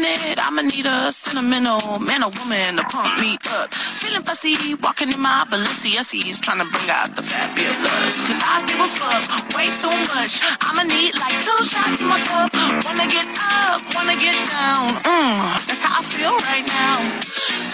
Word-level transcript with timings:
minute, 0.00 0.38
I'ma 0.38 0.62
need 0.62 0.86
a 0.86 1.12
sentimental 1.12 1.98
man 1.98 2.22
or 2.22 2.30
woman 2.38 2.76
to 2.78 2.84
pump 2.84 3.18
me 3.20 3.36
up. 3.58 3.72
Feeling 3.74 4.22
fussy, 4.22 4.74
walking 4.82 5.10
in 5.12 5.20
my 5.20 5.44
Balenciennes, 5.50 6.40
trying 6.40 6.62
to 6.62 6.68
bring 6.70 6.90
out 6.90 7.14
the 7.16 7.22
fabulous. 7.22 8.14
Cause 8.26 8.42
I 8.42 8.62
give 8.66 8.80
a 8.80 8.88
fuck 8.88 9.22
way 9.56 9.68
too 9.74 9.92
much. 10.14 10.38
I'ma 10.62 10.82
need 10.86 11.14
like 11.18 11.36
two 11.42 11.60
shots 11.66 12.00
in 12.00 12.08
my 12.08 12.20
cup. 12.22 12.54
Wanna 12.86 13.06
get 13.10 13.26
up, 13.38 13.82
wanna 13.94 14.16
get 14.16 14.36
down. 14.46 14.94
Mmm, 15.02 15.66
that's 15.66 15.82
how 15.82 15.98
I 15.98 16.02
feel 16.02 16.34
right 16.50 16.66
now. 16.66 16.96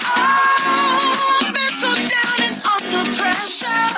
Oh, 0.08 1.41
I've 1.41 1.52
been 1.52 1.75
so 1.83 1.91
down 2.14 2.39
and 2.48 2.56
under 2.72 3.05
pressure. 3.19 3.92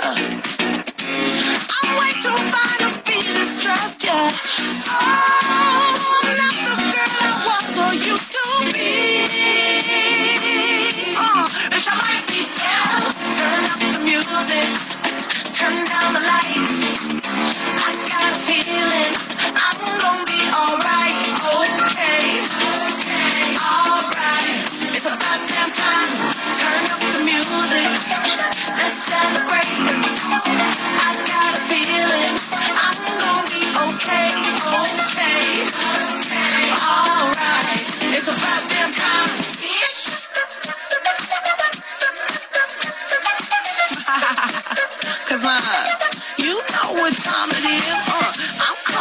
I'm 1.76 1.88
way 2.00 2.12
too 2.24 2.38
fine 2.54 2.80
to 2.84 2.90
be 3.06 3.18
distressed, 3.38 4.04
yeah. 4.04 4.30
Oh, 4.88 5.35
turn 14.36 15.72
down 15.86 16.12
the 16.12 16.20
lights. 16.20 16.78
I 17.88 17.92
got 18.04 18.22
a 18.28 18.36
feeling 18.36 19.16
I'm 19.56 19.80
gonna 19.80 20.28
be 20.28 20.40
alright, 20.52 21.16
okay, 21.64 22.44
alright. 23.56 24.60
It's 24.92 25.06
damn 25.48 25.72
time. 25.72 26.10
Turn 26.60 26.84
up 26.92 27.00
the 27.16 27.22
music, 27.24 27.88
let's 28.76 28.92
celebrate. 29.08 29.75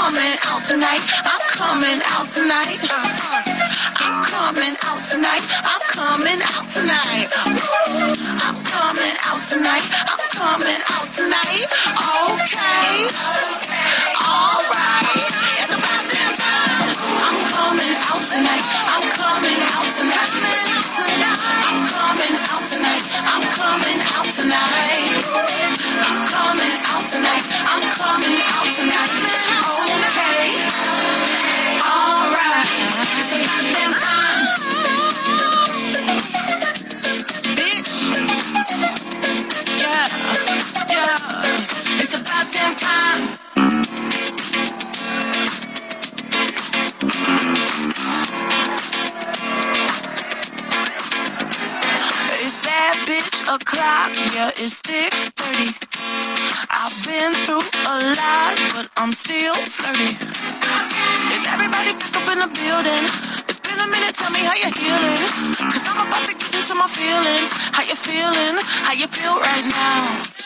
Coming 0.05 0.37
out 0.45 0.61
tonight. 0.63 1.01
I'm 1.25 1.41
coming 1.49 1.99
out 2.13 2.27
tonight. 2.29 2.77
I'm 3.97 4.21
coming 4.29 4.75
out 4.85 5.01
tonight. 5.01 5.41
I'm 5.65 5.81
coming 5.97 6.41
out 6.45 6.65
tonight. 6.69 7.25
I'm 7.33 8.57
coming 8.69 9.15
out 9.25 9.41
tonight. 9.49 9.85
I'm 10.05 10.21
coming 10.29 10.81
out 10.93 11.09
tonight. 11.09 11.65
Okay. 11.97 13.09
Alright. 14.21 15.25
It's 15.57 15.73
about 15.73 16.03
damn 16.13 16.33
time. 16.37 16.85
I'm 17.25 17.39
coming 17.49 17.97
out 18.05 18.23
tonight. 18.29 18.63
I'm 18.93 19.14
how 64.55 64.69
you're 64.69 64.77
healing. 64.77 65.21
Cause 65.71 65.87
I'm 65.87 66.07
about 66.07 66.25
to 66.27 66.33
get 66.33 66.53
into 66.55 66.75
my 66.75 66.87
feelings. 66.87 67.51
How 67.75 67.83
you 67.83 67.95
feeling? 67.95 68.55
How 68.87 68.93
you 68.93 69.07
feel 69.07 69.35
right 69.35 69.65
now? 69.65 70.44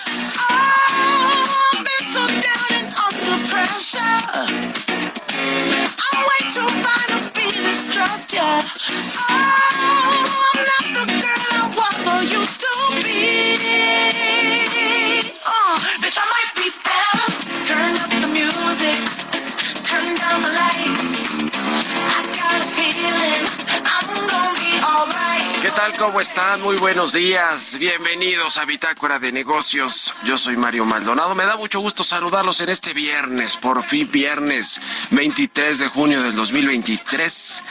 ¿Cómo 25.99 26.21
están? 26.21 26.61
Muy 26.61 26.77
buenos 26.77 27.11
días. 27.11 27.77
Bienvenidos 27.77 28.57
a 28.57 28.63
Bitácora 28.63 29.19
de 29.19 29.33
Negocios. 29.33 30.13
Yo 30.23 30.37
soy 30.37 30.55
Mario 30.55 30.85
Maldonado. 30.85 31.35
Me 31.35 31.43
da 31.43 31.57
mucho 31.57 31.81
gusto 31.81 32.05
saludarlos 32.05 32.61
en 32.61 32.69
este 32.69 32.93
viernes, 32.93 33.57
por 33.57 33.83
fin 33.83 34.09
viernes 34.09 34.79
23 35.11 35.77
de 35.77 35.87
junio 35.89 36.21
del 36.21 36.35
2023. 36.35 37.63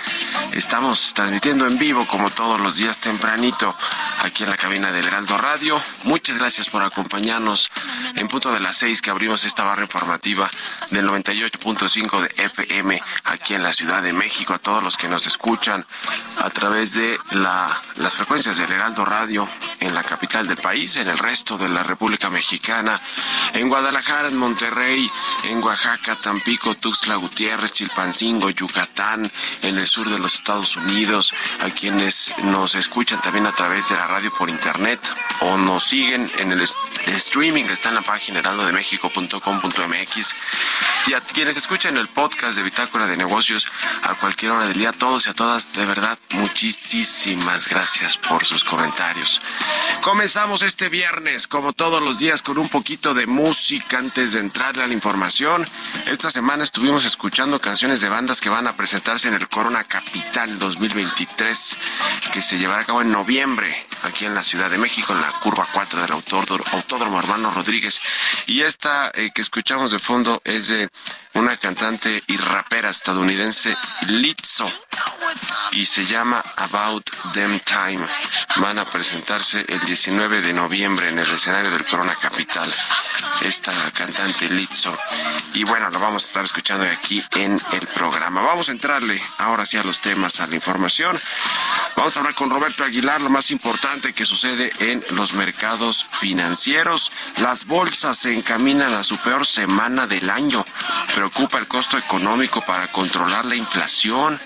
Estamos 0.52 1.14
transmitiendo 1.14 1.66
en 1.66 1.78
vivo 1.78 2.06
como 2.06 2.28
todos 2.28 2.60
los 2.60 2.76
días 2.76 3.00
tempranito 3.00 3.74
aquí 4.22 4.44
en 4.44 4.50
la 4.50 4.56
cabina 4.56 4.90
del 4.90 5.06
Heraldo 5.06 5.36
Radio. 5.38 5.80
Muchas 6.04 6.38
gracias 6.38 6.68
por 6.68 6.82
acompañarnos 6.82 7.70
en 8.16 8.28
punto 8.28 8.52
de 8.52 8.60
las 8.60 8.76
6 8.78 9.02
que 9.02 9.10
abrimos 9.10 9.44
esta 9.44 9.64
barra 9.64 9.82
informativa 9.82 10.50
del 10.90 11.08
98.5 11.08 12.20
de 12.20 12.44
FM 12.44 13.00
aquí 13.24 13.54
en 13.54 13.62
la 13.62 13.72
Ciudad 13.72 14.02
de 14.02 14.12
México. 14.12 14.54
A 14.54 14.58
todos 14.58 14.82
los 14.82 14.96
que 14.96 15.08
nos 15.08 15.26
escuchan 15.26 15.86
a 16.38 16.50
través 16.50 16.94
de 16.94 17.18
la 17.32 17.68
las 17.96 18.14
frecuencias 18.14 18.56
del 18.56 18.70
Heraldo 18.70 19.04
Radio 19.04 19.48
en 19.80 19.94
la 19.94 20.02
capital 20.02 20.46
del 20.46 20.56
país, 20.56 20.96
en 20.96 21.08
el 21.08 21.18
resto 21.18 21.58
de 21.58 21.68
la 21.68 21.82
República 21.82 22.30
Mexicana, 22.30 23.00
en 23.54 23.68
Guadalajara, 23.68 24.28
en 24.28 24.36
Monterrey, 24.36 25.10
en 25.44 25.62
Oaxaca, 25.62 26.16
Tampico, 26.16 26.74
Tuxtla 26.74 27.16
Gutiérrez, 27.16 27.72
Chilpancingo, 27.72 28.50
Yucatán, 28.50 29.30
en 29.62 29.78
el 29.78 29.86
sur 29.86 30.08
de 30.08 30.18
los 30.18 30.34
Estados 30.34 30.76
Unidos, 30.76 31.32
a 31.60 31.70
quienes 31.70 32.32
nos 32.44 32.74
escuchan 32.74 33.20
también 33.20 33.46
a 33.46 33.52
través 33.52 33.88
de 33.88 33.96
la 33.96 34.07
radio 34.08 34.32
por 34.32 34.48
internet 34.48 34.98
o 35.40 35.56
nos 35.58 35.84
siguen 35.84 36.30
en 36.38 36.50
el 36.50 36.60
streaming 37.06 37.64
que 37.64 37.74
está 37.74 37.90
en 37.90 37.96
la 37.96 38.02
página 38.02 38.38
heraldodemexico.com.mx 38.40 40.34
y 41.06 41.14
a 41.14 41.20
quienes 41.20 41.56
escuchan 41.56 41.96
el 41.96 42.08
podcast 42.08 42.56
de 42.56 42.62
Bitácora 42.62 43.06
de 43.06 43.16
Negocios 43.16 43.66
a 44.02 44.14
cualquier 44.14 44.52
hora 44.52 44.66
del 44.66 44.78
día, 44.78 44.92
todos 44.92 45.26
y 45.26 45.30
a 45.30 45.34
todas, 45.34 45.72
de 45.72 45.86
verdad, 45.86 46.18
muchísimas 46.34 47.68
gracias 47.68 48.16
por 48.16 48.44
sus 48.44 48.64
comentarios. 48.64 49.40
Comenzamos 50.02 50.62
este 50.62 50.88
viernes, 50.88 51.46
como 51.46 51.72
todos 51.72 52.02
los 52.02 52.18
días, 52.18 52.42
con 52.42 52.58
un 52.58 52.68
poquito 52.68 53.14
de 53.14 53.26
música 53.26 53.98
antes 53.98 54.32
de 54.32 54.40
entrar 54.40 54.78
a 54.78 54.86
la 54.86 54.92
información. 54.92 55.64
Esta 56.06 56.30
semana 56.30 56.64
estuvimos 56.64 57.04
escuchando 57.04 57.60
canciones 57.60 58.00
de 58.00 58.08
bandas 58.08 58.40
que 58.40 58.50
van 58.50 58.66
a 58.66 58.76
presentarse 58.76 59.28
en 59.28 59.34
el 59.34 59.48
Corona 59.48 59.84
Capital 59.84 60.58
2023, 60.58 61.76
que 62.32 62.42
se 62.42 62.58
llevará 62.58 62.82
a 62.82 62.84
cabo 62.84 63.02
en 63.02 63.10
noviembre, 63.10 63.86
aquí 64.02 64.24
en 64.24 64.34
la 64.34 64.42
Ciudad 64.42 64.70
de 64.70 64.78
México, 64.78 65.12
en 65.12 65.20
la 65.20 65.30
curva 65.40 65.66
4 65.72 66.02
del 66.02 66.12
Autódromo 66.12 67.18
Hermano 67.18 67.50
Rodríguez. 67.50 68.00
Y 68.46 68.62
esta 68.62 69.10
eh, 69.14 69.30
que 69.34 69.42
escuchamos 69.42 69.90
de 69.92 69.98
fondo 69.98 70.40
es 70.44 70.68
de 70.68 70.88
una 71.34 71.56
cantante 71.56 72.22
y 72.26 72.36
rapera 72.36 72.90
estadounidense, 72.90 73.76
Lizzo, 74.08 74.70
y 75.72 75.86
se 75.86 76.04
llama 76.04 76.42
About 76.56 77.08
Them 77.32 77.60
Time. 77.60 78.06
Van 78.56 78.78
a 78.78 78.84
presentarse 78.84 79.64
el 79.68 79.80
19 79.80 80.40
de 80.40 80.52
noviembre 80.52 81.08
en 81.08 81.18
el 81.18 81.30
escenario 81.30 81.70
del 81.70 81.84
Corona 81.86 82.14
Capital. 82.16 82.72
Esta 83.42 83.72
cantante 83.92 84.48
Lizzo. 84.50 84.96
Y 85.54 85.64
bueno, 85.64 85.90
lo 85.90 86.00
vamos 86.00 86.24
a 86.24 86.26
estar 86.26 86.44
escuchando 86.44 86.84
aquí 86.84 87.22
en 87.36 87.60
el 87.72 87.86
programa. 87.88 88.42
Vamos 88.42 88.68
a 88.68 88.72
entrarle 88.72 89.22
ahora 89.38 89.64
sí 89.64 89.76
a 89.76 89.84
los 89.84 90.00
temas, 90.00 90.40
a 90.40 90.46
la 90.46 90.56
información. 90.56 91.20
Vamos 91.96 92.16
a 92.16 92.20
hablar 92.20 92.34
con 92.34 92.50
Roberto 92.50 92.84
Aguilar, 92.84 93.20
lo 93.20 93.30
más 93.30 93.50
importante 93.50 93.87
que 93.88 94.26
sucede 94.26 94.70
en 94.80 95.02
los 95.12 95.32
mercados 95.32 96.04
financieros. 96.10 97.10
Las 97.38 97.64
bolsas 97.64 98.18
se 98.18 98.34
encaminan 98.34 98.92
a 98.92 99.02
su 99.02 99.16
peor 99.16 99.46
semana 99.46 100.06
del 100.06 100.28
año. 100.28 100.64
Preocupa 101.14 101.58
el 101.58 101.66
costo 101.66 101.96
económico 101.96 102.60
para 102.60 102.88
controlar 102.88 103.46
la 103.46 103.56
inflación. 103.56 104.38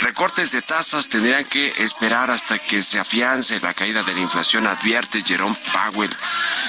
Recortes 0.00 0.52
de 0.52 0.60
tasas 0.60 1.08
tendrían 1.08 1.46
que 1.46 1.72
esperar 1.78 2.30
hasta 2.30 2.58
que 2.58 2.82
se 2.82 2.98
afiance 2.98 3.58
la 3.60 3.72
caída 3.72 4.02
de 4.02 4.12
la 4.12 4.20
inflación, 4.20 4.66
advierte 4.66 5.22
Jerome 5.22 5.56
Powell 5.72 6.14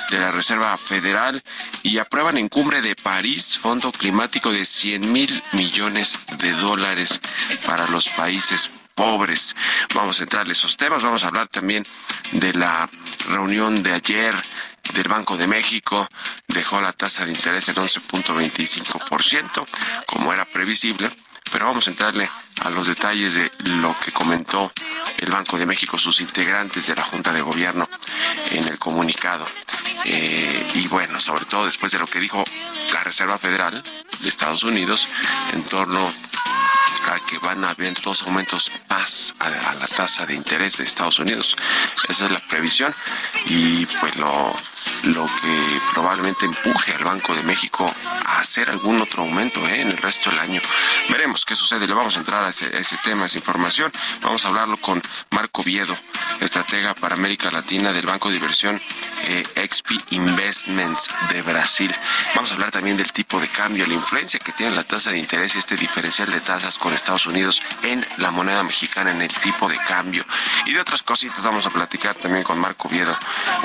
de 0.09 0.19
la 0.19 0.31
Reserva 0.31 0.77
Federal 0.77 1.43
y 1.83 1.97
aprueban 1.97 2.37
en 2.37 2.47
cumbre 2.47 2.81
de 2.81 2.95
París 2.95 3.57
fondo 3.57 3.91
climático 3.91 4.53
de 4.53 4.65
100 4.65 5.11
mil 5.11 5.43
millones 5.51 6.17
de 6.37 6.53
dólares 6.53 7.19
para 7.65 7.87
los 7.87 8.07
países 8.09 8.71
pobres. 8.95 9.55
Vamos 9.93 10.19
a 10.19 10.23
entrar 10.23 10.45
en 10.45 10.51
esos 10.51 10.77
temas, 10.77 11.03
vamos 11.03 11.23
a 11.23 11.27
hablar 11.27 11.47
también 11.47 11.85
de 12.31 12.53
la 12.53 12.89
reunión 13.29 13.83
de 13.83 13.93
ayer 13.93 14.33
del 14.93 15.07
Banco 15.07 15.35
de 15.35 15.47
México 15.47 16.07
dejó 16.47 16.81
la 16.81 16.93
tasa 16.93 17.25
de 17.25 17.33
interés 17.33 17.67
en 17.69 17.75
11.25%, 17.75 19.67
como 20.05 20.31
era 20.31 20.45
previsible, 20.45 21.11
pero 21.51 21.65
vamos 21.65 21.87
a 21.87 21.91
entrarle 21.91 22.29
a 22.61 22.69
los 22.69 22.87
detalles 22.87 23.33
de 23.33 23.51
lo 23.59 23.95
que 23.99 24.11
comentó 24.11 24.71
el 25.17 25.29
Banco 25.29 25.57
de 25.57 25.65
México, 25.65 25.97
sus 25.97 26.21
integrantes 26.21 26.87
de 26.87 26.95
la 26.95 27.03
Junta 27.03 27.33
de 27.33 27.41
Gobierno 27.41 27.89
en 28.51 28.67
el 28.67 28.79
comunicado. 28.79 29.45
Eh, 30.05 30.71
y 30.75 30.87
bueno, 30.87 31.19
sobre 31.19 31.45
todo 31.45 31.65
después 31.65 31.91
de 31.91 31.99
lo 31.99 32.07
que 32.07 32.19
dijo 32.19 32.43
la 32.93 33.03
Reserva 33.03 33.37
Federal 33.37 33.83
de 34.19 34.29
Estados 34.29 34.63
Unidos 34.63 35.07
en 35.53 35.63
torno 35.63 36.11
a 37.07 37.19
que 37.19 37.37
van 37.39 37.63
a 37.63 37.71
haber 37.71 37.93
dos 38.01 38.23
aumentos 38.23 38.71
más 38.89 39.33
a, 39.39 39.47
a, 39.47 39.75
la 39.75 39.87
tasa 39.87 40.25
de 40.25 40.33
interés 40.33 40.77
de 40.77 40.85
Estados 40.85 41.19
Unidos. 41.19 41.55
Esa 42.09 42.25
es 42.25 42.31
la 42.31 42.39
previsión 42.39 42.93
y 43.47 43.85
pues 43.85 44.15
lo 44.17 44.55
lo 45.03 45.25
que 45.25 45.81
probablemente 45.93 46.45
empuje 46.45 46.93
al 46.93 47.03
Banco 47.03 47.33
de 47.35 47.43
México 47.43 47.85
a 48.25 48.39
hacer 48.39 48.69
algún 48.69 48.99
otro 49.01 49.23
aumento 49.23 49.65
¿eh? 49.67 49.81
en 49.81 49.89
el 49.89 49.97
resto 49.97 50.29
del 50.29 50.39
año. 50.39 50.61
Veremos 51.09 51.45
qué 51.45 51.55
sucede. 51.55 51.87
Le 51.87 51.93
vamos 51.93 52.15
a 52.15 52.19
entrar 52.19 52.43
a 52.43 52.49
ese, 52.49 52.97
tema, 53.03 53.23
a 53.23 53.25
esa 53.27 53.37
información. 53.37 53.91
Vamos 54.21 54.45
a 54.45 54.49
hablarlo 54.49 54.77
con 54.77 55.01
Marco 55.31 55.63
Viedo, 55.63 55.95
estratega 56.39 56.93
para 56.95 57.15
América 57.15 57.51
Latina 57.51 57.93
del 57.93 58.05
Banco 58.05 58.29
de 58.29 58.35
Inversión 58.35 58.81
eh, 59.27 59.43
XP 59.71 59.91
Investments 60.11 61.09
de 61.29 61.41
Brasil. 61.41 61.93
Vamos 62.35 62.51
a 62.51 62.55
hablar 62.55 62.71
también 62.71 62.97
del 62.97 63.11
tipo 63.11 63.39
de 63.39 63.47
cambio, 63.47 63.85
la 63.85 63.93
influencia 63.93 64.39
que 64.39 64.51
tiene 64.51 64.75
la 64.75 64.83
tasa 64.83 65.11
de 65.11 65.19
interés 65.19 65.55
y 65.55 65.59
este 65.59 65.75
diferencial 65.75 66.31
de 66.31 66.39
tasas 66.39 66.77
con 66.77 66.93
Estados 66.93 67.25
Unidos 67.25 67.61
en 67.83 68.05
la 68.17 68.31
moneda 68.31 68.63
mexicana, 68.63 69.11
en 69.11 69.21
el 69.21 69.33
tipo 69.33 69.69
de 69.69 69.77
cambio. 69.77 70.25
Y 70.65 70.73
de 70.73 70.79
otras 70.79 71.03
cositas 71.03 71.43
vamos 71.43 71.65
a 71.65 71.69
platicar 71.69 72.15
también 72.15 72.43
con 72.43 72.59
Marco 72.59 72.89
Viedo 72.89 73.15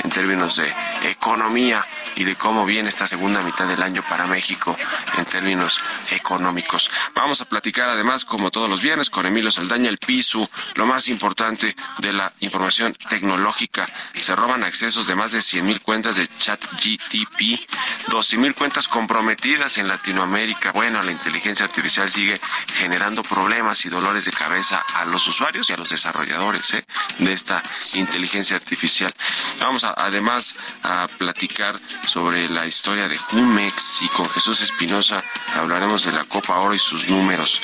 en 0.03 0.09
términos 0.09 0.55
de 0.55 1.10
economía 1.11 1.85
y 2.15 2.23
de 2.23 2.35
cómo 2.35 2.65
viene 2.65 2.89
esta 2.89 3.07
segunda 3.07 3.41
mitad 3.41 3.67
del 3.67 3.83
año 3.83 4.03
para 4.09 4.25
México 4.25 4.75
en 5.17 5.25
términos 5.25 5.79
económicos. 6.11 6.89
Vamos 7.15 7.41
a 7.41 7.45
platicar 7.45 7.89
además, 7.89 8.25
como 8.25 8.51
todos 8.51 8.69
los 8.69 8.81
viernes, 8.81 9.09
con 9.09 9.25
Emilio 9.25 9.51
Saldaña, 9.51 9.89
el 9.89 9.97
piso, 9.97 10.49
lo 10.75 10.85
más 10.85 11.07
importante 11.07 11.75
de 11.99 12.13
la 12.13 12.31
información 12.39 12.93
tecnológica. 13.09 13.85
Se 14.13 14.35
roban 14.35 14.63
accesos 14.63 15.07
de 15.07 15.15
más 15.15 15.31
de 15.31 15.41
100 15.41 15.65
mil 15.65 15.79
cuentas 15.81 16.15
de 16.15 16.27
ChatGTP, 16.27 17.69
12 18.09 18.37
mil 18.37 18.55
cuentas 18.55 18.87
comprometidas 18.87 19.77
en 19.77 19.87
Latinoamérica. 19.87 20.71
Bueno, 20.71 21.01
la 21.01 21.11
inteligencia 21.11 21.65
artificial 21.65 22.11
sigue 22.11 22.39
generando 22.73 23.23
problemas 23.23 23.85
y 23.85 23.89
dolores 23.89 24.25
de 24.25 24.31
cabeza 24.31 24.81
a 24.95 25.05
los 25.05 25.27
usuarios 25.27 25.69
y 25.69 25.73
a 25.73 25.77
los 25.77 25.89
desarrolladores 25.89 26.73
¿eh? 26.73 26.85
de 27.19 27.33
esta 27.33 27.61
inteligencia 27.93 28.55
artificial. 28.55 29.13
Vamos 29.59 29.83
además 29.83 30.55
a 30.83 31.00
platicar 31.07 31.75
sobre 32.07 32.49
la 32.49 32.65
historia 32.65 33.07
de 33.07 33.17
Jumex 33.17 34.01
y 34.01 34.07
con 34.09 34.29
Jesús 34.29 34.61
Espinosa 34.61 35.23
hablaremos 35.55 36.05
de 36.05 36.11
la 36.11 36.23
Copa 36.25 36.59
Oro 36.59 36.73
y 36.73 36.79
sus 36.79 37.07
números, 37.07 37.61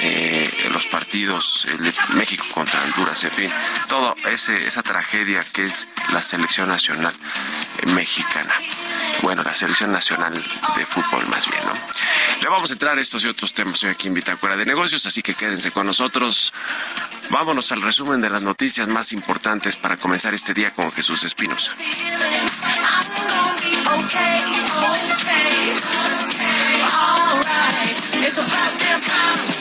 eh, 0.00 0.68
los 0.72 0.86
partidos, 0.86 1.66
México 2.14 2.44
contra 2.52 2.82
Honduras, 2.82 3.22
en 3.24 3.30
fin, 3.30 3.50
toda 3.88 4.14
esa 4.30 4.82
tragedia 4.82 5.44
que 5.52 5.62
es 5.62 5.88
la 6.12 6.22
selección 6.22 6.68
nacional 6.68 7.14
mexicana. 7.94 8.54
Bueno, 9.22 9.42
la 9.42 9.54
selección 9.54 9.92
nacional 9.92 10.34
de 10.34 10.86
fútbol 10.86 11.26
más 11.28 11.48
bien, 11.48 11.62
¿no? 11.66 11.72
Le 12.42 12.48
vamos 12.48 12.70
a 12.70 12.72
entrar 12.72 12.98
a 12.98 13.00
estos 13.00 13.22
y 13.24 13.28
otros 13.28 13.54
temas 13.54 13.82
hoy 13.84 13.90
aquí 13.90 14.08
en 14.08 14.14
Bitácora 14.14 14.56
de 14.56 14.66
Negocios, 14.66 15.06
así 15.06 15.22
que 15.22 15.34
quédense 15.34 15.70
con 15.70 15.86
nosotros. 15.86 16.52
Vámonos 17.30 17.70
al 17.70 17.82
resumen 17.82 18.20
de 18.20 18.30
las 18.30 18.42
noticias 18.42 18.88
más 18.88 19.12
importantes 19.12 19.76
para 19.76 19.96
comenzar 19.96 20.34
este 20.34 20.52
día 20.52 20.72
con 20.72 20.90
Jesús 20.90 21.22
Espinosa. 21.22 21.72
it's 28.24 28.38
about 28.38 28.78
damn 28.78 29.00
time. 29.00 29.51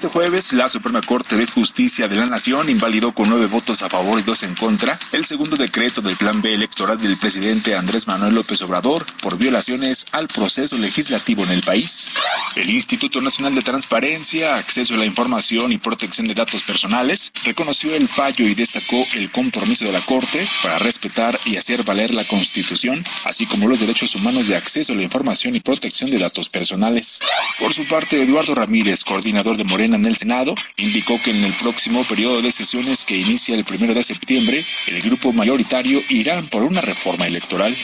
Este 0.00 0.12
jueves, 0.12 0.54
la 0.54 0.70
Suprema 0.70 1.02
Corte 1.02 1.36
de 1.36 1.46
Justicia 1.46 2.08
de 2.08 2.16
la 2.16 2.24
Nación 2.24 2.70
invalidó 2.70 3.12
con 3.12 3.28
nueve 3.28 3.44
votos 3.44 3.82
a 3.82 3.90
favor 3.90 4.18
y 4.18 4.22
dos 4.22 4.42
en 4.44 4.54
contra 4.54 4.98
el 5.12 5.26
segundo 5.26 5.58
decreto 5.58 6.00
del 6.00 6.16
Plan 6.16 6.40
B 6.40 6.54
electoral 6.54 6.98
del 6.98 7.18
presidente 7.18 7.76
Andrés 7.76 8.06
Manuel 8.06 8.34
López 8.34 8.62
Obrador 8.62 9.04
por 9.20 9.36
violaciones 9.36 10.06
al 10.12 10.26
proceso 10.26 10.78
legislativo 10.78 11.44
en 11.44 11.50
el 11.50 11.60
país. 11.60 12.10
El 12.56 12.70
Instituto 12.70 13.20
Nacional 13.20 13.54
de 13.54 13.60
Transparencia, 13.60 14.56
Acceso 14.56 14.94
a 14.94 14.96
la 14.96 15.04
Información 15.04 15.70
y 15.70 15.76
Protección 15.76 16.26
de 16.26 16.32
Datos 16.32 16.62
Personales 16.62 17.30
reconoció 17.44 17.94
el 17.94 18.08
fallo 18.08 18.46
y 18.46 18.54
destacó 18.54 19.06
el 19.12 19.30
compromiso 19.30 19.84
de 19.84 19.92
la 19.92 20.00
Corte 20.00 20.48
para 20.62 20.78
respetar 20.78 21.38
y 21.44 21.58
hacer 21.58 21.84
valer 21.84 22.14
la 22.14 22.26
Constitución, 22.26 23.04
así 23.26 23.44
como 23.44 23.68
los 23.68 23.80
derechos 23.80 24.14
humanos 24.14 24.46
de 24.46 24.56
acceso 24.56 24.94
a 24.94 24.96
la 24.96 25.02
información 25.02 25.56
y 25.56 25.60
protección 25.60 26.10
de 26.10 26.18
datos 26.18 26.48
personales. 26.48 27.20
Por 27.58 27.74
su 27.74 27.86
parte, 27.86 28.22
Eduardo 28.22 28.54
Ramírez, 28.54 29.04
coordinador 29.04 29.58
de 29.58 29.64
Morena, 29.64 29.89
en 29.96 30.06
el 30.06 30.16
Senado, 30.16 30.54
indicó 30.76 31.20
que 31.22 31.30
en 31.30 31.44
el 31.44 31.54
próximo 31.54 32.04
periodo 32.04 32.42
de 32.42 32.52
sesiones 32.52 33.04
que 33.04 33.16
inicia 33.16 33.54
el 33.54 33.64
primero 33.64 33.94
de 33.94 34.02
septiembre, 34.02 34.64
el 34.86 35.02
grupo 35.02 35.32
mayoritario 35.32 36.00
irá 36.08 36.40
por 36.42 36.62
una 36.62 36.80
reforma 36.80 37.26
electoral. 37.26 37.76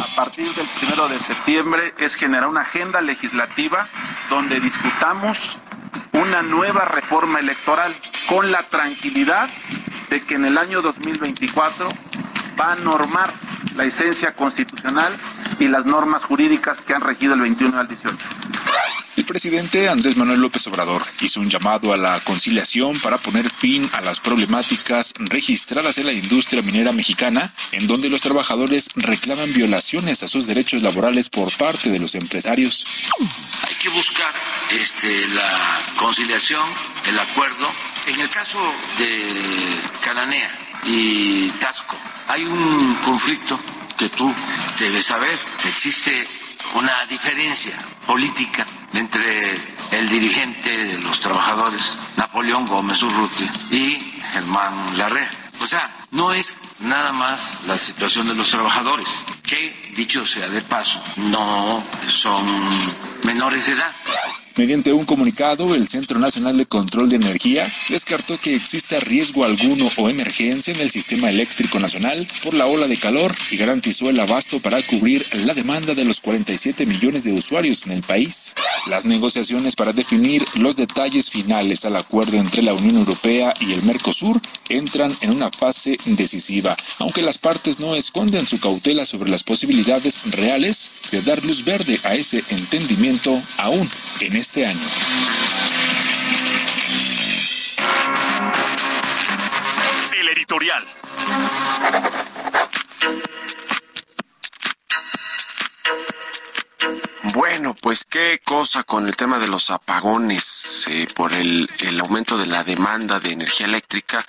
A 0.00 0.16
partir 0.16 0.52
del 0.54 0.66
primero 0.78 1.08
de 1.08 1.20
septiembre 1.20 1.94
es 1.98 2.14
generar 2.14 2.48
una 2.48 2.62
agenda 2.62 3.00
legislativa 3.00 3.88
donde 4.28 4.60
discutamos 4.60 5.58
una 6.12 6.42
nueva 6.42 6.84
reforma 6.84 7.40
electoral 7.40 7.94
con 8.28 8.50
la 8.50 8.62
tranquilidad 8.62 9.48
de 10.10 10.22
que 10.24 10.34
en 10.34 10.44
el 10.44 10.58
año 10.58 10.82
2024 10.82 11.88
va 12.60 12.72
a 12.72 12.76
normar 12.76 13.32
la 13.74 13.84
esencia 13.84 14.32
constitucional 14.32 15.16
y 15.58 15.68
las 15.68 15.86
normas 15.86 16.24
jurídicas 16.24 16.80
que 16.80 16.94
han 16.94 17.02
regido 17.02 17.34
el 17.34 17.40
21 17.40 17.78
al 17.78 17.88
18. 17.88 18.16
El 19.16 19.24
presidente 19.24 19.88
Andrés 19.88 20.16
Manuel 20.16 20.40
López 20.40 20.66
Obrador 20.66 21.06
hizo 21.20 21.40
un 21.40 21.48
llamado 21.48 21.92
a 21.92 21.96
la 21.96 22.20
conciliación 22.20 23.00
para 23.00 23.16
poner 23.16 23.50
fin 23.50 23.88
a 23.94 24.02
las 24.02 24.20
problemáticas 24.20 25.14
registradas 25.18 25.96
en 25.96 26.06
la 26.06 26.12
industria 26.12 26.60
minera 26.60 26.92
mexicana, 26.92 27.52
en 27.72 27.86
donde 27.86 28.10
los 28.10 28.20
trabajadores 28.20 28.90
reclaman 28.94 29.54
violaciones 29.54 30.22
a 30.22 30.28
sus 30.28 30.46
derechos 30.46 30.82
laborales 30.82 31.30
por 31.30 31.50
parte 31.56 31.90
de 31.90 31.98
los 31.98 32.14
empresarios. 32.14 32.86
Hay 33.66 33.74
que 33.76 33.88
buscar 33.88 34.32
este, 34.70 35.26
la 35.28 35.80
conciliación, 35.98 36.68
el 37.08 37.18
acuerdo. 37.18 37.70
En 38.06 38.20
el 38.20 38.28
caso 38.28 38.58
de 38.98 39.34
Cananea 40.04 40.58
y 40.84 41.48
Tasco, 41.58 41.96
hay 42.28 42.44
un 42.44 42.94
conflicto 42.96 43.58
que 43.96 44.10
tú 44.10 44.32
debes 44.78 45.06
saber. 45.06 45.38
Existe 45.66 46.26
una 46.74 47.06
diferencia 47.06 47.72
política 48.06 48.66
entre 48.94 49.54
el 49.92 50.08
dirigente 50.08 50.84
de 50.84 50.98
los 51.02 51.20
trabajadores, 51.20 51.96
Napoleón 52.16 52.66
Gómez 52.66 53.02
Urrutia, 53.02 53.50
y 53.70 53.98
Germán 54.32 54.98
Larrea. 54.98 55.30
O 55.60 55.66
sea, 55.66 55.94
no 56.10 56.32
es 56.32 56.56
nada 56.80 57.12
más 57.12 57.58
la 57.66 57.78
situación 57.78 58.28
de 58.28 58.34
los 58.34 58.50
trabajadores, 58.50 59.08
que, 59.42 59.92
dicho 59.96 60.24
sea 60.26 60.48
de 60.48 60.62
paso, 60.62 61.02
no 61.16 61.84
son 62.08 62.46
menores 63.24 63.66
de 63.66 63.72
edad. 63.72 63.94
Mediante 64.56 64.90
un 64.90 65.04
comunicado, 65.04 65.74
el 65.74 65.86
Centro 65.86 66.18
Nacional 66.18 66.56
de 66.56 66.64
Control 66.64 67.10
de 67.10 67.16
Energía 67.16 67.70
descartó 67.90 68.40
que 68.40 68.54
exista 68.54 68.98
riesgo 69.00 69.44
alguno 69.44 69.90
o 69.98 70.08
emergencia 70.08 70.72
en 70.72 70.80
el 70.80 70.88
sistema 70.88 71.28
eléctrico 71.28 71.78
nacional 71.78 72.26
por 72.42 72.54
la 72.54 72.64
ola 72.64 72.88
de 72.88 72.96
calor 72.96 73.34
y 73.50 73.58
garantizó 73.58 74.08
el 74.08 74.18
abasto 74.18 74.60
para 74.60 74.80
cubrir 74.80 75.26
la 75.44 75.52
demanda 75.52 75.94
de 75.94 76.06
los 76.06 76.22
47 76.22 76.86
millones 76.86 77.24
de 77.24 77.34
usuarios 77.34 77.84
en 77.84 77.92
el 77.92 78.00
país. 78.00 78.54
Las 78.88 79.04
negociaciones 79.04 79.76
para 79.76 79.92
definir 79.92 80.42
los 80.54 80.74
detalles 80.74 81.28
finales 81.30 81.84
al 81.84 81.96
acuerdo 81.96 82.38
entre 82.38 82.62
la 82.62 82.72
Unión 82.72 82.96
Europea 82.96 83.52
y 83.60 83.74
el 83.74 83.82
Mercosur 83.82 84.40
entran 84.70 85.14
en 85.20 85.34
una 85.34 85.50
fase 85.50 85.98
decisiva, 86.06 86.65
aunque 86.98 87.22
las 87.22 87.38
partes 87.38 87.78
no 87.78 87.94
esconden 87.94 88.46
su 88.46 88.58
cautela 88.58 89.04
sobre 89.04 89.30
las 89.30 89.44
posibilidades 89.44 90.20
reales 90.24 90.90
de 91.10 91.22
dar 91.22 91.44
luz 91.44 91.64
verde 91.64 92.00
a 92.04 92.14
ese 92.14 92.44
entendimiento 92.48 93.40
aún 93.58 93.90
en 94.20 94.36
este 94.36 94.66
año. 94.66 94.88
El 100.18 100.28
editorial. 100.28 100.84
Bueno, 107.56 107.74
pues 107.80 108.04
qué 108.04 108.38
cosa 108.44 108.84
con 108.84 109.08
el 109.08 109.16
tema 109.16 109.38
de 109.38 109.48
los 109.48 109.70
apagones 109.70 110.84
eh, 110.88 111.08
por 111.16 111.32
el, 111.32 111.70
aumento 112.02 112.36
de 112.36 112.44
la 112.44 112.62
demanda 112.64 113.18
de 113.18 113.32
energía 113.32 113.64
eléctrica 113.64 114.26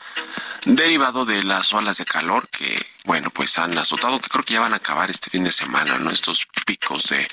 derivado 0.66 1.26
de 1.26 1.44
las 1.44 1.74
olas 1.74 1.98
de 1.98 2.06
calor 2.06 2.48
que, 2.50 2.86
bueno, 3.04 3.30
pues 3.30 3.58
han 3.58 3.78
azotado, 3.78 4.20
que 4.20 4.30
creo 4.30 4.44
que 4.44 4.54
ya 4.54 4.62
van 4.62 4.74
a 4.74 4.78
acabar 4.78 5.10
este 5.10 5.30
fin 5.30 5.44
de 5.44 5.52
semana, 5.52 5.98
¿no? 5.98 6.10
Estos 6.10 6.48
picos 6.66 7.04
de, 7.10 7.28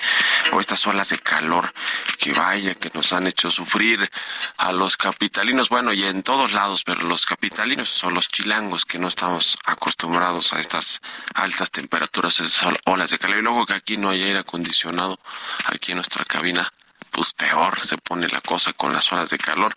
o 0.52 0.60
estas 0.60 0.86
olas 0.86 1.08
de 1.10 1.18
calor 1.18 1.72
que 2.18 2.32
vaya, 2.32 2.74
que 2.74 2.90
nos 2.94 3.12
han 3.12 3.26
hecho 3.26 3.50
sufrir 3.50 4.10
a 4.58 4.72
los 4.72 4.96
capitalinos, 4.96 5.68
bueno, 5.68 5.92
y 5.92 6.04
en 6.04 6.22
todos 6.22 6.52
lados, 6.52 6.82
pero 6.84 7.02
los 7.02 7.24
capitalinos 7.26 7.88
son 7.88 8.14
los 8.14 8.28
chilangos 8.28 8.84
que 8.84 8.98
no 8.98 9.08
estamos 9.08 9.58
acostumbrados 9.66 10.52
a 10.52 10.60
estas 10.60 11.00
altas 11.34 11.70
temperaturas, 11.70 12.40
esas 12.40 12.78
olas 12.84 13.10
de 13.10 13.18
calor, 13.18 13.38
y 13.38 13.42
luego 13.42 13.66
que 13.66 13.74
aquí 13.74 13.96
no 13.96 14.10
hay 14.10 14.22
aire 14.22 14.40
acondicionado, 14.40 15.18
aquí 15.66 15.83
en 15.92 15.98
nuestra 15.98 16.24
cabina 16.24 16.70
pues 17.10 17.32
peor 17.32 17.78
se 17.80 17.96
pone 17.96 18.26
la 18.28 18.40
cosa 18.40 18.72
con 18.72 18.92
las 18.92 19.12
olas 19.12 19.30
de 19.30 19.38
calor. 19.38 19.72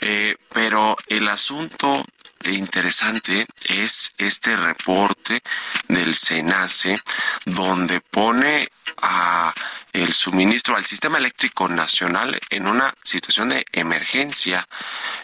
Eh, 0.00 0.36
pero 0.52 0.96
el 1.06 1.28
asunto 1.28 2.04
interesante 2.44 3.46
es 3.68 4.12
este 4.18 4.56
reporte 4.56 5.40
del 5.86 6.16
SENACE 6.16 7.00
donde 7.44 8.00
pone 8.00 8.68
a 9.00 9.54
el 9.92 10.12
suministro 10.14 10.76
al 10.76 10.86
sistema 10.86 11.18
eléctrico 11.18 11.68
nacional 11.68 12.38
en 12.50 12.66
una 12.66 12.94
situación 13.02 13.50
de 13.50 13.66
emergencia 13.72 14.66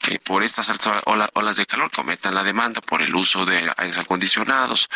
eh, 0.09 0.19
por 0.19 0.43
estas 0.43 0.69
altas 0.69 1.03
olas 1.07 1.57
de 1.57 1.67
calor 1.67 1.91
que 1.91 2.01
aumentan 2.01 2.35
la 2.35 2.43
demanda 2.43 2.81
por 2.81 3.01
el 3.03 3.15
uso 3.15 3.47
de 3.47 3.73
aires 3.77 3.99
acondicionados 3.99 4.89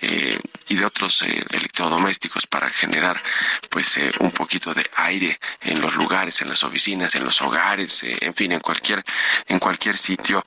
eh, 0.00 0.38
y 0.68 0.76
de 0.76 0.84
otros 0.84 1.22
eh, 1.22 1.44
electrodomésticos 1.50 2.46
para 2.46 2.70
generar 2.70 3.22
pues 3.70 3.98
un 4.20 4.30
poquito 4.30 4.72
de 4.72 4.88
aire 4.96 5.38
en 5.62 5.80
los 5.80 5.94
lugares, 5.94 6.40
en 6.40 6.48
las 6.48 6.62
oficinas, 6.64 7.14
en 7.14 7.24
los 7.24 7.40
hogares, 7.42 8.02
en 8.02 8.34
fin, 8.34 8.52
en 8.52 8.60
cualquier 8.60 9.04
en 9.46 9.58
cualquier 9.58 9.96
sitio. 9.96 10.44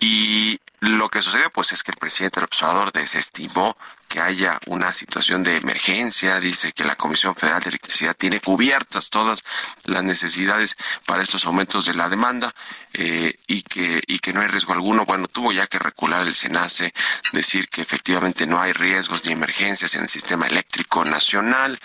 Y 0.00 0.58
lo 0.82 1.08
que 1.08 1.22
sucede 1.22 1.48
pues 1.48 1.70
es 1.70 1.84
que 1.84 1.92
el 1.92 1.96
presidente 1.96 2.40
del 2.40 2.46
observador 2.46 2.90
desestimó 2.90 3.76
que 4.08 4.20
haya 4.20 4.58
una 4.66 4.90
situación 4.92 5.44
de 5.44 5.56
emergencia, 5.56 6.40
dice 6.40 6.72
que 6.72 6.84
la 6.84 6.96
Comisión 6.96 7.36
Federal 7.36 7.62
de 7.62 7.68
Electricidad 7.68 8.16
tiene 8.16 8.40
cubiertas 8.40 9.08
todas 9.08 9.44
las 9.84 10.02
necesidades 10.02 10.76
para 11.06 11.22
estos 11.22 11.46
aumentos 11.46 11.86
de 11.86 11.94
la 11.94 12.08
demanda 12.08 12.52
eh, 12.94 13.32
y 13.46 13.62
que 13.62 14.02
y 14.08 14.18
que 14.18 14.32
no 14.32 14.40
hay 14.40 14.48
riesgo 14.48 14.72
alguno. 14.72 15.04
Bueno, 15.06 15.28
tuvo 15.28 15.52
ya 15.52 15.68
que 15.68 15.78
recular 15.78 16.26
el 16.26 16.34
SENACE, 16.34 16.92
decir 17.32 17.68
que 17.68 17.82
efectivamente 17.82 18.44
no 18.44 18.60
hay 18.60 18.72
riesgos 18.72 19.24
ni 19.24 19.30
emergencias 19.32 19.94
en 19.94 20.02
el 20.02 20.08
sistema 20.08 20.48
eléctrico 20.48 21.04
nacional, 21.04 21.78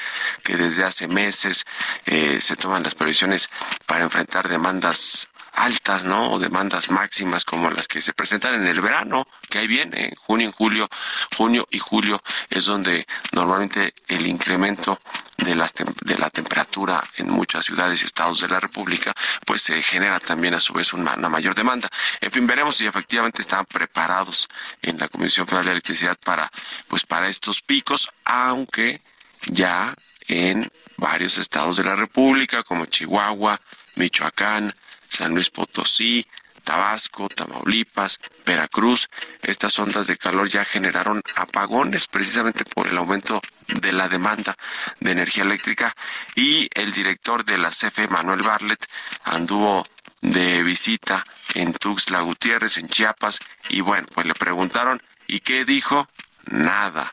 que 0.44 0.58
desde 0.58 0.84
hace 0.84 1.08
meses 1.08 1.66
eh, 2.08 2.42
se 2.42 2.56
toman 2.56 2.82
las 2.82 2.96
previsiones 2.96 3.48
para 3.86 4.04
enfrentar 4.04 4.50
demandas 4.50 5.30
altas, 5.58 6.06
¿no? 6.06 6.32
O 6.32 6.40
demandas 6.40 6.90
máximas 6.90 7.44
como 7.44 7.70
las 7.72 7.88
que 7.88 8.02
se 8.02 8.14
presentan 8.14 8.56
en 8.56 8.68
el 8.68 8.80
verano, 8.80 9.28
que 9.50 9.60
ahí 9.60 9.68
viene, 9.68 10.14
junio 10.18 10.50
y 10.50 10.54
julio, 10.56 10.88
junio 11.36 11.68
y 11.72 11.80
julio 11.80 12.22
es 12.50 12.66
donde 12.66 13.06
normalmente 13.32 13.94
el 14.08 14.28
incremento 14.28 15.00
de, 15.38 15.56
las 15.56 15.74
de 15.74 16.18
la 16.18 16.30
temperatura 16.30 17.04
en 17.18 17.30
muchas 17.30 17.66
ciudades 17.66 18.02
y 18.02 18.06
estados 18.06 18.42
de 18.42 18.48
la 18.48 18.60
República, 18.60 19.14
pues 19.46 19.64
se 19.64 19.82
genera 19.82 20.20
también 20.20 20.54
a 20.54 20.60
su 20.60 20.74
vez 20.74 20.94
una, 20.94 21.16
una 21.16 21.30
mayor 21.30 21.56
demanda. 21.56 21.90
En 22.22 22.32
fin, 22.32 22.46
veremos 22.46 22.78
si 22.78 22.86
efectivamente 22.86 23.42
están 23.42 23.66
preparados 23.66 24.48
en 24.82 24.98
la 24.98 25.08
Comisión 25.08 25.48
Federal 25.48 25.66
de 25.66 25.72
Electricidad 25.72 26.18
para, 26.24 26.50
pues 26.88 27.06
para 27.06 27.28
estos 27.28 27.62
picos, 27.62 28.10
aunque 28.26 29.02
ya 29.48 29.94
en 30.28 30.70
varios 30.98 31.38
estados 31.38 31.78
de 31.78 31.84
la 31.84 31.96
República, 31.96 32.64
como 32.64 32.86
Chihuahua, 32.86 33.60
Michoacán, 33.96 34.74
San 35.10 35.34
Luis 35.34 35.50
Potosí, 35.50 36.26
Tabasco, 36.64 37.30
Tamaulipas, 37.30 38.20
Veracruz. 38.46 39.08
Estas 39.42 39.80
ondas 39.80 40.08
de 40.08 40.18
calor 40.18 40.50
ya 40.50 40.66
generaron 40.66 41.22
apagones 41.36 42.08
precisamente 42.08 42.66
por 42.66 42.88
el 42.88 42.98
aumento 42.98 43.42
de 43.68 43.94
la 43.94 44.10
demanda 44.10 44.58
de 45.00 45.12
energía 45.12 45.44
eléctrica 45.44 45.96
y 46.36 46.70
el 46.74 46.92
director 46.92 47.46
de 47.46 47.58
la 47.58 47.70
CFE, 47.70 48.10
Manuel 48.10 48.42
Barlet, 48.42 48.86
anduvo 49.24 49.86
de 50.22 50.62
visita 50.64 51.24
en 51.54 51.74
Tuxtla 51.74 52.22
Gutiérrez, 52.22 52.78
en 52.78 52.90
Chiapas, 52.90 53.40
y 53.70 53.82
bueno, 53.82 54.08
pues 54.14 54.26
le 54.26 54.34
preguntaron, 54.34 55.02
¿y 55.28 55.40
qué 55.40 55.64
dijo? 55.64 56.08
Nada 56.48 57.12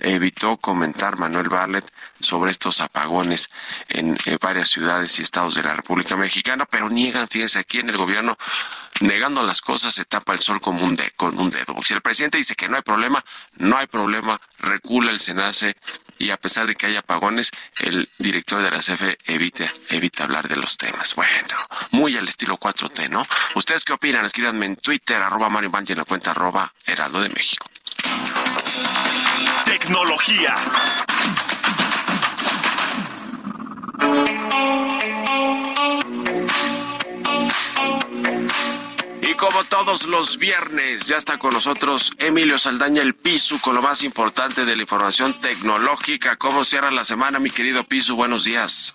evitó 0.00 0.56
comentar 0.56 1.16
Manuel 1.16 1.48
Barlet 1.48 1.84
sobre 2.26 2.50
estos 2.50 2.80
apagones 2.80 3.50
en, 3.88 4.18
varias 4.40 4.68
ciudades 4.68 5.18
y 5.18 5.22
estados 5.22 5.54
de 5.54 5.62
la 5.62 5.74
República 5.74 6.16
Mexicana, 6.16 6.66
pero 6.66 6.90
niegan, 6.90 7.28
fíjense, 7.28 7.58
aquí 7.58 7.78
en 7.78 7.88
el 7.88 7.96
gobierno, 7.96 8.36
negando 9.00 9.42
las 9.42 9.60
cosas, 9.60 9.94
se 9.94 10.04
tapa 10.04 10.34
el 10.34 10.40
sol 10.40 10.60
con 10.60 10.82
un 10.82 10.94
dedo. 10.94 11.82
Si 11.84 11.94
el 11.94 12.02
presidente 12.02 12.38
dice 12.38 12.54
que 12.54 12.68
no 12.68 12.76
hay 12.76 12.82
problema, 12.82 13.24
no 13.56 13.76
hay 13.78 13.86
problema, 13.86 14.40
recula 14.58 15.10
el 15.10 15.20
SENACE 15.20 15.76
y 16.18 16.30
a 16.30 16.36
pesar 16.36 16.66
de 16.66 16.74
que 16.74 16.86
hay 16.86 16.96
apagones, 16.96 17.50
el 17.78 18.08
director 18.18 18.62
de 18.62 18.70
la 18.70 18.78
CFE 18.78 19.18
evita, 19.26 19.70
evita 19.90 20.24
hablar 20.24 20.48
de 20.48 20.56
los 20.56 20.76
temas. 20.76 21.14
Bueno, 21.14 21.56
muy 21.90 22.16
al 22.16 22.28
estilo 22.28 22.56
4T, 22.56 23.10
¿no? 23.10 23.26
¿Ustedes 23.54 23.84
qué 23.84 23.92
opinan? 23.92 24.24
Escríbanme 24.24 24.66
en 24.66 24.76
Twitter, 24.76 25.20
arroba 25.22 25.48
Mario 25.48 25.70
Banji 25.70 25.92
en 25.92 25.98
la 25.98 26.04
cuenta 26.04 26.30
arroba 26.30 26.72
Heraldo 26.86 27.20
de 27.20 27.28
México. 27.30 27.68
Tecnología. 29.64 30.56
Y 39.28 39.34
como 39.34 39.64
todos 39.64 40.06
los 40.06 40.38
viernes, 40.38 41.06
ya 41.06 41.16
está 41.16 41.36
con 41.36 41.52
nosotros 41.52 42.12
Emilio 42.18 42.58
Saldaña, 42.58 43.02
el 43.02 43.14
Pisu, 43.14 43.60
con 43.60 43.74
lo 43.74 43.82
más 43.82 44.04
importante 44.04 44.64
de 44.64 44.76
la 44.76 44.82
información 44.82 45.40
tecnológica. 45.40 46.36
¿Cómo 46.36 46.64
cierra 46.64 46.92
la 46.92 47.04
semana, 47.04 47.40
mi 47.40 47.50
querido 47.50 47.82
Pisu? 47.82 48.14
Buenos 48.14 48.44
días. 48.44 48.94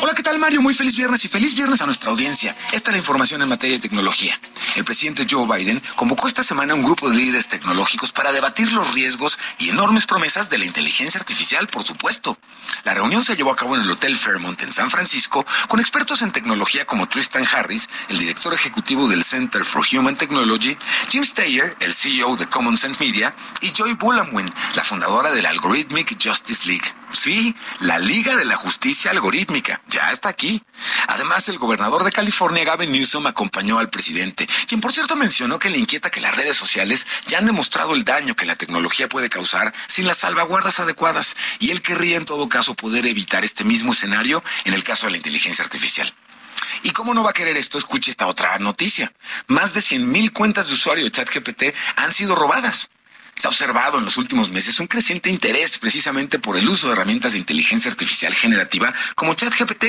Hola, 0.00 0.12
¿qué 0.14 0.22
tal 0.22 0.38
Mario? 0.38 0.60
Muy 0.60 0.74
feliz 0.74 0.96
viernes 0.96 1.24
y 1.24 1.28
feliz 1.28 1.54
viernes 1.54 1.80
a 1.80 1.86
nuestra 1.86 2.10
audiencia. 2.10 2.54
Esta 2.72 2.90
es 2.90 2.94
la 2.94 2.98
información 2.98 3.40
en 3.42 3.48
materia 3.48 3.76
de 3.76 3.82
tecnología. 3.82 4.38
El 4.74 4.84
presidente 4.84 5.26
Joe 5.30 5.46
Biden 5.46 5.80
convocó 5.94 6.26
esta 6.26 6.42
semana 6.42 6.72
a 6.72 6.76
un 6.76 6.82
grupo 6.82 7.08
de 7.08 7.16
líderes 7.16 7.48
tecnológicos 7.48 8.12
para 8.12 8.32
debatir 8.32 8.72
los 8.72 8.92
riesgos 8.92 9.38
y 9.58 9.70
enormes 9.70 10.06
promesas 10.06 10.50
de 10.50 10.58
la 10.58 10.64
inteligencia 10.64 11.20
artificial, 11.20 11.68
por 11.68 11.84
supuesto. 11.84 12.36
La 12.82 12.92
reunión 12.92 13.24
se 13.24 13.36
llevó 13.36 13.52
a 13.52 13.56
cabo 13.56 13.76
en 13.76 13.82
el 13.82 13.90
Hotel 13.90 14.16
Fairmont 14.16 14.60
en 14.62 14.72
San 14.72 14.90
Francisco 14.90 15.46
con 15.68 15.80
expertos 15.80 16.22
en 16.22 16.32
tecnología 16.32 16.86
como 16.86 17.08
Tristan 17.08 17.46
Harris, 17.54 17.88
el 18.08 18.18
director 18.18 18.52
ejecutivo 18.52 19.08
del 19.08 19.24
Center 19.24 19.64
for 19.64 19.86
Human 19.90 20.16
Technology, 20.16 20.76
Jim 21.08 21.24
Steyer, 21.24 21.76
el 21.80 21.94
CEO 21.94 22.36
de 22.36 22.46
Common 22.46 22.76
Sense 22.76 23.02
Media, 23.02 23.34
y 23.60 23.70
Joy 23.70 23.94
Bulamwin, 23.94 24.52
la 24.74 24.84
fundadora 24.84 25.30
del 25.30 25.46
Algorithmic 25.46 26.22
Justice 26.22 26.66
League. 26.66 27.03
Sí, 27.14 27.54
la 27.80 27.98
Liga 27.98 28.36
de 28.36 28.44
la 28.44 28.56
Justicia 28.56 29.12
Algorítmica 29.12 29.80
ya 29.88 30.10
está 30.10 30.28
aquí. 30.28 30.62
Además, 31.06 31.48
el 31.48 31.58
gobernador 31.58 32.02
de 32.02 32.10
California, 32.10 32.64
Gavin 32.64 32.90
Newsom, 32.90 33.26
acompañó 33.28 33.78
al 33.78 33.88
presidente, 33.88 34.48
quien 34.66 34.80
por 34.80 34.92
cierto 34.92 35.14
mencionó 35.14 35.60
que 35.60 35.70
le 35.70 35.78
inquieta 35.78 36.10
que 36.10 36.20
las 36.20 36.36
redes 36.36 36.56
sociales 36.56 37.06
ya 37.28 37.38
han 37.38 37.46
demostrado 37.46 37.94
el 37.94 38.04
daño 38.04 38.34
que 38.34 38.46
la 38.46 38.56
tecnología 38.56 39.08
puede 39.08 39.28
causar 39.28 39.72
sin 39.86 40.06
las 40.06 40.18
salvaguardas 40.18 40.80
adecuadas, 40.80 41.36
y 41.60 41.70
él 41.70 41.82
querría 41.82 42.16
en 42.16 42.24
todo 42.24 42.48
caso 42.48 42.74
poder 42.74 43.06
evitar 43.06 43.44
este 43.44 43.62
mismo 43.62 43.92
escenario 43.92 44.42
en 44.64 44.74
el 44.74 44.82
caso 44.82 45.06
de 45.06 45.12
la 45.12 45.18
inteligencia 45.18 45.64
artificial. 45.64 46.12
¿Y 46.82 46.90
cómo 46.90 47.14
no 47.14 47.22
va 47.22 47.30
a 47.30 47.34
querer 47.34 47.56
esto? 47.56 47.78
Escuche 47.78 48.10
esta 48.10 48.26
otra 48.26 48.58
noticia. 48.58 49.12
Más 49.46 49.72
de 49.72 49.80
100.000 49.80 50.32
cuentas 50.32 50.66
de 50.66 50.74
usuario 50.74 51.04
de 51.04 51.12
ChatGPT 51.12 51.74
han 51.96 52.12
sido 52.12 52.34
robadas. 52.34 52.90
Se 53.36 53.46
ha 53.46 53.50
observado 53.50 53.98
en 53.98 54.04
los 54.04 54.16
últimos 54.16 54.50
meses 54.50 54.80
un 54.80 54.86
creciente 54.86 55.30
interés 55.30 55.78
precisamente 55.78 56.38
por 56.38 56.56
el 56.56 56.68
uso 56.68 56.86
de 56.86 56.94
herramientas 56.94 57.32
de 57.32 57.38
inteligencia 57.38 57.90
artificial 57.90 58.34
generativa 58.34 58.92
como 59.14 59.34
ChatGPT. 59.34 59.84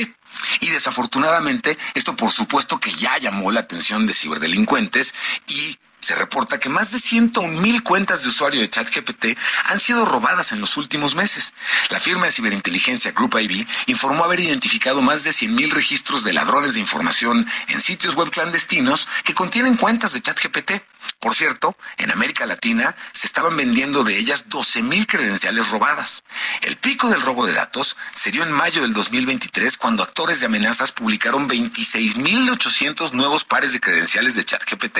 Y 0.60 0.68
desafortunadamente, 0.68 1.78
esto 1.94 2.14
por 2.16 2.30
supuesto 2.30 2.78
que 2.78 2.92
ya 2.92 3.16
llamó 3.18 3.52
la 3.52 3.60
atención 3.60 4.06
de 4.06 4.12
ciberdelincuentes 4.12 5.14
y 5.48 5.78
se 6.06 6.14
reporta 6.14 6.60
que 6.60 6.68
más 6.68 6.92
de 6.92 7.00
101 7.00 7.60
mil 7.60 7.82
cuentas 7.82 8.22
de 8.22 8.28
usuario 8.28 8.60
de 8.60 8.70
ChatGPT 8.70 9.36
han 9.64 9.80
sido 9.80 10.04
robadas 10.04 10.52
en 10.52 10.60
los 10.60 10.76
últimos 10.76 11.16
meses. 11.16 11.52
La 11.90 11.98
firma 11.98 12.26
de 12.26 12.32
ciberinteligencia 12.32 13.10
Group 13.10 13.36
IB 13.40 13.66
informó 13.86 14.24
haber 14.24 14.38
identificado 14.38 15.02
más 15.02 15.24
de 15.24 15.32
100 15.32 15.52
mil 15.52 15.70
registros 15.72 16.22
de 16.22 16.32
ladrones 16.32 16.74
de 16.74 16.80
información 16.80 17.44
en 17.66 17.80
sitios 17.80 18.14
web 18.14 18.30
clandestinos 18.30 19.08
que 19.24 19.34
contienen 19.34 19.74
cuentas 19.74 20.12
de 20.12 20.20
ChatGPT. 20.20 20.74
Por 21.18 21.34
cierto, 21.34 21.76
en 21.98 22.10
América 22.10 22.46
Latina 22.46 22.94
se 23.12 23.26
estaban 23.26 23.56
vendiendo 23.56 24.04
de 24.04 24.16
ellas 24.16 24.48
12 24.48 24.82
mil 24.82 25.06
credenciales 25.06 25.70
robadas. 25.70 26.22
El 26.62 26.76
pico 26.76 27.08
del 27.08 27.22
robo 27.22 27.46
de 27.46 27.52
datos 27.52 27.96
se 28.12 28.30
dio 28.30 28.42
en 28.42 28.52
mayo 28.52 28.82
del 28.82 28.92
2023 28.92 29.76
cuando 29.76 30.02
actores 30.02 30.40
de 30.40 30.46
amenazas 30.46 30.92
publicaron 30.92 31.48
26.800 31.48 33.12
nuevos 33.12 33.44
pares 33.44 33.72
de 33.72 33.80
credenciales 33.80 34.34
de 34.34 34.44
ChatGPT. 34.44 34.98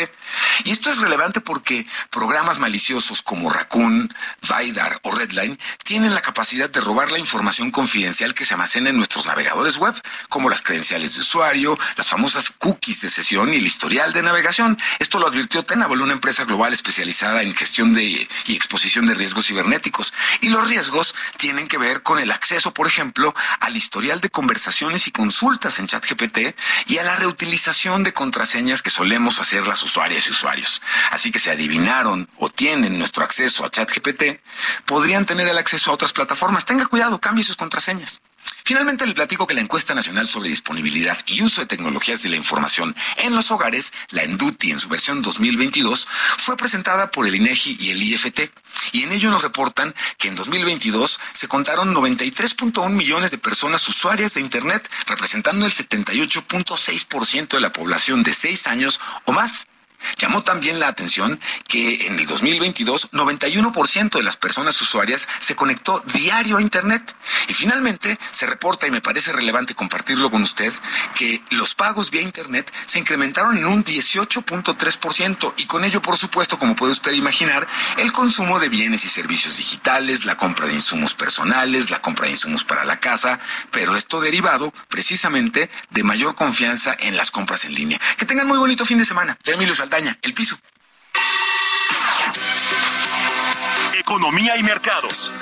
Y 0.65 0.71
esto 0.73 0.91
es 0.91 0.99
relevante 0.99 1.41
porque 1.41 1.87
programas 2.11 2.59
maliciosos 2.59 3.23
como 3.23 3.51
Raccoon, 3.51 4.13
Vidar 4.43 4.99
o 5.03 5.13
Redline 5.13 5.59
tienen 5.85 6.15
la 6.15 6.23
capacidad 6.23 6.69
de 6.71 6.81
robar 6.81 7.13
la 7.13 7.19
información 7.19 7.71
confidencial 7.71 8.35
que 8.35 8.45
se 8.45 8.55
almacena 8.55 8.91
en 8.91 8.97
nuestros 8.97 9.27
navegadores 9.27 9.77
web, 9.79 9.95
como 10.29 10.51
las 10.51 10.63
credenciales 10.63 11.15
de 11.15 11.21
usuario, 11.21 11.79
las 11.97 12.09
famosas 12.09 12.51
cookies 12.51 13.03
de 13.03 13.11
sesión 13.11 13.53
y 13.53 13.57
el 13.57 13.67
historial 13.67 14.13
de 14.13 14.23
navegación. 14.23 14.79
Esto 14.99 15.19
lo 15.19 15.27
advirtió 15.27 15.63
Tenable, 15.63 15.96
una 16.03 16.13
empresa 16.13 16.45
global 16.45 16.73
especializada 16.73 17.43
en 17.43 17.55
gestión 17.55 17.95
de 17.95 18.29
y 18.47 18.55
exposición 18.55 19.07
de 19.07 19.15
riesgos 19.15 19.47
cibernéticos. 19.47 20.15
Y 20.41 20.49
los 20.49 20.69
riesgos 20.69 21.15
tienen 21.37 21.69
que 21.69 21.79
ver 21.79 22.03
con 22.03 22.19
el 22.19 22.31
acceso, 22.31 22.73
por 22.73 22.87
ejemplo, 22.87 23.35
al 23.61 23.77
historial 23.77 24.21
de 24.21 24.31
conversaciones 24.31 25.07
y 25.07 25.13
consultas 25.13 25.79
en 25.79 25.87
ChatGPT 25.87 26.39
y 26.87 26.99
a 26.99 27.05
la 27.05 27.17
reutilización 27.17 28.03
de 28.03 28.13
contraseñas 28.13 28.83
que 28.83 28.91
solemos 28.91 29.39
hacer 29.41 29.67
las 29.67 29.83
usuarias 29.83 30.27
y 30.27 30.31
usuarios. 30.31 30.83
Así 31.11 31.33
que 31.33 31.39
si 31.39 31.51
adivinaron 31.51 32.29
o 32.37 32.49
tienen 32.49 32.99
nuestro 32.99 33.25
acceso 33.25 33.65
a 33.65 33.71
ChatGPT, 33.71 34.41
podrían 34.85 35.27
tener 35.27 35.49
el 35.49 35.59
acceso 35.59 35.91
a 35.91 35.95
otras 35.95 36.13
plataformas. 36.13 36.65
Tenga 36.65 36.87
cuidado, 36.87 37.21
cambie 37.21 37.45
sus 37.45 37.57
contraseñas. 37.57 38.21
Finalmente, 38.65 39.07
le 39.07 39.15
platico 39.15 39.47
que 39.47 39.55
la 39.55 39.61
encuesta 39.61 39.95
nacional 39.95 40.27
sobre 40.27 40.49
disponibilidad 40.49 41.17
y 41.27 41.43
uso 41.43 41.61
de 41.61 41.67
tecnologías 41.67 42.23
de 42.23 42.31
la 42.31 42.37
información 42.37 42.97
en 43.19 43.35
los 43.35 43.51
hogares, 43.51 43.93
la 44.11 44.25
ENDUTI 44.25 44.73
en 44.73 44.81
su 44.81 44.89
versión 44.89 45.23
2022, 45.23 46.09
fue 46.39 46.57
presentada 46.57 47.11
por 47.11 47.27
el 47.27 47.37
INEGI 47.37 47.77
y 47.79 47.91
el 47.91 48.03
IFT. 48.03 48.51
Y 48.93 49.05
en 49.05 49.13
ello 49.13 49.31
nos 49.31 49.43
reportan 49.43 49.95
que 50.19 50.29
en 50.29 50.35
2022 50.35 51.21
se 51.33 51.49
contaron 51.49 51.95
93.1 51.95 52.91
millones 52.91 53.31
de 53.31 53.39
personas 53.39 53.89
usuarias 53.89 54.35
de 54.35 54.41
Internet, 54.41 54.91
representando 55.07 55.65
el 55.65 55.73
78.6% 55.73 57.49
de 57.49 57.61
la 57.61 57.73
población 57.73 58.23
de 58.23 58.35
6 58.35 58.67
años 58.67 59.01
o 59.27 59.33
más. 59.33 59.69
Llamó 60.19 60.43
también 60.43 60.81
la 60.81 60.89
atención 60.89 61.41
que 61.69 62.07
en 62.07 62.19
el 62.19 62.27
2022 62.27 63.11
91% 63.13 64.11
de 64.11 64.23
las 64.23 64.37
personas 64.37 64.81
usuarias 64.81 65.29
se 65.39 65.57
conectó 65.57 66.03
diario 66.15 66.59
a 66.59 66.63
Internet. 66.63 67.15
Y 67.49 67.55
finalmente 67.55 68.19
se 68.31 68.47
reporta, 68.47 68.87
y 68.87 68.91
me 68.91 69.01
parece 69.01 69.33
relevante 69.33 69.75
compartirlo 69.75 70.31
con 70.31 70.43
usted, 70.43 70.73
que 71.15 71.43
los 71.51 71.75
pagos 71.75 72.11
vía 72.11 72.23
Internet 72.23 72.73
se 72.87 72.99
incrementaron 72.99 73.57
en 73.57 73.67
un 73.67 73.85
18.3% 73.85 75.55
y 75.57 75.67
con 75.67 75.85
ello, 75.85 76.03
por 76.03 76.17
supuesto, 76.17 76.59
como 76.59 76.77
puede 76.77 76.93
usted 76.93 77.13
imaginar, 77.13 77.67
el 77.99 78.13
consumo 78.13 78.59
de 78.59 78.69
bienes 78.69 79.05
y 79.05 79.09
servicios 79.09 79.57
digitales, 79.57 80.25
la 80.25 80.37
compra 80.37 80.67
de 80.67 80.75
insumos 80.75 81.15
personales, 81.15 81.91
la 81.91 82.01
compra 82.01 82.27
de 82.27 82.33
insumos 82.33 82.65
para 82.65 82.85
la 82.85 83.01
casa, 83.01 83.39
pero 83.71 83.97
esto 83.97 84.21
derivado 84.21 84.73
precisamente 84.89 85.71
de 85.91 86.03
mayor 86.03 86.35
confianza 86.35 86.97
en 86.99 87.17
las 87.17 87.31
compras 87.31 87.65
en 87.65 87.75
línea. 87.75 88.01
Que 88.17 88.27
tengan 88.27 88.47
muy 88.47 88.59
bonito 88.59 88.85
fin 88.85 88.99
de 88.99 89.05
semana. 89.05 89.37
Emilio 89.45 89.75
Saldaña, 89.75 89.96
el 89.99 90.35
piso. 90.35 90.59
Economía 93.95 94.57
y 94.57 94.63
mercados. 94.63 95.33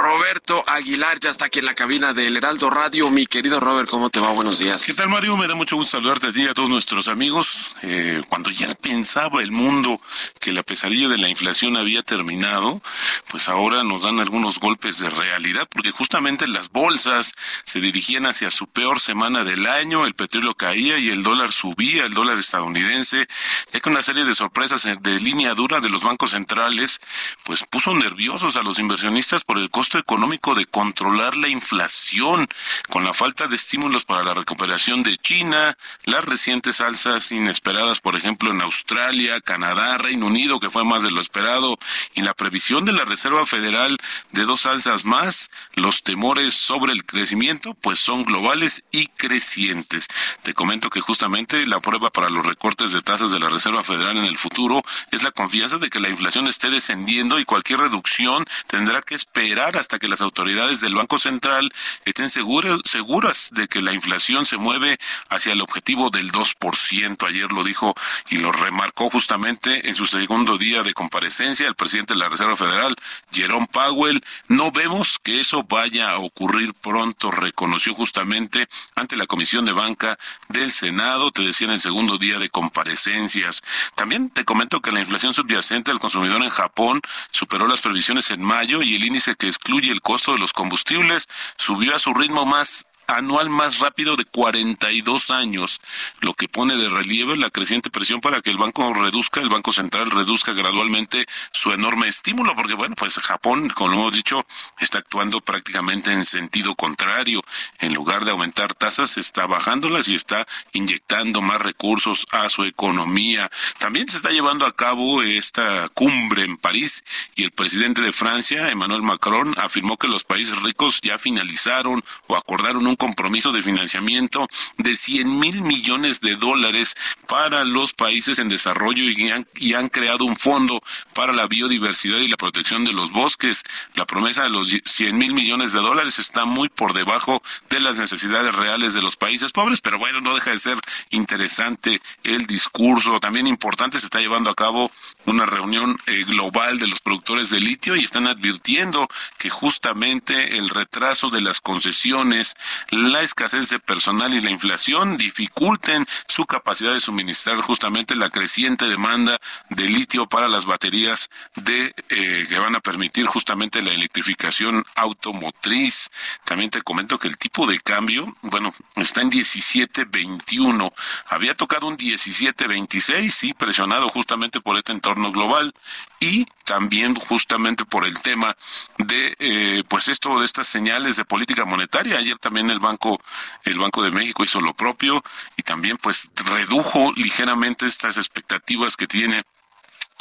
Roberto 0.00 0.62
Aguilar 0.66 1.20
ya 1.20 1.30
está 1.30 1.46
aquí 1.46 1.58
en 1.58 1.64
la 1.66 1.74
cabina 1.74 2.12
del 2.12 2.36
Heraldo 2.36 2.70
Radio. 2.70 3.10
Mi 3.10 3.26
querido 3.26 3.60
Robert, 3.60 3.88
¿cómo 3.88 4.10
te 4.10 4.18
va? 4.18 4.30
Buenos 4.30 4.58
días. 4.58 4.84
¿Qué 4.84 4.94
tal, 4.94 5.08
Mario? 5.08 5.36
Me 5.36 5.46
da 5.46 5.54
mucho 5.54 5.76
gusto 5.76 5.98
saludarte 5.98 6.28
a 6.28 6.32
ti 6.32 6.42
y 6.42 6.48
a 6.48 6.54
todos 6.54 6.68
nuestros 6.68 7.08
amigos. 7.08 7.76
Eh, 7.82 8.22
cuando 8.28 8.50
ya 8.50 8.74
pensaba 8.74 9.42
el 9.42 9.52
mundo 9.52 10.00
que 10.40 10.52
la 10.52 10.62
pesadilla 10.62 11.08
de 11.08 11.18
la 11.18 11.28
inflación 11.28 11.76
había 11.76 12.02
terminado, 12.02 12.80
pues 13.28 13.48
ahora 13.48 13.84
nos 13.84 14.02
dan 14.02 14.20
algunos 14.20 14.58
golpes 14.58 14.98
de 14.98 15.10
realidad, 15.10 15.68
porque 15.70 15.90
justamente 15.90 16.48
las 16.48 16.70
bolsas 16.70 17.34
se 17.62 17.80
dirigían 17.80 18.26
hacia 18.26 18.50
su 18.50 18.66
peor 18.66 19.00
semana 19.00 19.44
del 19.44 19.66
año, 19.66 20.06
el 20.06 20.14
petróleo 20.14 20.54
caía 20.54 20.98
y 20.98 21.10
el 21.10 21.22
dólar 21.22 21.52
subía, 21.52 22.04
el 22.04 22.14
dólar 22.14 22.38
estadounidense, 22.38 23.28
ya 23.72 23.80
que 23.80 23.88
una 23.88 24.02
serie 24.02 24.24
de 24.24 24.34
sorpresas 24.34 24.88
de 25.00 25.20
línea 25.20 25.54
dura 25.54 25.80
de 25.80 25.88
los 25.88 26.02
bancos 26.02 26.32
centrales, 26.32 27.00
pues 27.44 27.64
puso 27.70 27.94
nerviosos 27.94 28.56
a 28.56 28.62
los 28.62 28.79
inversionistas 28.80 29.44
por 29.44 29.58
el 29.58 29.70
costo 29.70 29.98
económico 29.98 30.54
de 30.54 30.66
controlar 30.66 31.36
la 31.36 31.48
inflación, 31.48 32.48
con 32.88 33.04
la 33.04 33.14
falta 33.14 33.46
de 33.46 33.56
estímulos 33.56 34.04
para 34.04 34.24
la 34.24 34.34
recuperación 34.34 35.02
de 35.02 35.16
China, 35.18 35.76
las 36.04 36.24
recientes 36.24 36.80
alzas 36.80 37.30
inesperadas, 37.32 38.00
por 38.00 38.16
ejemplo, 38.16 38.50
en 38.50 38.62
Australia, 38.62 39.40
Canadá, 39.40 39.98
Reino 39.98 40.26
Unido, 40.26 40.60
que 40.60 40.70
fue 40.70 40.84
más 40.84 41.02
de 41.02 41.10
lo 41.10 41.20
esperado, 41.20 41.78
y 42.14 42.22
la 42.22 42.34
previsión 42.34 42.84
de 42.84 42.92
la 42.92 43.04
Reserva 43.04 43.46
Federal 43.46 43.96
de 44.32 44.44
dos 44.44 44.66
alzas 44.66 45.04
más, 45.04 45.50
los 45.74 46.02
temores 46.02 46.54
sobre 46.54 46.92
el 46.92 47.04
crecimiento, 47.04 47.74
pues 47.74 47.98
son 47.98 48.24
globales 48.24 48.82
y 48.90 49.06
crecientes. 49.06 50.08
Te 50.42 50.54
comento 50.54 50.90
que 50.90 51.00
justamente 51.00 51.66
la 51.66 51.80
prueba 51.80 52.10
para 52.10 52.30
los 52.30 52.44
recortes 52.44 52.92
de 52.92 53.02
tasas 53.02 53.30
de 53.30 53.38
la 53.38 53.48
Reserva 53.48 53.82
Federal 53.82 54.16
en 54.16 54.24
el 54.24 54.38
futuro 54.38 54.82
es 55.10 55.22
la 55.22 55.30
confianza 55.30 55.78
de 55.78 55.90
que 55.90 56.00
la 56.00 56.08
inflación 56.08 56.46
esté 56.46 56.70
descendiendo 56.70 57.38
y 57.38 57.44
cualquier 57.44 57.80
reducción 57.80 58.44
tendrá 58.70 59.02
que 59.02 59.16
esperar 59.16 59.76
hasta 59.76 59.98
que 59.98 60.06
las 60.06 60.20
autoridades 60.20 60.80
del 60.80 60.94
Banco 60.94 61.18
Central 61.18 61.72
estén 62.04 62.30
seguras, 62.30 62.78
seguras 62.84 63.50
de 63.52 63.66
que 63.66 63.82
la 63.82 63.92
inflación 63.92 64.46
se 64.46 64.58
mueve 64.58 64.96
hacia 65.28 65.52
el 65.52 65.60
objetivo 65.60 66.10
del 66.10 66.30
2%. 66.30 67.26
Ayer 67.26 67.50
lo 67.50 67.64
dijo 67.64 67.94
y 68.28 68.36
lo 68.36 68.52
remarcó 68.52 69.10
justamente 69.10 69.88
en 69.88 69.96
su 69.96 70.06
segundo 70.06 70.56
día 70.56 70.84
de 70.84 70.94
comparecencia 70.94 71.66
el 71.66 71.74
presidente 71.74 72.14
de 72.14 72.20
la 72.20 72.28
Reserva 72.28 72.54
Federal, 72.54 72.94
Jerome 73.32 73.66
Powell. 73.72 74.22
No 74.46 74.70
vemos 74.70 75.18
que 75.18 75.40
eso 75.40 75.64
vaya 75.64 76.12
a 76.12 76.18
ocurrir 76.18 76.72
pronto, 76.74 77.32
reconoció 77.32 77.92
justamente 77.94 78.68
ante 78.94 79.16
la 79.16 79.26
Comisión 79.26 79.64
de 79.64 79.72
Banca 79.72 80.16
del 80.48 80.70
Senado, 80.70 81.32
te 81.32 81.42
decía 81.42 81.66
en 81.66 81.72
el 81.72 81.80
segundo 81.80 82.18
día 82.18 82.38
de 82.38 82.48
comparecencias. 82.48 83.62
También 83.96 84.30
te 84.30 84.44
comento 84.44 84.80
que 84.80 84.92
la 84.92 85.00
inflación 85.00 85.34
subyacente 85.34 85.90
al 85.90 85.98
consumidor 85.98 86.40
en 86.42 86.50
Japón 86.50 87.00
superó 87.32 87.66
las 87.66 87.80
previsiones 87.80 88.30
en 88.30 88.42
mayo 88.50 88.82
y 88.82 88.96
el 88.96 89.04
índice 89.04 89.36
que 89.36 89.46
excluye 89.46 89.92
el 89.92 90.00
costo 90.00 90.32
de 90.32 90.38
los 90.38 90.52
combustibles 90.52 91.28
subió 91.56 91.94
a 91.94 92.00
su 92.00 92.12
ritmo 92.12 92.44
más 92.44 92.84
anual 93.10 93.50
más 93.50 93.78
rápido 93.78 94.16
de 94.16 94.24
42 94.24 95.30
años, 95.30 95.80
lo 96.20 96.34
que 96.34 96.48
pone 96.48 96.76
de 96.76 96.88
relieve 96.88 97.36
la 97.36 97.50
creciente 97.50 97.90
presión 97.90 98.20
para 98.20 98.40
que 98.40 98.50
el 98.50 98.56
banco 98.56 98.92
reduzca, 98.94 99.40
el 99.40 99.48
Banco 99.48 99.72
Central 99.72 100.10
reduzca 100.10 100.52
gradualmente 100.52 101.26
su 101.52 101.72
enorme 101.72 102.08
estímulo, 102.08 102.54
porque 102.54 102.74
bueno, 102.74 102.94
pues 102.96 103.18
Japón, 103.18 103.70
como 103.70 103.94
hemos 103.94 104.14
dicho, 104.14 104.46
está 104.78 104.98
actuando 104.98 105.40
prácticamente 105.40 106.12
en 106.12 106.24
sentido 106.24 106.74
contrario. 106.74 107.42
En 107.78 107.94
lugar 107.94 108.24
de 108.24 108.30
aumentar 108.30 108.74
tasas, 108.74 109.18
está 109.18 109.46
bajándolas 109.46 110.08
y 110.08 110.14
está 110.14 110.46
inyectando 110.72 111.40
más 111.40 111.60
recursos 111.60 112.26
a 112.32 112.48
su 112.48 112.64
economía. 112.64 113.50
También 113.78 114.08
se 114.08 114.16
está 114.16 114.30
llevando 114.30 114.66
a 114.66 114.74
cabo 114.74 115.22
esta 115.22 115.88
cumbre 115.88 116.44
en 116.44 116.56
París 116.56 117.04
y 117.34 117.42
el 117.42 117.50
presidente 117.50 118.00
de 118.00 118.12
Francia, 118.12 118.70
Emmanuel 118.70 119.02
Macron, 119.02 119.54
afirmó 119.58 119.96
que 119.96 120.08
los 120.08 120.24
países 120.24 120.62
ricos 120.62 121.00
ya 121.02 121.18
finalizaron 121.18 122.02
o 122.26 122.36
acordaron 122.36 122.86
un 122.86 122.96
compromiso 123.00 123.50
de 123.50 123.62
financiamiento 123.62 124.46
de 124.76 124.94
100 124.94 125.38
mil 125.38 125.62
millones 125.62 126.20
de 126.20 126.36
dólares 126.36 126.94
para 127.26 127.64
los 127.64 127.94
países 127.94 128.38
en 128.38 128.50
desarrollo 128.50 129.04
y 129.04 129.30
han, 129.30 129.46
y 129.56 129.72
han 129.72 129.88
creado 129.88 130.26
un 130.26 130.36
fondo 130.36 130.82
para 131.14 131.32
la 131.32 131.46
biodiversidad 131.46 132.18
y 132.18 132.28
la 132.28 132.36
protección 132.36 132.84
de 132.84 132.92
los 132.92 133.10
bosques. 133.10 133.62
La 133.94 134.04
promesa 134.04 134.42
de 134.42 134.50
los 134.50 134.68
100 134.84 135.16
mil 135.16 135.32
millones 135.32 135.72
de 135.72 135.80
dólares 135.80 136.18
está 136.18 136.44
muy 136.44 136.68
por 136.68 136.92
debajo 136.92 137.42
de 137.70 137.80
las 137.80 137.96
necesidades 137.96 138.54
reales 138.54 138.92
de 138.92 139.00
los 139.00 139.16
países 139.16 139.50
pobres, 139.52 139.80
pero 139.80 139.98
bueno, 139.98 140.20
no 140.20 140.34
deja 140.34 140.50
de 140.50 140.58
ser 140.58 140.76
interesante 141.08 142.02
el 142.22 142.46
discurso. 142.46 143.18
También 143.18 143.46
importante 143.46 143.98
se 143.98 144.06
está 144.06 144.20
llevando 144.20 144.50
a 144.50 144.54
cabo 144.54 144.90
una 145.24 145.46
reunión 145.46 145.98
eh, 146.06 146.24
global 146.24 146.78
de 146.78 146.86
los 146.86 147.00
productores 147.00 147.48
de 147.48 147.60
litio 147.60 147.96
y 147.96 148.04
están 148.04 148.26
advirtiendo 148.26 149.08
que 149.38 149.48
justamente 149.48 150.58
el 150.58 150.68
retraso 150.68 151.30
de 151.30 151.40
las 151.40 151.62
concesiones, 151.62 152.54
la 152.90 153.22
escasez 153.22 153.68
de 153.70 153.78
personal 153.78 154.34
y 154.34 154.40
la 154.40 154.50
inflación 154.50 155.16
dificulten 155.16 156.06
su 156.26 156.44
capacidad 156.44 156.92
de 156.92 157.00
suministrar 157.00 157.60
justamente 157.60 158.14
la 158.14 158.30
creciente 158.30 158.86
demanda 158.86 159.38
de 159.68 159.88
litio 159.88 160.26
para 160.26 160.48
las 160.48 160.66
baterías 160.66 161.30
de 161.56 161.94
eh, 162.08 162.46
que 162.48 162.58
van 162.58 162.76
a 162.76 162.80
permitir 162.80 163.26
justamente 163.26 163.82
la 163.82 163.92
electrificación 163.92 164.84
automotriz. 164.96 166.10
También 166.44 166.70
te 166.70 166.82
comento 166.82 167.18
que 167.18 167.28
el 167.28 167.38
tipo 167.38 167.66
de 167.66 167.80
cambio, 167.80 168.36
bueno, 168.42 168.74
está 168.96 169.22
en 169.22 169.30
17.21. 169.30 170.92
Había 171.28 171.54
tocado 171.54 171.86
un 171.86 171.96
17.26, 171.96 173.30
sí, 173.30 173.54
presionado 173.54 174.08
justamente 174.08 174.60
por 174.60 174.76
este 174.76 174.92
entorno 174.92 175.32
global 175.32 175.74
y 176.20 176.46
también 176.70 177.16
justamente 177.16 177.84
por 177.84 178.06
el 178.06 178.20
tema 178.20 178.56
de 178.96 179.34
eh, 179.40 179.82
pues 179.88 180.06
esto 180.06 180.38
de 180.38 180.44
estas 180.44 180.68
señales 180.68 181.16
de 181.16 181.24
política 181.24 181.64
monetaria. 181.64 182.16
Ayer 182.16 182.38
también 182.38 182.70
el 182.70 182.78
banco 182.78 183.20
el 183.64 183.76
banco 183.76 184.04
de 184.04 184.12
México 184.12 184.44
hizo 184.44 184.60
lo 184.60 184.72
propio 184.72 185.20
y 185.56 185.64
también 185.64 185.96
pues 185.96 186.30
redujo 186.36 187.12
ligeramente 187.16 187.86
estas 187.86 188.18
expectativas 188.18 188.96
que 188.96 189.08
tiene 189.08 189.42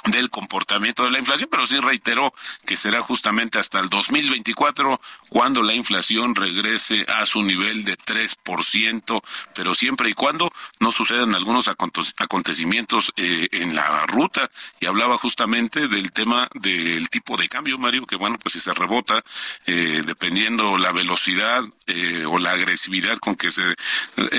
del 0.06 0.30
comportamiento 0.30 1.04
de 1.04 1.12
la 1.12 1.20
inflación, 1.20 1.50
pero 1.52 1.66
sí 1.66 1.80
reiteró 1.80 2.34
que 2.66 2.78
será 2.78 3.02
justamente 3.02 3.60
hasta 3.60 3.80
el 3.80 3.90
2024 3.90 5.00
cuando 5.30 5.62
la 5.62 5.74
inflación 5.74 6.36
regrese 6.36 7.06
a 7.08 7.26
su 7.26 7.44
nivel 7.44 7.84
de 7.86 7.98
3%, 7.98 9.22
pero 9.54 9.74
siempre 9.74 10.10
y 10.10 10.14
cuando 10.14 10.52
no 10.80 10.92
sucedan 10.92 11.36
algunos 11.36 11.68
acontecimientos 11.68 13.14
eh, 13.16 13.48
en 13.52 13.76
la 13.76 14.06
ruta. 14.08 14.50
Y 14.80 14.86
hablaba 14.86 15.18
justamente 15.18 15.88
del 15.88 16.12
tema 16.12 16.48
del 16.54 17.10
tipo 17.10 17.38
de 17.38 17.50
cambio, 17.50 17.78
Mario, 17.78 18.06
que 18.06 18.16
bueno, 18.16 18.38
pues 18.42 18.54
si 18.54 18.60
se 18.60 18.74
rebota, 18.74 19.24
eh, 19.66 20.02
dependiendo 20.06 20.78
la 20.78 20.92
velocidad 20.92 21.64
eh, 21.90 22.26
o 22.26 22.38
la 22.38 22.52
agresividad 22.52 23.18
con 23.18 23.36
que 23.36 23.52
se 23.52 23.64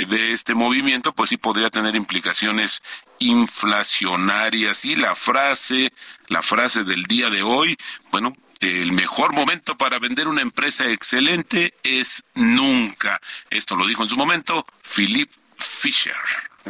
dé 0.08 0.32
este 0.32 0.54
movimiento, 0.54 1.12
pues 1.12 1.30
sí 1.30 1.36
podría 1.36 1.70
tener 1.70 1.96
implicaciones 1.96 2.82
inflacionarias. 3.18 4.84
Y 4.84 4.96
la 4.96 5.14
frase, 5.14 5.92
la 6.28 6.42
frase 6.42 6.84
del 6.84 7.04
día 7.04 7.30
de 7.30 7.42
hoy, 7.42 7.76
bueno, 8.10 8.32
el 8.60 8.92
mejor 8.92 9.32
momento 9.32 9.76
para 9.76 9.98
vender 9.98 10.28
una 10.28 10.42
empresa 10.42 10.86
excelente 10.90 11.74
es 11.82 12.24
nunca. 12.34 13.20
Esto 13.48 13.74
lo 13.74 13.86
dijo 13.86 14.02
en 14.02 14.08
su 14.08 14.16
momento 14.16 14.66
Philip 14.82 15.30
Fisher. 15.70 16.16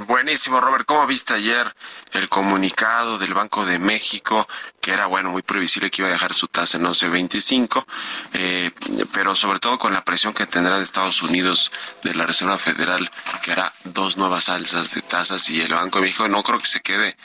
Buenísimo, 0.06 0.60
Robert. 0.60 0.84
¿Cómo 0.86 1.04
viste 1.06 1.34
ayer 1.34 1.74
el 2.12 2.28
comunicado 2.28 3.18
del 3.18 3.34
Banco 3.34 3.64
de 3.64 3.78
México, 3.80 4.46
que 4.80 4.92
era, 4.92 5.06
bueno, 5.06 5.30
muy 5.30 5.42
previsible 5.42 5.90
que 5.90 6.02
iba 6.02 6.08
a 6.08 6.12
dejar 6.12 6.32
su 6.32 6.46
tasa 6.46 6.76
en 6.76 6.84
11.25, 6.84 7.84
eh, 8.34 8.70
pero 9.12 9.34
sobre 9.34 9.58
todo 9.58 9.78
con 9.78 9.92
la 9.92 10.04
presión 10.04 10.32
que 10.32 10.46
tendrá 10.46 10.76
de 10.76 10.84
Estados 10.84 11.22
Unidos 11.22 11.72
de 12.04 12.14
la 12.14 12.24
Reserva 12.24 12.58
Federal, 12.58 13.10
que 13.42 13.52
hará 13.52 13.72
dos 13.84 14.16
nuevas 14.16 14.48
alzas 14.48 14.94
de 14.94 15.02
tasas 15.02 15.48
y 15.50 15.60
el 15.60 15.74
Banco 15.74 15.98
de 15.98 16.04
México 16.04 16.28
no 16.28 16.44
creo 16.44 16.60
que 16.60 16.66
se 16.66 16.80
quede 16.80 17.16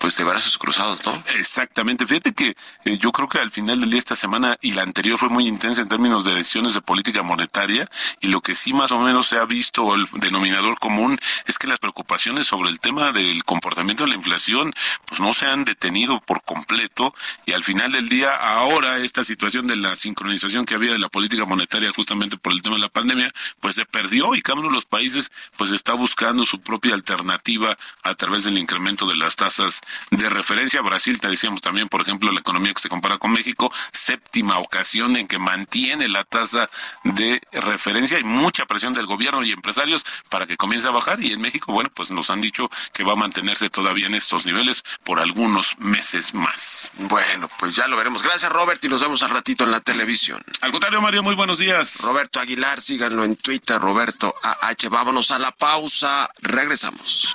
pues 0.00 0.16
de 0.16 0.24
brazos 0.24 0.56
cruzados, 0.56 1.04
¿no? 1.04 1.22
Exactamente. 1.36 2.06
Fíjate 2.06 2.32
que 2.32 2.56
eh, 2.86 2.98
yo 2.98 3.12
creo 3.12 3.28
que 3.28 3.38
al 3.38 3.50
final 3.50 3.80
del 3.80 3.90
día 3.90 3.98
esta 3.98 4.16
semana 4.16 4.56
y 4.62 4.72
la 4.72 4.82
anterior 4.82 5.18
fue 5.18 5.28
muy 5.28 5.46
intensa 5.46 5.82
en 5.82 5.88
términos 5.88 6.24
de 6.24 6.34
decisiones 6.34 6.72
de 6.72 6.80
política 6.80 7.22
monetaria 7.22 7.88
y 8.20 8.28
lo 8.28 8.40
que 8.40 8.54
sí 8.54 8.72
más 8.72 8.92
o 8.92 8.98
menos 8.98 9.26
se 9.26 9.36
ha 9.36 9.44
visto 9.44 9.94
el 9.94 10.06
denominador 10.14 10.78
común 10.78 11.18
es 11.46 11.58
que 11.58 11.66
las 11.66 11.80
preocupaciones 11.80 12.46
sobre 12.46 12.70
el 12.70 12.80
tema 12.80 13.12
del 13.12 13.44
comportamiento 13.44 14.04
de 14.04 14.10
la 14.10 14.16
inflación 14.16 14.72
pues 15.04 15.20
no 15.20 15.34
se 15.34 15.46
han 15.46 15.66
detenido 15.66 16.20
por 16.20 16.42
completo 16.44 17.14
y 17.44 17.52
al 17.52 17.62
final 17.62 17.92
del 17.92 18.08
día 18.08 18.34
ahora 18.34 18.98
esta 18.98 19.22
situación 19.22 19.66
de 19.66 19.76
la 19.76 19.96
sincronización 19.96 20.64
que 20.64 20.74
había 20.74 20.92
de 20.92 20.98
la 20.98 21.10
política 21.10 21.44
monetaria 21.44 21.92
justamente 21.94 22.38
por 22.38 22.54
el 22.54 22.62
tema 22.62 22.76
de 22.76 22.82
la 22.82 22.88
pandemia 22.88 23.30
pues 23.60 23.74
se 23.74 23.84
perdió 23.84 24.34
y 24.34 24.40
cada 24.40 24.60
uno 24.60 24.70
de 24.70 24.74
los 24.74 24.86
países 24.86 25.30
pues 25.58 25.72
está 25.72 25.92
buscando 25.92 26.46
su 26.46 26.58
propia 26.62 26.94
alternativa 26.94 27.76
a 28.02 28.14
través 28.14 28.44
del 28.44 28.56
incremento 28.56 29.06
de 29.06 29.16
las 29.16 29.36
tasas 29.36 29.82
de 30.10 30.28
referencia. 30.28 30.80
Brasil, 30.82 31.20
te 31.20 31.28
decíamos 31.28 31.60
también, 31.60 31.88
por 31.88 32.00
ejemplo, 32.00 32.32
la 32.32 32.40
economía 32.40 32.72
que 32.74 32.80
se 32.80 32.88
compara 32.88 33.18
con 33.18 33.32
México, 33.32 33.72
séptima 33.92 34.58
ocasión 34.58 35.16
en 35.16 35.26
que 35.26 35.38
mantiene 35.38 36.08
la 36.08 36.24
tasa 36.24 36.68
de 37.04 37.40
referencia. 37.52 38.18
Hay 38.18 38.24
mucha 38.24 38.66
presión 38.66 38.92
del 38.92 39.06
gobierno 39.06 39.42
y 39.44 39.52
empresarios 39.52 40.04
para 40.28 40.46
que 40.46 40.56
comience 40.56 40.88
a 40.88 40.90
bajar 40.90 41.20
y 41.20 41.32
en 41.32 41.40
México, 41.40 41.72
bueno, 41.72 41.90
pues 41.94 42.10
nos 42.10 42.30
han 42.30 42.40
dicho 42.40 42.70
que 42.92 43.04
va 43.04 43.12
a 43.12 43.16
mantenerse 43.16 43.70
todavía 43.70 44.06
en 44.06 44.14
estos 44.14 44.46
niveles 44.46 44.84
por 45.04 45.20
algunos 45.20 45.78
meses 45.78 46.34
más. 46.34 46.92
Bueno, 46.98 47.48
pues 47.58 47.74
ya 47.74 47.86
lo 47.88 47.96
veremos. 47.96 48.22
Gracias, 48.22 48.50
Robert, 48.50 48.84
y 48.84 48.88
nos 48.88 49.00
vemos 49.00 49.22
al 49.22 49.30
ratito 49.30 49.64
en 49.64 49.70
la 49.70 49.80
televisión. 49.80 50.42
Al 50.60 50.72
contrario, 50.72 51.00
Mario, 51.00 51.22
muy 51.22 51.34
buenos 51.34 51.58
días. 51.58 52.00
Roberto 52.02 52.40
Aguilar, 52.40 52.80
síganlo 52.80 53.24
en 53.24 53.36
Twitter, 53.36 53.80
Roberto 53.80 54.34
AH. 54.42 54.88
Vámonos 54.88 55.30
a 55.30 55.38
la 55.38 55.52
pausa. 55.52 56.28
Regresamos. 56.40 57.34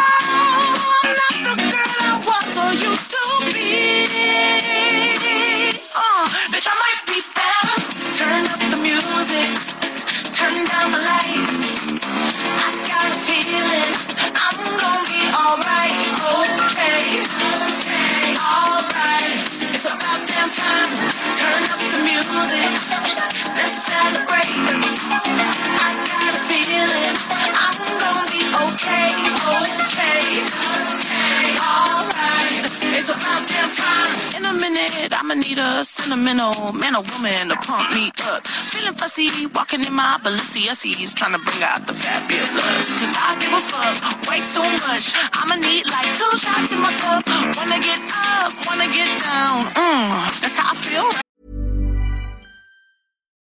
Bed, 35.01 35.13
I'ma 35.19 35.33
need 35.35 35.57
a 35.57 35.83
sentimental 35.83 36.73
man 36.73 36.95
or 36.95 37.03
woman 37.13 37.49
to 37.49 37.55
pump 37.55 37.93
me 37.93 38.09
up. 38.31 38.47
Feeling 38.47 38.93
fussy, 38.93 39.47
walking 39.55 39.83
in 39.83 39.93
my 39.93 40.17
Balenciennes, 40.23 41.13
trying 41.15 41.33
to 41.33 41.39
bring 41.39 41.63
out 41.63 41.85
the 41.87 41.93
fabulous. 41.93 42.87
Cause 42.99 43.15
I 43.17 43.37
give 43.39 43.53
a 43.53 43.61
fuck, 43.61 43.95
way 44.27 44.41
too 44.41 44.67
much. 44.87 45.13
I'ma 45.33 45.55
need 45.55 45.85
like 45.87 46.09
two 46.17 46.33
shots 46.37 46.71
in 46.71 46.79
my 46.79 46.93
cup. 46.97 47.27
Wanna 47.57 47.79
get 47.79 47.99
up, 48.13 48.53
wanna 48.67 48.87
get 48.87 49.09
down. 49.19 49.65
Mmm, 49.73 50.41
that's 50.41 50.57
how 50.57 50.71
I 50.71 50.75
feel. 50.75 51.20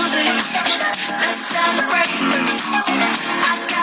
Music. 0.00 0.49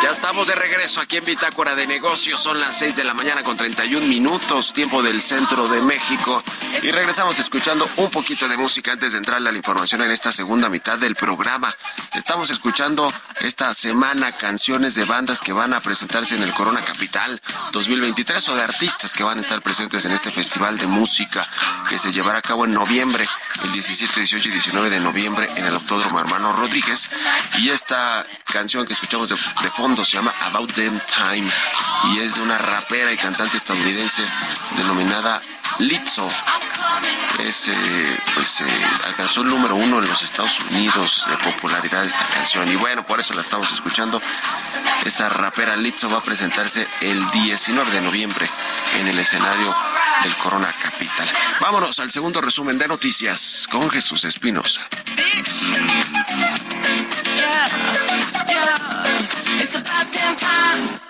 Ya 0.08 0.14
estamos 0.14 0.48
de 0.48 0.56
regreso 0.56 1.02
aquí 1.02 1.18
en 1.18 1.26
Bitácora 1.26 1.76
de 1.76 1.86
Negocios. 1.86 2.40
Son 2.40 2.58
las 2.62 2.78
6 2.78 2.96
de 2.96 3.04
la 3.04 3.14
mañana 3.14 3.44
con 3.44 3.58
31 3.58 4.08
minutos, 4.08 4.72
tiempo 4.72 5.04
del 5.04 5.22
centro 5.22 5.68
de 5.68 5.82
México. 5.82 6.42
Y 6.82 6.92
regresamos 6.92 7.38
escuchando 7.40 7.86
un 7.98 8.10
poquito 8.10 8.48
de 8.48 8.56
música 8.56 8.94
antes 8.94 9.12
de 9.12 9.18
entrarle 9.18 9.50
a 9.50 9.52
la 9.52 9.58
información 9.58 10.02
en 10.02 10.12
esta 10.12 10.32
segunda 10.32 10.70
mitad 10.70 10.98
del 10.98 11.16
programa. 11.16 11.76
Estamos 12.16 12.50
escuchando 12.52 13.12
esta 13.42 13.74
semana 13.74 14.32
canciones 14.32 14.96
de 14.96 15.04
bandas 15.04 15.42
que 15.42 15.52
van 15.52 15.74
a 15.74 15.82
presentarse 15.82 16.36
en 16.36 16.44
el 16.44 16.54
Corona 16.54 16.80
Capital 16.80 17.42
2023 17.74 18.48
o 18.48 18.56
de 18.56 18.64
artistas 18.64 19.12
que 19.12 19.24
van 19.24 19.40
a 19.40 19.42
estar 19.42 19.62
presentes 19.62 20.06
en 20.06 20.12
este 20.12 20.32
festival 20.32 20.78
de 20.78 20.88
música 20.88 21.50
que 21.90 22.00
se 22.00 22.14
llevará 22.14 22.40
a 22.40 22.42
cabo 22.42 22.64
en 22.64 22.74
noviembre, 22.74 23.28
el 23.62 23.74
17, 23.74 24.22
18 24.22 24.48
y 24.48 24.52
19 24.54 24.90
de 24.90 25.02
noviembre 25.02 25.50
en 25.58 25.66
el 25.66 25.74
Autódromo 25.74 26.22
Hermano 26.22 26.54
Rodríguez. 26.54 27.10
Y 27.58 27.72
esta 27.72 28.26
canción 28.46 28.86
que 28.88 28.94
escuchamos 28.94 29.30
de 29.30 29.70
fondo 29.72 29.97
se 30.04 30.18
llama 30.18 30.34
About 30.42 30.74
Them 30.74 31.00
Time 31.16 31.50
y 32.12 32.20
es 32.20 32.36
de 32.36 32.42
una 32.42 32.58
rapera 32.58 33.12
y 33.12 33.18
cantante 33.18 33.58
estadounidense 33.58 34.24
denominada 34.78 35.42
Lizzo. 35.80 36.30
Es, 37.40 37.68
eh, 37.68 38.20
pues, 38.34 38.62
eh, 38.62 38.66
alcanzó 39.06 39.42
el 39.42 39.50
número 39.50 39.76
uno 39.76 40.00
en 40.00 40.08
los 40.08 40.22
Estados 40.22 40.60
Unidos 40.72 41.26
de 41.30 41.38
popularidad 41.38 42.06
esta 42.06 42.26
canción 42.26 42.72
y 42.72 42.76
bueno, 42.76 43.06
por 43.06 43.20
eso 43.20 43.34
la 43.34 43.42
estamos 43.42 43.72
escuchando. 43.72 44.22
Esta 45.06 45.30
rapera 45.30 45.76
Lizzo 45.76 46.10
va 46.10 46.20
a 46.20 46.24
presentarse 46.24 46.88
el 47.02 47.30
19 47.32 47.92
de 47.92 48.02
noviembre 48.02 48.50
en 49.00 49.08
el 49.08 49.20
escenario 49.20 49.76
del 50.24 50.36
Corona 50.36 50.74
Capital. 50.82 51.28
Vámonos 51.60 52.00
al 52.00 52.12
segundo 52.12 52.42
resumen 52.42 52.78
de 52.78 52.88
noticias 52.88 53.68
con 53.70 53.90
Jesús 53.90 54.26
Espinosa. 54.26 54.88
yeah. 57.38 57.87
It's 59.70 59.76
about 59.76 60.14
damn 60.14 60.34
time. 60.38 61.07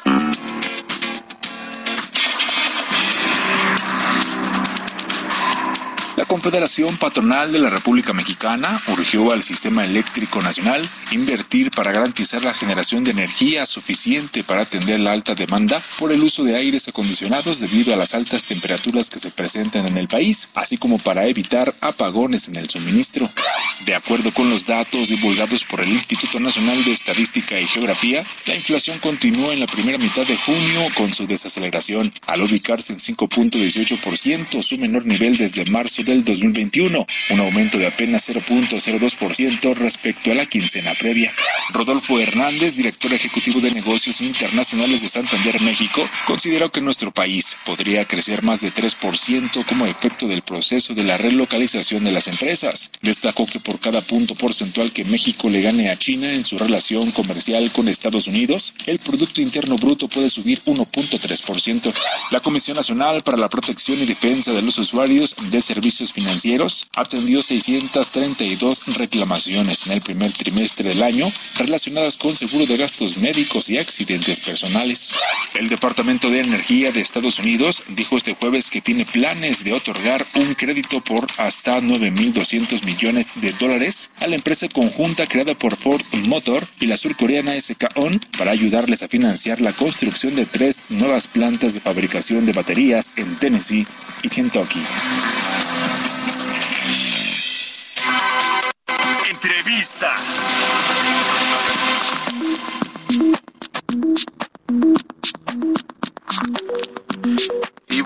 La 6.18 6.26
Confederación 6.26 6.98
Patronal 6.98 7.52
de 7.52 7.60
la 7.60 7.70
República 7.70 8.12
Mexicana 8.12 8.82
urgió 8.88 9.32
al 9.32 9.44
Sistema 9.44 9.86
Eléctrico 9.86 10.42
Nacional 10.42 10.90
invertir 11.12 11.70
para 11.70 11.92
garantizar 11.92 12.44
la 12.44 12.56
generación 12.56 13.04
de 13.04 13.12
energía 13.12 13.68
suficiente 13.68 14.44
para 14.44 14.64
atender 14.64 15.00
la 15.00 15.12
alta 15.12 15.36
demanda 15.36 15.80
por 16.00 16.12
el 16.12 16.24
uso 16.24 16.44
de 16.44 16.56
aires 16.56 16.88
acondicionados 16.88 17.60
debido 17.60 17.94
a 17.94 17.98
las 17.98 18.16
altas 18.16 18.46
temperaturas 18.46 19.12
que 19.12 19.20
se 19.20 19.30
presentan 19.30 19.86
en 19.86 19.96
el 19.96 20.08
país, 20.08 20.50
así 20.56 20.80
como 20.80 20.98
para 20.98 21.28
evitar 21.28 21.76
apagones 21.82 22.48
en 22.48 22.56
el 22.56 22.68
suministro. 22.68 23.30
De 23.86 23.94
acuerdo 23.94 24.34
con 24.34 24.50
los 24.50 24.66
datos 24.66 25.10
divulgados 25.10 25.66
por 25.66 25.82
el 25.82 25.90
Instituto 25.90 26.40
Nacional 26.40 26.84
de 26.84 26.94
Estadística 26.94 27.62
y 27.62 27.68
Geografía, 27.68 28.24
la 28.48 28.56
inflación 28.56 28.98
continuó 28.98 29.52
en 29.52 29.60
la 29.60 29.68
primera 29.68 30.00
mitad 30.00 30.26
de 30.26 30.36
junio 30.36 30.88
con 30.96 31.14
su 31.14 31.28
desaceleración, 31.28 32.12
al 32.26 32.42
ubicarse 32.42 32.94
en 32.94 33.00
5.18%, 33.00 34.64
su 34.64 34.80
menor 34.80 35.06
nivel 35.06 35.38
desde 35.38 35.64
marzo 35.66 36.07
del 36.08 36.24
2021, 36.24 37.06
un 37.30 37.40
aumento 37.40 37.78
de 37.78 37.86
apenas 37.86 38.30
0.02% 38.30 39.76
respecto 39.76 40.32
a 40.32 40.36
la 40.36 40.46
quincena 40.46 40.94
previa. 40.96 41.34
Rodolfo 41.74 42.20
Hernández, 42.20 42.76
director 42.76 43.14
ejecutivo 43.14 43.60
de 43.60 43.72
negocios 43.72 44.22
internacionales 44.22 45.02
de 45.02 45.10
Santander, 45.10 45.62
México, 45.62 46.10
consideró 46.26 46.72
que 46.72 46.82
nuestro 46.82 47.12
país 47.12 47.58
podría 47.66 48.06
crecer 48.06 48.42
más 48.42 48.62
de 48.62 48.74
3% 48.74 49.66
como 49.66 49.86
efecto 49.86 50.28
del 50.28 50.42
proceso 50.42 50.94
de 50.94 51.04
la 51.04 51.18
relocalización 51.18 52.04
de 52.06 52.14
las 52.14 52.28
empresas. 52.28 52.90
Destacó 53.02 53.46
que 53.46 53.60
por 53.60 53.80
cada 53.80 54.02
punto 54.02 54.34
porcentual 54.36 54.92
que 54.92 55.04
México 55.06 55.50
le 55.50 55.62
gane 55.62 55.90
a 55.90 55.98
China 55.98 56.32
en 56.34 56.46
su 56.46 56.58
relación 56.58 57.12
comercial 57.12 57.70
con 57.72 57.90
Estados 57.90 58.28
Unidos, 58.28 58.74
el 58.86 59.00
Producto 59.00 59.42
Interno 59.42 59.76
Bruto 59.76 60.08
puede 60.08 60.30
subir 60.30 60.62
1.3%. 60.66 61.94
La 62.32 62.40
Comisión 62.40 62.78
Nacional 62.78 63.24
para 63.24 63.38
la 63.38 63.50
Protección 63.50 64.00
y 64.00 64.06
Defensa 64.06 64.54
de 64.54 64.62
los 64.62 64.78
Usuarios 64.78 65.36
de 65.52 65.62
Servicios 65.62 65.97
Financieros 65.98 66.88
atendió 66.96 67.42
632 67.42 68.84
reclamaciones 68.96 69.88
en 69.88 69.94
el 69.94 70.02
primer 70.02 70.32
trimestre 70.32 70.90
del 70.90 71.02
año 71.02 71.32
relacionadas 71.56 72.18
con 72.18 72.38
seguro 72.38 72.68
de 72.68 72.78
gastos 72.78 73.18
médicos 73.18 73.72
y 73.72 73.80
accidentes 73.80 74.40
personales. 74.40 75.16
El 75.56 75.70
Departamento 75.70 76.30
de 76.30 76.42
Energía 76.42 76.92
de 76.92 77.02
Estados 77.02 77.40
Unidos 77.40 77.82
dijo 77.90 78.16
este 78.16 78.36
jueves 78.36 78.70
que 78.70 78.82
tiene 78.82 79.06
planes 79.06 79.64
de 79.64 79.74
otorgar 79.74 80.28
un 80.36 80.54
crédito 80.54 81.04
por 81.04 81.26
hasta 81.38 81.82
9.200 81.82 82.86
millones 82.86 83.34
de 83.42 83.52
dólares 83.54 84.12
a 84.20 84.28
la 84.28 84.36
empresa 84.36 84.70
conjunta 84.70 85.26
creada 85.26 85.56
por 85.56 85.76
Ford 85.76 86.04
Motor 86.28 86.64
y 86.80 86.86
la 86.86 86.98
surcoreana 86.98 87.60
SK 87.60 87.88
On 87.96 88.20
para 88.38 88.52
ayudarles 88.52 89.02
a 89.02 89.08
financiar 89.08 89.62
la 89.62 89.74
construcción 89.74 90.36
de 90.36 90.46
tres 90.46 90.84
nuevas 90.90 91.28
plantas 91.28 91.74
de 91.74 91.82
fabricación 91.82 92.46
de 92.46 92.54
baterías 92.54 93.12
en 93.16 93.36
Tennessee 93.38 93.88
y 94.22 94.30
Kentucky. 94.30 94.82
Entrevista. 99.30 100.16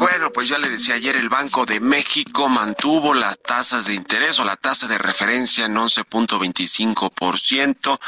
Bueno, 0.02 0.32
pues 0.32 0.48
ya 0.48 0.58
le 0.58 0.68
decía 0.68 0.96
ayer, 0.96 1.16
el 1.16 1.30
Banco 1.30 1.68
de 1.68 1.80
México 1.80 2.50
mantuvo 2.50 3.14
las 3.14 3.38
tasas 3.38 3.86
de 3.86 3.94
interés 3.94 4.40
o 4.40 4.44
la 4.44 4.56
tasa 4.56 4.88
de 4.88 4.98
referencia 4.98 5.66
en 5.66 5.76
11.25%, 5.76 8.00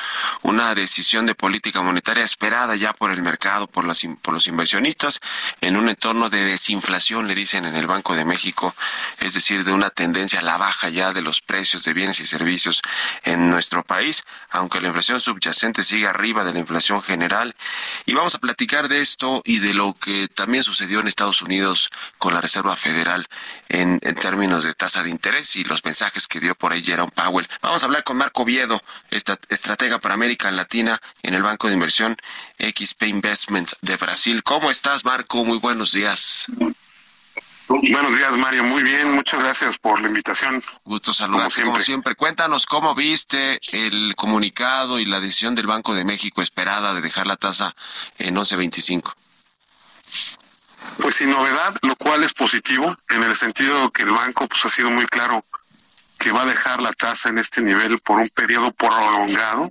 una 0.42 0.74
decisión 0.74 1.28
de 1.28 1.36
política 1.36 1.84
monetaria 1.84 2.24
esperada 2.24 2.76
ya 2.76 2.94
por 2.94 3.12
el 3.12 3.22
mercado, 3.22 3.68
por, 3.68 3.86
las, 3.86 4.02
por 4.24 4.34
los 4.34 4.48
inversionistas, 4.48 5.20
en 5.62 5.78
un 5.78 5.88
entorno 5.88 6.32
de 6.32 6.44
desinflación, 6.44 7.28
le 7.28 7.36
dicen 7.36 7.66
en 7.66 7.76
el 7.76 7.86
Banco 7.86 8.16
de 8.16 8.26
México, 8.26 8.74
es 9.20 9.36
decir, 9.36 9.64
de 9.64 9.72
una 9.72 9.92
tendencia 9.92 10.40
a 10.40 10.42
la 10.42 10.58
baja 10.58 10.90
ya 10.90 11.14
de 11.14 11.22
los 11.22 11.42
precios 11.42 11.84
de 11.84 11.94
bienes 11.94 12.20
y 12.22 12.26
servicios 12.26 12.82
en 13.24 13.52
nuestro 13.52 13.84
país, 13.84 14.26
aunque 14.50 14.82
la 14.82 14.88
inflación 14.88 15.20
subyacente 15.20 15.84
sigue 15.84 16.08
arriba 16.08 16.44
de 16.44 16.54
la 16.54 16.60
inflación 16.60 17.04
general. 17.04 17.56
Y 18.08 18.16
vamos 18.16 18.34
a 18.34 18.40
platicar 18.40 18.88
de 18.88 19.00
esto 19.00 19.44
y 19.46 19.60
de 19.60 19.76
lo 19.76 19.94
que 19.94 20.28
también 20.28 20.64
sucedió 20.64 21.00
en 21.00 21.08
Estados 21.08 21.44
Unidos 21.44 21.83
con 22.18 22.34
la 22.34 22.42
Reserva 22.42 22.76
Federal 22.76 23.28
en, 23.70 24.00
en, 24.04 24.16
términos 24.16 24.64
de 24.64 24.74
tasa 24.74 25.04
de 25.04 25.10
interés 25.10 25.56
y 25.56 25.64
los 25.64 25.84
mensajes 25.86 26.28
que 26.28 26.40
dio 26.40 26.56
por 26.56 26.74
ahí 26.74 26.84
Jerome 26.84 27.12
Powell. 27.12 27.48
Vamos 27.62 27.84
a 27.84 27.86
hablar 27.86 28.04
con 28.04 28.18
Marco 28.18 28.46
Viedo, 28.46 28.82
estratega 29.10 30.00
para 30.00 30.16
América 30.16 30.52
Latina 30.52 31.00
en 31.22 31.34
el 31.34 31.44
Banco 31.44 31.68
de 31.68 31.74
Inversión 31.74 32.18
XP 32.60 33.04
Investments 33.04 33.76
de 33.82 33.98
Brasil. 33.98 34.44
¿Cómo 34.44 34.72
estás, 34.72 35.06
Marco? 35.06 35.44
Muy 35.44 35.60
buenos 35.60 35.92
días. 35.92 36.48
Buenos 37.68 38.16
días, 38.16 38.36
Mario. 38.38 38.64
Muy 38.64 38.84
bien, 38.84 39.12
muchas 39.12 39.42
gracias 39.42 39.78
por 39.80 40.02
la 40.02 40.08
invitación. 40.08 40.62
Gusto 40.84 41.14
saludarte 41.14 41.64
como 41.64 41.82
siempre. 41.82 42.16
Cuéntanos 42.16 42.66
cómo 42.66 42.94
viste 42.94 43.60
el 43.72 44.16
comunicado 44.16 45.00
y 45.00 45.06
la 45.06 45.20
decisión 45.20 45.56
del 45.56 45.68
Banco 45.68 45.96
de 45.96 46.06
México 46.06 46.42
esperada 46.42 46.94
de 46.94 47.02
dejar 47.02 47.26
la 47.26 47.38
tasa 47.38 47.76
en 48.18 48.36
11.25. 48.36 49.14
Pues 51.04 51.16
sin 51.16 51.32
novedad, 51.32 51.76
lo 51.82 51.98
cual 51.98 52.24
es 52.24 52.34
positivo 52.34 52.96
en 53.10 53.24
el 53.24 53.36
sentido 53.36 53.92
que 53.92 54.04
el 54.04 54.12
banco 54.12 54.48
pues 54.48 54.64
ha 54.64 54.70
sido 54.70 54.90
muy 54.90 55.06
claro 55.06 55.44
que 56.18 56.32
va 56.32 56.44
a 56.44 56.46
dejar 56.46 56.82
la 56.82 56.94
tasa 56.94 57.28
en 57.28 57.40
este 57.40 57.62
nivel 57.62 58.00
por 58.00 58.20
un 58.20 58.30
periodo 58.30 58.72
prolongado. 58.72 59.70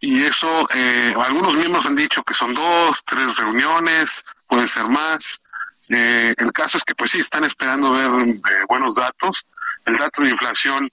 Y 0.00 0.24
eso, 0.24 0.68
eh, 0.74 1.14
algunos 1.24 1.56
miembros 1.56 1.86
han 1.86 1.94
dicho 1.94 2.24
que 2.24 2.34
son 2.34 2.54
dos, 2.54 3.04
tres 3.04 3.36
reuniones, 3.36 4.24
pueden 4.48 4.66
ser 4.66 4.86
más. 4.86 5.40
Eh, 5.88 6.34
el 6.36 6.52
caso 6.52 6.76
es 6.76 6.82
que 6.82 6.96
pues 6.96 7.12
sí, 7.12 7.20
están 7.20 7.44
esperando 7.44 7.92
ver 7.92 8.10
eh, 8.10 8.40
buenos 8.68 8.96
datos. 8.96 9.46
El 9.84 9.96
dato 9.96 10.24
de 10.24 10.30
inflación 10.30 10.90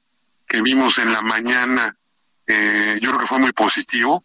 que 0.48 0.62
vimos 0.62 1.00
en 1.00 1.12
la 1.12 1.24
mañana, 1.24 1.92
yo 2.46 3.10
creo 3.10 3.20
que 3.20 3.26
fue 3.26 3.40
muy 3.40 3.52
positivo. 3.54 4.24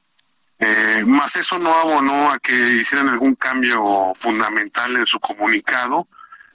Eh, 0.58 1.02
más 1.06 1.36
eso 1.36 1.58
no 1.58 1.74
abonó 1.74 2.30
a 2.30 2.38
que 2.38 2.52
hicieran 2.52 3.08
algún 3.08 3.34
cambio 3.34 4.12
fundamental 4.14 4.96
en 4.96 5.06
su 5.06 5.18
comunicado. 5.20 6.08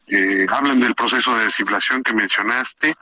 Eh, 0.08 0.46
hablan 0.50 0.80
del 0.80 0.96
proceso 0.96 1.36
de 1.38 1.44
desinflación 1.44 2.02
que 2.02 2.14
mencionaste, 2.14 2.96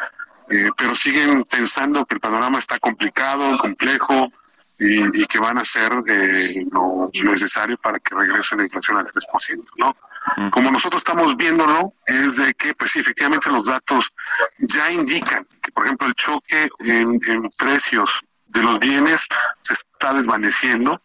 eh, 0.49 0.69
pero 0.75 0.95
siguen 0.95 1.43
pensando 1.45 2.05
que 2.05 2.15
el 2.15 2.19
panorama 2.19 2.59
está 2.59 2.79
complicado, 2.79 3.57
complejo 3.57 4.31
y, 4.79 5.25
que 5.25 5.39
van 5.39 5.57
a 5.57 5.61
hacer 5.61 5.91
eh, 6.07 6.65
lo 6.71 7.09
necesario 7.31 7.77
para 7.77 7.99
que 7.99 8.13
regrese 8.13 8.55
la 8.55 8.63
inflación 8.63 8.97
al 8.97 9.05
3%, 9.05 9.57
¿no? 9.77 9.95
Como 10.51 10.69
nosotros 10.69 10.99
estamos 10.99 11.35
viéndolo, 11.37 11.93
es 12.05 12.35
de 12.35 12.53
que, 12.53 12.73
pues 12.73 12.91
sí, 12.91 12.99
efectivamente 12.99 13.49
los 13.49 13.65
datos 13.65 14.13
ya 14.59 14.91
indican 14.91 15.47
que, 15.61 15.71
por 15.71 15.85
ejemplo, 15.85 16.07
el 16.07 16.15
choque 16.15 16.69
en, 16.79 17.19
en 17.27 17.49
precios 17.57 18.23
de 18.49 18.61
los 18.61 18.79
bienes 18.79 19.25
se 19.61 19.73
está 19.73 20.13
desvaneciendo. 20.13 21.01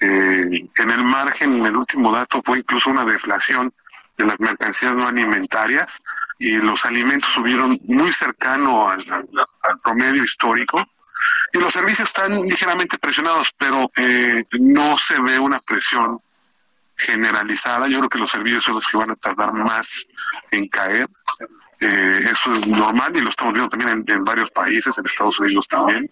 Eh, 0.00 0.68
en 0.76 0.90
el 0.90 1.04
margen, 1.04 1.56
en 1.56 1.66
el 1.66 1.76
último 1.76 2.12
dato, 2.12 2.42
fue 2.42 2.58
incluso 2.58 2.90
una 2.90 3.04
deflación 3.04 3.72
de 4.18 4.26
las 4.26 4.38
mercancías 4.38 4.96
no 4.96 5.08
alimentarias 5.08 6.00
y 6.38 6.58
los 6.58 6.84
alimentos 6.84 7.28
subieron 7.30 7.78
muy 7.84 8.12
cercano 8.12 8.90
al, 8.90 9.04
promedio 9.82 10.22
histórico. 10.22 10.84
Y 11.52 11.58
los 11.58 11.72
servicios 11.72 12.08
están 12.08 12.42
ligeramente 12.42 12.98
presionados, 12.98 13.52
pero 13.56 13.90
eh, 13.96 14.44
no 14.60 14.98
se 14.98 15.20
ve 15.20 15.38
una 15.38 15.58
presión 15.60 16.20
generalizada. 16.96 17.88
Yo 17.88 17.98
creo 17.98 18.10
que 18.10 18.18
los 18.18 18.30
servicios 18.30 18.64
son 18.64 18.74
los 18.74 18.86
que 18.86 18.96
van 18.96 19.10
a 19.10 19.16
tardar 19.16 19.52
más 19.52 20.06
en 20.50 20.68
caer. 20.68 21.08
Eh, 21.84 22.28
eso 22.30 22.54
es 22.54 22.66
normal 22.66 23.14
y 23.14 23.20
lo 23.20 23.28
estamos 23.28 23.52
viendo 23.52 23.68
también 23.68 24.02
en, 24.06 24.24
varios 24.24 24.50
países, 24.50 24.96
en 24.96 25.04
Estados 25.04 25.38
Unidos 25.38 25.68
también. 25.68 26.08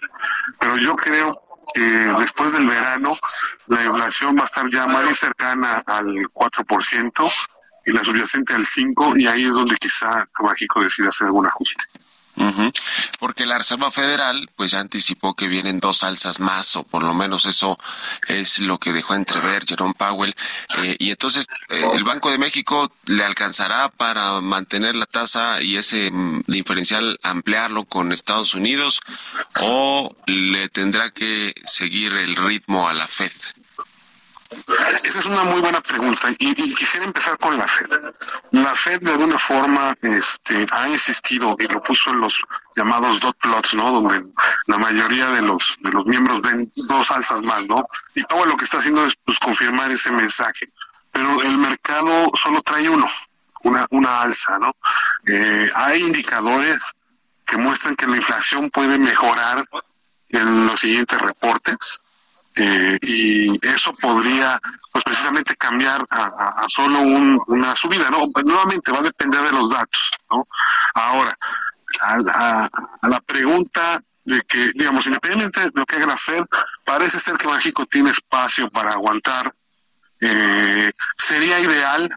Pero 0.59 0.77
yo 0.77 0.95
creo 0.97 1.43
que 1.73 1.81
después 1.81 2.53
del 2.53 2.69
verano 2.69 3.13
la 3.69 3.83
inflación 3.83 4.37
va 4.37 4.43
a 4.43 4.45
estar 4.45 4.69
ya 4.69 4.87
más 4.87 5.17
cercana 5.17 5.83
al 5.87 6.05
4% 6.35 7.33
y 7.87 7.93
la 7.93 8.05
subyacente 8.05 8.53
al 8.53 8.65
5% 8.65 9.19
y 9.21 9.27
ahí 9.27 9.47
es 9.47 9.55
donde 9.55 9.77
quizá 9.77 10.29
México 10.43 10.83
decida 10.83 11.09
hacer 11.09 11.29
algún 11.29 11.47
ajuste. 11.47 11.85
Porque 13.19 13.47
la 13.47 13.59
Reserva 13.59 13.91
Federal 13.91 14.49
pues 14.57 14.71
ya 14.71 14.81
anticipó 14.81 15.35
que 15.35 15.49
vienen 15.49 15.81
dos 15.81 16.03
alzas 16.03 16.41
más 16.41 16.77
o 16.77 16.83
por 16.83 17.03
lo 17.03 17.15
menos 17.15 17.47
eso 17.47 17.79
es 18.29 18.59
lo 18.59 18.79
que 18.79 18.93
dejó 18.93 19.15
entrever 19.15 19.65
Jerome 19.67 19.95
Powell 19.95 20.35
eh, 20.83 20.97
y 20.99 21.11
entonces 21.11 21.47
eh, 21.69 21.85
el 21.95 22.05
Banco 22.05 22.31
de 22.31 22.39
México 22.39 22.91
le 23.07 23.25
alcanzará 23.25 23.89
para 23.91 24.41
mantener 24.41 24.97
la 24.97 25.07
tasa 25.07 25.63
y 25.63 25.77
ese 25.77 26.11
mm, 26.11 26.45
diferencial 26.47 27.19
ampliarlo 27.23 27.85
con 27.85 28.13
Estados 28.13 28.55
Unidos 28.55 29.01
o 29.61 30.15
le 30.27 30.69
tendrá 30.69 31.11
que 31.11 31.55
seguir 31.65 32.13
el 32.13 32.37
ritmo 32.37 32.89
a 32.89 32.95
la 32.95 33.07
Fed. 33.07 33.33
Esa 35.05 35.19
es 35.19 35.27
una 35.27 35.45
muy 35.45 35.61
buena 35.61 35.81
pregunta 35.81 36.29
y, 36.39 36.55
quisiera 36.75 37.07
empezar 37.07 37.37
con 37.39 37.57
la 37.57 37.67
Fed. 37.67 37.91
La 38.53 38.75
Fed 38.75 39.01
de 39.01 39.13
alguna 39.13 39.39
forma 39.39 39.95
este, 40.03 40.67
ha 40.73 40.89
insistido 40.89 41.57
y 41.59 41.67
lo 41.69 41.81
puso 41.83 42.11
en 42.11 42.21
los 42.21 42.43
llamados 42.77 43.21
dot 43.21 43.37
plots, 43.39 43.75
¿no? 43.75 43.93
Donde 43.93 44.25
la 44.67 44.79
mayoría 44.79 45.29
de 45.29 45.43
los 45.43 45.77
de 45.81 45.91
los 45.91 46.07
miembros 46.07 46.43
ven 46.43 46.71
dos 46.89 47.11
alzas 47.11 47.43
más, 47.43 47.67
¿no? 47.67 47.87
Y 48.15 48.23
Powell 48.25 48.51
lo 48.51 48.57
que 48.57 48.65
está 48.65 48.79
haciendo 48.79 49.05
es 49.07 49.17
pues, 49.25 49.39
confirmar 49.39 49.91
ese 49.91 50.13
mensaje. 50.13 50.71
Pero 51.11 51.43
el 51.43 51.59
mercado 51.59 52.31
solo 52.35 52.63
trae 52.63 52.89
uno, 52.89 53.07
una, 53.65 53.87
una 53.91 54.23
alza, 54.23 54.59
¿no? 54.59 54.75
Eh, 55.27 55.71
hay 55.75 56.01
indicadores 56.01 56.93
que 57.47 57.57
muestran 57.57 57.97
que 57.97 58.07
la 58.07 58.17
inflación 58.17 58.71
puede 58.71 58.99
mejorar 58.99 59.65
en 60.31 60.67
los 60.67 60.81
siguientes 60.81 61.21
reportes 61.21 62.01
eh, 62.57 62.99
y 63.01 63.67
eso 63.67 63.93
podría 63.95 64.61
pues 64.93 65.05
precisamente 65.05 65.57
cambiar 65.57 66.05
a, 66.11 66.67
solo 66.69 67.01
una 67.01 67.75
subida 67.75 68.11
no 68.11 68.27
nuevamente 68.45 68.93
va 68.93 68.99
a 68.99 69.05
depender 69.05 69.41
de 69.41 69.53
los 69.53 69.71
datos 69.71 70.11
no 70.31 70.43
ahora 70.95 71.37
a, 72.03 72.69
la 73.09 73.21
pregunta 73.21 74.03
de 74.25 74.41
que 74.43 74.71
digamos 74.75 75.07
independientemente 75.07 75.61
de 75.61 75.71
lo 75.75 75.87
que 75.87 75.97
haga 75.97 76.07
la 76.07 76.17
Fed 76.17 76.45
parece 76.85 77.19
ser 77.21 77.37
que 77.37 77.49
México 77.49 77.87
tiene 77.87 78.11
espacio 78.11 78.71
para 78.71 78.93
aguantar 78.93 79.55
eh, 80.21 80.93
sería 81.17 81.59
ideal 81.59 82.15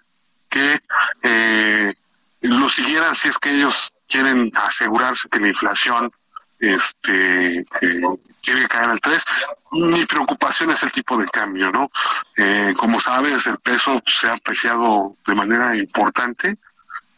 que 0.49 0.79
eh, 1.23 1.93
lo 2.41 2.69
siguieran 2.69 3.15
si 3.15 3.29
es 3.29 3.37
que 3.37 3.51
ellos 3.51 3.93
quieren 4.07 4.51
asegurarse 4.55 5.29
que 5.29 5.39
la 5.39 5.47
inflación 5.47 6.11
este 6.59 7.59
eh, 7.59 8.01
quiere 8.45 8.67
caer 8.67 8.91
al 8.91 9.01
3. 9.01 9.25
Mi 9.71 10.05
preocupación 10.05 10.69
es 10.71 10.83
el 10.83 10.91
tipo 10.91 11.17
de 11.17 11.25
cambio, 11.25 11.71
¿no? 11.71 11.89
Eh, 12.37 12.73
como 12.77 13.01
sabes, 13.01 13.47
el 13.47 13.57
peso 13.57 14.01
se 14.05 14.27
ha 14.27 14.33
apreciado 14.33 15.17
de 15.25 15.35
manera 15.35 15.75
importante. 15.75 16.57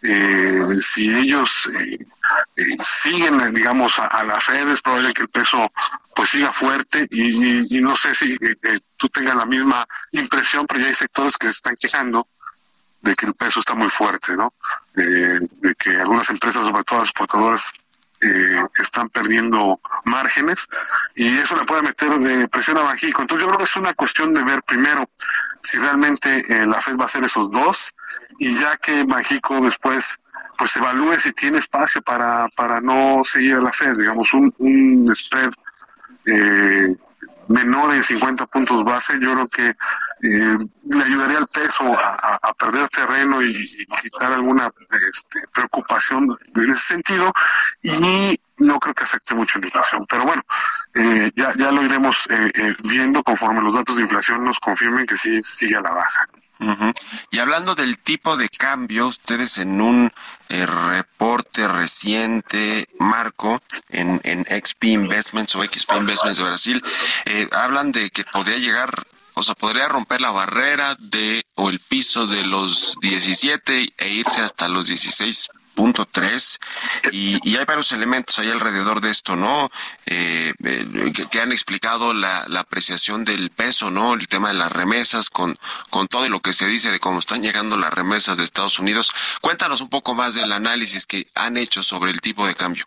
Eh, 0.04 0.64
si 0.82 1.14
ellos 1.14 1.70
eh, 1.74 1.98
siguen, 2.82 3.54
digamos, 3.54 4.00
a, 4.00 4.24
la 4.24 4.40
Fed, 4.40 4.70
es 4.70 4.82
probable 4.82 5.14
que 5.14 5.24
el 5.24 5.30
peso 5.30 5.72
pues 6.16 6.30
siga 6.30 6.52
fuerte 6.52 7.08
y, 7.12 7.82
no 7.82 7.96
sé 7.96 8.16
si 8.16 8.38
tú 8.96 9.10
tengas 9.10 9.36
la 9.36 9.46
misma 9.46 9.86
impresión, 10.12 10.66
pero 10.66 10.80
ya 10.80 10.88
hay 10.88 10.94
sectores 10.94 11.38
que 11.38 11.48
se 11.48 11.54
están 11.54 11.76
quejando 11.76 12.28
de 13.02 13.16
que 13.16 13.28
el 13.28 13.36
peso 13.36 13.60
está 13.60 13.76
muy 13.76 13.90
fuerte, 13.90 14.36
¿no? 14.36 14.54
de 14.94 15.76
que 15.78 15.92
algunas 15.92 16.30
empresas, 16.32 16.66
sobre 16.66 16.84
todo 16.84 17.02
exportadoras, 17.02 17.72
eh, 18.22 18.64
están 18.76 19.10
perdiendo 19.10 19.80
márgenes 20.06 20.68
y 21.16 21.38
eso 21.38 21.56
le 21.56 21.66
puede 21.66 21.84
meter 21.84 22.10
de 22.20 22.48
presión 22.48 22.78
a 22.78 22.84
Bajico. 22.84 23.22
Entonces 23.22 23.46
yo 23.46 23.50
creo 23.50 23.58
que 23.60 23.66
es 23.66 23.76
una 23.76 23.94
cuestión 23.94 24.34
de 24.34 24.44
ver 24.44 24.62
primero 24.64 25.10
si 25.62 25.78
realmente 25.78 26.44
eh, 26.50 26.66
la 26.66 26.82
Fed 26.82 26.98
va 26.98 27.04
a 27.04 27.08
hacer 27.08 27.24
esos 27.24 27.52
dos 27.52 27.94
y 28.40 28.54
ya 28.56 28.78
que 28.78 29.04
Bajico 29.04 29.62
después 29.62 30.20
pues 30.58 30.76
evalúe 30.76 31.20
si 31.20 31.34
tiene 31.34 31.60
espacio 31.60 32.02
para, 32.02 32.50
para 32.56 32.82
no 32.82 33.22
seguir 33.24 33.56
a 33.56 33.62
la 33.62 33.72
Fed, 33.72 33.96
digamos, 33.96 34.34
un, 34.34 34.52
un 34.58 35.16
spread 35.16 35.52
eh, 36.26 36.96
menor 37.48 37.94
de 37.94 38.04
50 38.04 38.46
puntos 38.48 38.84
base, 38.84 39.14
yo 39.22 39.34
creo 39.34 39.48
que 39.48 39.68
eh, 39.70 40.58
le 40.90 41.04
ayudaría 41.04 41.38
al 41.38 41.48
peso 41.48 41.84
a, 41.94 42.54
perder 42.54 42.90
terreno 42.90 43.42
y, 43.42 43.54
quitar 44.02 44.34
alguna 44.34 44.72
este, 45.12 45.40
preocupación 45.54 46.38
en 46.56 46.70
ese 46.72 46.94
sentido 46.94 47.32
y 47.84 48.40
no 48.58 48.80
creo 48.80 48.94
que 48.96 49.04
afecte 49.04 49.36
mucho 49.36 49.60
la 49.60 49.68
inflación. 49.68 50.06
Pero 50.10 50.26
bueno, 50.26 50.42
eh, 50.96 51.32
ya, 51.36 51.52
ya 51.58 51.72
lo 51.72 51.84
iremos 51.84 52.28
eh, 52.30 52.76
viendo 52.84 53.24
conforme 53.24 53.62
los 53.62 53.76
datos 53.76 53.98
de 53.98 54.04
inflación 54.04 54.44
nos 54.44 54.60
confirmen 54.60 55.06
que 55.06 55.16
sí 55.16 55.42
sigue 55.42 55.76
a 55.76 55.82
la 55.82 55.92
baja. 55.92 56.22
Y 57.32 57.40
hablando 57.40 57.76
del 57.76 57.98
tipo 57.98 58.38
de 58.38 58.50
cambio, 58.50 59.08
ustedes 59.08 59.58
en 59.58 59.82
un 59.82 60.12
eh, 60.50 60.66
reporte 60.66 61.68
reciente, 61.68 62.88
Marco, 63.00 63.62
en, 63.90 64.20
en 64.24 64.46
XP 64.46 64.86
Investments 64.86 65.56
o 65.56 65.64
XP 65.64 65.94
Investments 65.98 66.40
de 66.40 66.46
Brasil, 66.46 66.84
eh, 67.26 67.48
hablan 67.52 67.92
de 67.92 68.10
que 68.10 68.24
podría 68.24 68.58
llegar, 68.58 69.08
o 69.34 69.44
sea, 69.44 69.56
podría 69.56 69.88
romper 69.88 70.22
la 70.22 70.32
barrera 70.32 70.96
de 71.00 71.46
o 71.56 71.70
el 71.70 71.80
piso 71.80 72.28
de 72.28 72.44
los 72.48 72.96
17 73.02 73.94
e 73.98 74.10
irse 74.10 74.42
hasta 74.42 74.68
los 74.68 74.88
16 74.88 75.50
3.3 75.78 76.60
y, 77.12 77.50
y, 77.50 77.58
hay 77.58 77.66
varios 77.66 77.92
elementos 77.92 78.40
ahí 78.40 78.50
alrededor 78.50 79.02
de 79.02 79.12
esto, 79.12 79.36
¿no? 79.36 79.70
Eh, 80.06 80.54
eh, 80.64 81.14
que, 81.30 81.42
han 81.42 81.52
explicado 81.52 82.14
la, 82.14 82.46
la, 82.48 82.62
apreciación 82.62 83.24
del 83.24 83.52
peso, 83.52 83.92
¿no? 83.92 84.16
El 84.16 84.28
tema 84.28 84.50
de 84.50 84.56
las 84.56 84.72
remesas 84.72 85.30
con, 85.30 85.58
con 85.90 86.08
todo 86.08 86.28
lo 86.30 86.40
que 86.40 86.54
se 86.54 86.68
dice 86.68 86.92
de 86.92 87.00
cómo 87.00 87.20
están 87.20 87.42
llegando 87.42 87.78
las 87.78 87.94
remesas 87.94 88.38
de 88.38 88.44
Estados 88.44 88.80
Unidos. 88.80 89.12
Cuéntanos 89.42 89.82
un 89.82 89.90
poco 89.90 90.16
más 90.16 90.36
del 90.36 90.52
análisis 90.52 91.06
que 91.06 91.28
han 91.36 91.58
hecho 91.58 91.84
sobre 91.84 92.12
el 92.12 92.22
tipo 92.22 92.48
de 92.48 92.56
cambio 92.56 92.86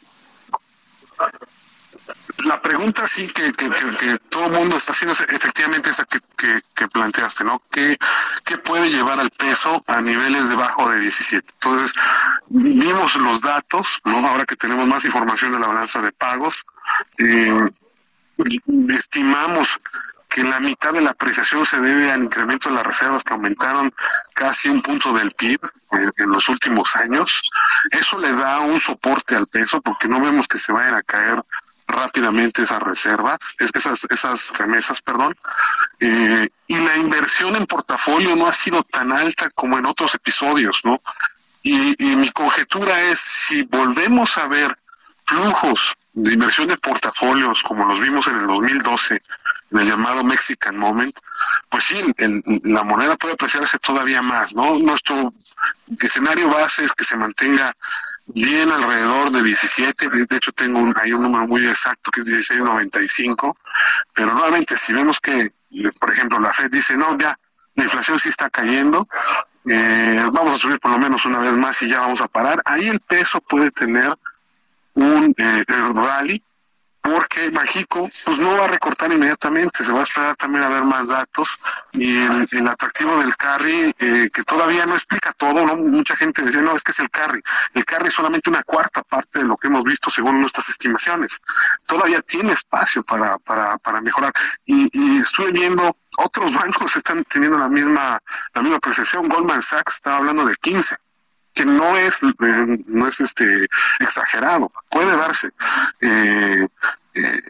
la 2.44 2.61
pregunta 2.61 3.07
sí 3.07 3.27
que, 3.29 3.52
que, 3.52 4.19
todo 4.29 4.46
el 4.46 4.52
mundo 4.52 4.77
está 4.77 4.92
haciendo 4.92 5.12
es 5.12 5.21
efectivamente 5.21 5.90
esa 5.90 6.04
que, 6.04 6.19
que, 6.74 6.88
planteaste, 6.88 7.44
¿no? 7.44 7.60
¿Qué, 7.70 7.96
¿Qué 8.44 8.58
puede 8.58 8.90
llevar 8.90 9.20
al 9.20 9.30
peso 9.30 9.82
a 9.86 10.00
niveles 10.00 10.48
debajo 10.48 10.90
de 10.90 11.00
17? 11.00 11.46
Entonces, 11.54 11.92
vimos 12.48 13.16
los 13.16 13.40
datos, 13.40 14.00
¿no? 14.04 14.26
Ahora 14.26 14.46
que 14.46 14.56
tenemos 14.56 14.86
más 14.86 15.04
información 15.04 15.52
de 15.52 15.60
la 15.60 15.68
balanza 15.68 16.00
de 16.00 16.12
pagos, 16.12 16.64
eh, 17.18 17.70
estimamos 18.88 19.78
que 20.28 20.44
la 20.44 20.60
mitad 20.60 20.92
de 20.92 21.00
la 21.00 21.10
apreciación 21.10 21.66
se 21.66 21.80
debe 21.80 22.10
al 22.10 22.22
incremento 22.22 22.68
de 22.68 22.76
las 22.76 22.86
reservas 22.86 23.24
que 23.24 23.34
aumentaron 23.34 23.92
casi 24.32 24.68
un 24.68 24.80
punto 24.80 25.12
del 25.12 25.32
PIB 25.32 25.58
en, 25.90 26.12
en 26.16 26.30
los 26.30 26.48
últimos 26.48 26.94
años. 26.96 27.42
Eso 27.90 28.16
le 28.18 28.32
da 28.32 28.60
un 28.60 28.78
soporte 28.78 29.34
al 29.34 29.48
peso 29.48 29.80
porque 29.80 30.08
no 30.08 30.20
vemos 30.20 30.46
que 30.46 30.58
se 30.58 30.72
vayan 30.72 30.94
a 30.94 31.02
caer 31.02 31.42
rápidamente 31.90 32.62
esas 32.62 32.82
reservas, 32.82 33.38
esas, 33.58 34.06
esas 34.10 34.52
remesas, 34.58 35.00
perdón, 35.02 35.36
eh, 36.00 36.48
y 36.66 36.76
la 36.78 36.96
inversión 36.96 37.56
en 37.56 37.66
portafolio 37.66 38.36
no 38.36 38.46
ha 38.46 38.52
sido 38.52 38.82
tan 38.82 39.12
alta 39.12 39.50
como 39.50 39.78
en 39.78 39.86
otros 39.86 40.14
episodios, 40.14 40.80
¿no? 40.84 41.00
Y, 41.62 41.94
mi 42.16 42.30
conjetura 42.30 43.00
es 43.02 43.18
si 43.18 43.62
volvemos 43.64 44.38
a 44.38 44.48
ver 44.48 44.76
flujos 45.24 45.94
de 46.12 46.32
inversión 46.32 46.68
de 46.68 46.78
portafolios 46.78 47.62
como 47.62 47.84
los 47.84 48.00
vimos 48.00 48.26
en 48.28 48.40
el 48.40 48.46
2012, 48.46 49.22
en 49.70 49.78
el 49.78 49.86
llamado 49.86 50.24
Mexican 50.24 50.76
Moment, 50.76 51.14
pues 51.68 51.84
sí, 51.84 52.02
la 52.64 52.82
moneda 52.82 53.16
puede 53.16 53.34
apreciarse 53.34 53.78
todavía 53.78 54.22
más, 54.22 54.54
¿no? 54.54 54.78
Nuestro 54.78 55.34
escenario 56.00 56.48
base 56.48 56.84
es 56.84 56.92
que 56.92 57.04
se 57.04 57.16
mantenga 57.16 57.74
bien 58.35 58.70
alrededor 58.70 59.31
de 59.31 59.42
17, 59.42 60.08
de 60.10 60.37
hecho 60.37 60.52
tengo 60.52 60.78
un, 60.78 60.94
hay 61.00 61.12
un 61.12 61.22
número 61.22 61.46
muy 61.46 61.66
exacto 61.66 62.10
que 62.10 62.20
es 62.20 62.26
16.95, 62.26 63.54
pero 64.14 64.35
nuevamente 64.35 64.76
si 64.76 64.92
vemos 64.92 65.20
que, 65.20 65.50
por 66.00 66.12
ejemplo, 66.12 66.38
la 66.38 66.52
Fed 66.52 66.70
dice, 66.70 66.96
no, 66.96 67.18
ya, 67.18 67.38
la 67.74 67.85
inflación 67.85 68.18
sí 68.18 68.28
está 68.28 68.50
cayendo, 68.50 69.08
eh, 69.66 70.24
vamos 70.33 70.54
a 70.54 70.58
subir 70.58 70.78
por 70.81 70.90
lo 70.90 70.98
menos 70.98 71.24
una 71.26 71.40
vez 71.40 71.56
más 71.56 71.81
y 71.83 71.88
ya 71.88 72.00
vamos 72.00 72.20
a 72.20 72.28
parar, 72.28 72.60
ahí 72.64 72.88
el 72.88 73.00
peso 73.00 73.40
puede 73.40 73.70
tener 73.70 74.16
un 74.94 75.35
eh, 75.37 75.64
rally 75.94 76.42
porque 77.03 77.51
México 77.51 78.09
pues 78.25 78.38
no 78.38 78.57
va 78.57 78.65
a 78.65 78.69
recortar 78.69 79.13
inmediatamente, 79.13 79.83
se 79.83 79.92
va 79.92 80.01
a 80.01 80.03
esperar 80.03 80.37
también 80.37 80.65
a 80.65 80.69
ver 80.69 80.85
más 80.85 81.09
datos. 81.09 81.65
Y 81.92 82.17
el, 82.17 82.69
atractivo 82.69 83.19
del 83.19 83.37
carry 83.37 83.92
eh, 83.98 84.29
que 84.33 84.42
todavía 84.42 84.87
no 84.87 84.94
explica 84.94 85.33
todo, 85.33 85.65
¿no? 85.65 85.77
mucha 85.77 86.15
gente 86.15 86.42
dice 86.42 86.63
no 86.63 86.75
es 86.75 86.83
que 86.83 86.92
es 86.92 87.01
el 87.01 87.11
carry, 87.11 87.40
el 87.75 87.85
carry 87.85 88.09
es 88.09 88.15
solamente 88.15 88.51
una 88.51 88.63
cuarta 88.63 89.03
parte 89.03 89.40
de 89.40 89.46
lo 89.46 89.57
que 89.57 89.69
hemos 89.69 89.83
visto 89.83 90.11
según 90.11 90.40
nuestras 90.40 90.69
estimaciones, 90.69 91.40
todavía 91.87 92.21
tiene 92.23 92.53
espacio 92.53 93.03
para, 93.03 93.38
para, 93.38 93.79
para 93.79 94.01
mejorar. 94.01 94.33
Y, 94.65 94.88
y 94.92 95.19
estuve 95.19 95.53
viendo 95.53 95.96
otros 96.19 96.55
bancos 96.61 96.96
están 96.96 97.25
teniendo 97.25 97.59
la 97.59 97.69
misma 97.69 98.21
la 98.55 98.63
misma 98.63 98.79
percepción, 98.79 99.29
Goldman 99.29 99.63
Sachs 99.63 99.94
está 99.94 100.17
hablando 100.17 100.44
de 100.44 100.55
15 100.57 100.96
que 101.55 101.65
no 101.65 101.96
es 101.96 102.23
eh, 102.23 102.85
no 102.87 103.09
es 103.09 103.21
este 103.21 103.67
exagerado. 103.98 104.71
Puede 104.90 105.17
darse. 105.17 105.51
Eh, 106.01 106.67
eh, 107.15 107.40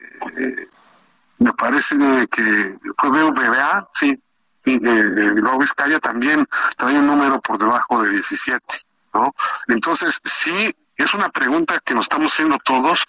me 1.39 1.53
parece 1.55 1.97
que 2.31 2.77
fue 2.97 3.11
BBVA 3.11 3.89
sí 3.95 4.19
y 4.65 4.75
eh, 4.75 5.35
Vizcaya 5.59 5.99
también 5.99 6.47
trae 6.77 6.99
un 6.99 7.07
número 7.07 7.41
por 7.41 7.59
debajo 7.59 8.03
de 8.03 8.11
17 8.11 8.61
no 9.15 9.33
entonces 9.69 10.21
sí 10.25 10.75
es 10.97 11.15
una 11.15 11.31
pregunta 11.31 11.81
que 11.81 11.95
nos 11.95 12.05
estamos 12.05 12.33
haciendo 12.33 12.59
todos 12.59 13.07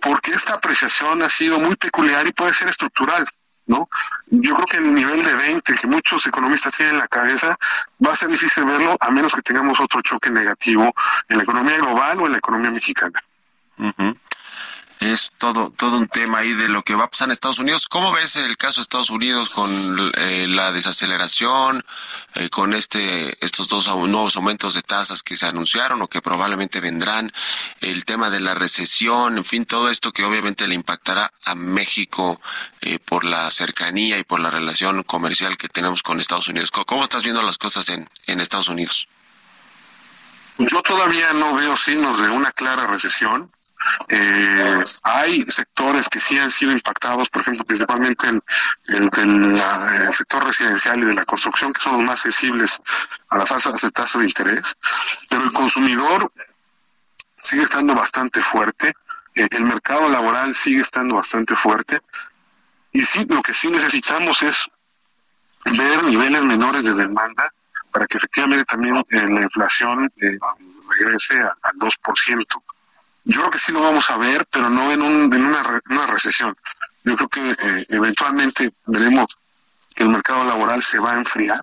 porque 0.00 0.32
esta 0.32 0.54
apreciación 0.54 1.22
ha 1.22 1.28
sido 1.28 1.58
muy 1.58 1.74
peculiar 1.74 2.26
y 2.26 2.32
puede 2.32 2.52
ser 2.52 2.68
estructural 2.68 3.26
¿no? 3.66 3.88
Yo 4.26 4.54
creo 4.54 4.66
que 4.66 4.76
el 4.78 4.94
nivel 4.94 5.24
de 5.24 5.34
20 5.34 5.74
que 5.74 5.86
muchos 5.86 6.26
economistas 6.26 6.76
tienen 6.76 6.94
en 6.94 7.00
la 7.00 7.08
cabeza 7.08 7.56
va 8.04 8.10
a 8.10 8.16
ser 8.16 8.28
difícil 8.28 8.64
verlo 8.64 8.96
a 8.98 9.10
menos 9.10 9.34
que 9.34 9.42
tengamos 9.42 9.80
otro 9.80 10.02
choque 10.02 10.30
negativo 10.30 10.92
en 11.28 11.36
la 11.36 11.42
economía 11.42 11.76
global 11.78 12.20
o 12.20 12.26
en 12.26 12.32
la 12.32 12.38
economía 12.38 12.70
mexicana 12.70 13.22
es 15.02 15.32
todo 15.36 15.72
todo 15.76 15.96
un 15.96 16.08
tema 16.08 16.38
ahí 16.38 16.52
de 16.52 16.68
lo 16.68 16.82
que 16.82 16.94
va 16.94 17.04
a 17.04 17.10
pasar 17.10 17.26
en 17.26 17.32
Estados 17.32 17.58
Unidos. 17.58 17.88
¿Cómo 17.88 18.12
ves 18.12 18.36
el 18.36 18.56
caso 18.56 18.80
de 18.80 18.82
Estados 18.82 19.10
Unidos 19.10 19.50
con 19.50 19.70
eh, 20.16 20.46
la 20.48 20.70
desaceleración, 20.72 21.82
eh, 22.34 22.48
con 22.50 22.72
este 22.72 23.36
estos 23.44 23.68
dos 23.68 23.86
nuevos 23.88 24.36
aumentos 24.36 24.74
de 24.74 24.82
tasas 24.82 25.22
que 25.22 25.36
se 25.36 25.46
anunciaron 25.46 26.02
o 26.02 26.08
que 26.08 26.22
probablemente 26.22 26.80
vendrán, 26.80 27.32
el 27.80 28.04
tema 28.04 28.30
de 28.30 28.40
la 28.40 28.54
recesión, 28.54 29.38
en 29.38 29.44
fin, 29.44 29.66
todo 29.66 29.90
esto 29.90 30.12
que 30.12 30.24
obviamente 30.24 30.68
le 30.68 30.74
impactará 30.74 31.32
a 31.44 31.54
México 31.54 32.40
eh, 32.80 32.98
por 32.98 33.24
la 33.24 33.50
cercanía 33.50 34.18
y 34.18 34.24
por 34.24 34.40
la 34.40 34.50
relación 34.50 35.02
comercial 35.02 35.56
que 35.56 35.68
tenemos 35.68 36.02
con 36.02 36.20
Estados 36.20 36.48
Unidos? 36.48 36.70
¿Cómo 36.70 37.04
estás 37.04 37.24
viendo 37.24 37.42
las 37.42 37.58
cosas 37.58 37.88
en, 37.88 38.08
en 38.26 38.40
Estados 38.40 38.68
Unidos? 38.68 39.08
Yo 40.58 40.82
todavía 40.82 41.32
no 41.32 41.54
veo 41.54 41.76
signos 41.76 42.20
de 42.20 42.28
una 42.28 42.52
clara 42.52 42.86
recesión 42.86 43.50
eh, 44.08 44.84
hay 45.02 45.42
sectores 45.46 46.08
que 46.08 46.20
sí 46.20 46.38
han 46.38 46.50
sido 46.50 46.72
impactados, 46.72 47.28
por 47.28 47.42
ejemplo, 47.42 47.64
principalmente 47.64 48.28
en 48.28 48.42
el, 48.88 50.12
sector 50.12 50.44
residencial 50.44 51.00
y 51.00 51.06
de 51.06 51.14
la 51.14 51.24
construcción, 51.24 51.72
que 51.72 51.80
son 51.80 51.94
los 51.94 52.02
más 52.02 52.20
sensibles 52.20 52.80
a 53.30 53.38
las 53.38 53.50
alzas 53.52 53.80
de 53.80 53.90
tasa 53.90 54.18
de 54.18 54.26
interés, 54.26 54.76
pero 55.28 55.44
el 55.44 55.52
consumidor 55.52 56.32
sigue 57.40 57.62
estando 57.62 57.94
bastante 57.94 58.42
fuerte, 58.42 58.92
eh, 59.34 59.48
el 59.50 59.64
mercado 59.64 60.08
laboral 60.08 60.54
sigue 60.54 60.80
estando 60.80 61.16
bastante 61.16 61.56
fuerte, 61.56 62.00
y 62.92 63.02
sí, 63.04 63.26
lo 63.28 63.42
que 63.42 63.54
sí 63.54 63.70
necesitamos 63.70 64.42
es 64.42 64.68
ver 65.64 66.04
niveles 66.04 66.42
menores 66.42 66.84
de 66.84 66.94
demanda 66.94 67.52
para 67.90 68.06
que 68.06 68.16
efectivamente 68.16 68.64
también 68.64 68.96
eh, 68.96 69.28
la 69.28 69.42
inflación 69.42 70.10
regrese 70.98 71.40
al 71.40 71.76
2%. 71.78 72.62
Yo 73.24 73.40
creo 73.40 73.50
que 73.50 73.58
sí 73.58 73.72
lo 73.72 73.80
vamos 73.80 74.10
a 74.10 74.16
ver, 74.16 74.46
pero 74.50 74.68
no 74.68 74.90
en, 74.90 75.02
un, 75.02 75.32
en 75.32 75.44
una, 75.44 75.62
una 75.90 76.06
recesión. 76.06 76.56
Yo 77.04 77.16
creo 77.16 77.28
que 77.28 77.50
eh, 77.50 77.86
eventualmente 77.90 78.70
veremos 78.86 79.26
que 79.94 80.02
el 80.04 80.08
mercado 80.08 80.44
laboral 80.44 80.82
se 80.82 80.98
va 80.98 81.12
a 81.12 81.18
enfriar, 81.18 81.60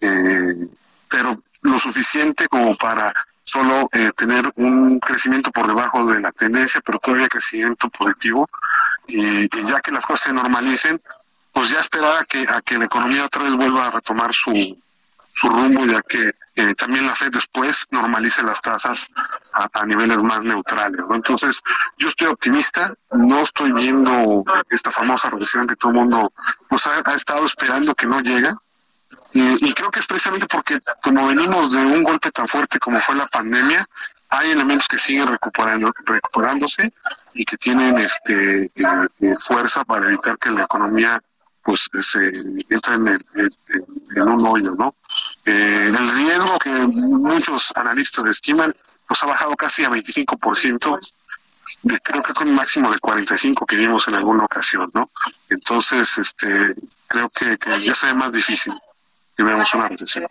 eh, 0.00 0.68
pero 1.08 1.40
lo 1.62 1.78
suficiente 1.78 2.48
como 2.48 2.76
para 2.76 3.12
solo 3.42 3.88
eh, 3.92 4.10
tener 4.16 4.50
un 4.56 4.98
crecimiento 4.98 5.50
por 5.50 5.66
debajo 5.66 6.06
de 6.06 6.20
la 6.20 6.32
tendencia, 6.32 6.80
pero 6.84 6.98
todavía 6.98 7.28
crecimiento 7.28 7.90
positivo. 7.90 8.48
Y, 9.08 9.44
y, 9.44 9.64
ya 9.66 9.80
que 9.80 9.92
las 9.92 10.06
cosas 10.06 10.26
se 10.26 10.32
normalicen, 10.32 11.00
pues 11.52 11.70
ya 11.70 11.80
esperar 11.80 12.22
a 12.22 12.24
que, 12.24 12.46
a 12.48 12.60
que 12.62 12.78
la 12.78 12.86
economía 12.86 13.26
otra 13.26 13.42
vez 13.42 13.52
vuelva 13.52 13.88
a 13.88 13.90
retomar 13.90 14.32
su, 14.32 14.52
su 15.32 15.48
rumbo, 15.48 15.84
ya 15.86 16.02
que 16.02 16.32
eh, 16.54 16.74
también 16.74 17.06
la 17.06 17.14
Fed 17.14 17.30
después 17.32 17.86
normalice 17.90 18.42
las 18.42 18.60
tasas 18.60 19.08
a, 19.54 19.86
niveles 19.86 20.18
más 20.22 20.44
neutrales. 20.44 21.00
Entonces, 21.10 21.62
yo 21.98 22.08
estoy 22.08 22.28
optimista, 22.28 22.94
no 23.12 23.40
estoy 23.40 23.72
viendo 23.72 24.44
esta 24.70 24.90
famosa 24.90 25.30
recesión 25.30 25.66
que 25.66 25.76
todo 25.76 25.92
el 25.92 25.98
mundo 25.98 26.32
pues, 26.68 26.86
ha, 26.86 27.14
estado 27.14 27.46
esperando 27.46 27.94
que 27.94 28.06
no 28.06 28.20
llega. 28.20 28.54
Y, 29.34 29.72
creo 29.72 29.90
que 29.90 30.00
es 30.00 30.06
precisamente 30.06 30.46
porque 30.46 30.78
como 31.02 31.26
venimos 31.26 31.72
de 31.72 31.78
un 31.78 32.02
golpe 32.02 32.30
tan 32.30 32.46
fuerte 32.46 32.78
como 32.78 33.00
fue 33.00 33.14
la 33.14 33.26
pandemia, 33.26 33.82
hay 34.28 34.50
elementos 34.50 34.88
que 34.88 34.98
siguen 34.98 35.28
recuperando, 35.28 35.90
recuperándose 36.04 36.92
y 37.32 37.44
que 37.46 37.56
tienen 37.56 37.96
este 37.96 38.64
eh, 38.64 38.70
eh, 39.20 39.34
fuerza 39.38 39.84
para 39.84 40.06
evitar 40.06 40.36
que 40.36 40.50
la 40.50 40.64
economía 40.64 41.18
pues 41.62 41.88
se 42.00 42.32
entra 42.68 42.94
en, 42.94 43.08
en, 43.08 44.22
un 44.22 44.46
hoyo, 44.46 44.72
¿no? 44.72 44.94
Eh, 45.44 45.88
el 45.88 46.14
riesgo 46.14 46.58
que 46.58 46.70
muchos 46.70 47.72
analistas 47.74 48.24
estiman, 48.26 48.74
pues 49.06 49.22
ha 49.22 49.26
bajado 49.26 49.56
casi 49.56 49.84
a 49.84 49.90
25%, 49.90 50.98
de, 51.82 51.98
creo 52.00 52.22
que 52.22 52.32
con 52.32 52.48
un 52.48 52.54
máximo 52.54 52.90
de 52.90 52.98
45 52.98 53.66
que 53.66 53.76
vimos 53.76 54.06
en 54.08 54.14
alguna 54.14 54.44
ocasión, 54.44 54.90
¿no? 54.94 55.10
Entonces, 55.48 56.18
este, 56.18 56.74
creo 57.06 57.28
que, 57.28 57.58
ya 57.80 57.94
se 57.94 58.06
ve 58.06 58.14
más 58.14 58.32
difícil 58.32 58.72
que 59.36 59.42
veamos 59.42 59.72
una 59.74 59.88
recesión. 59.88 60.28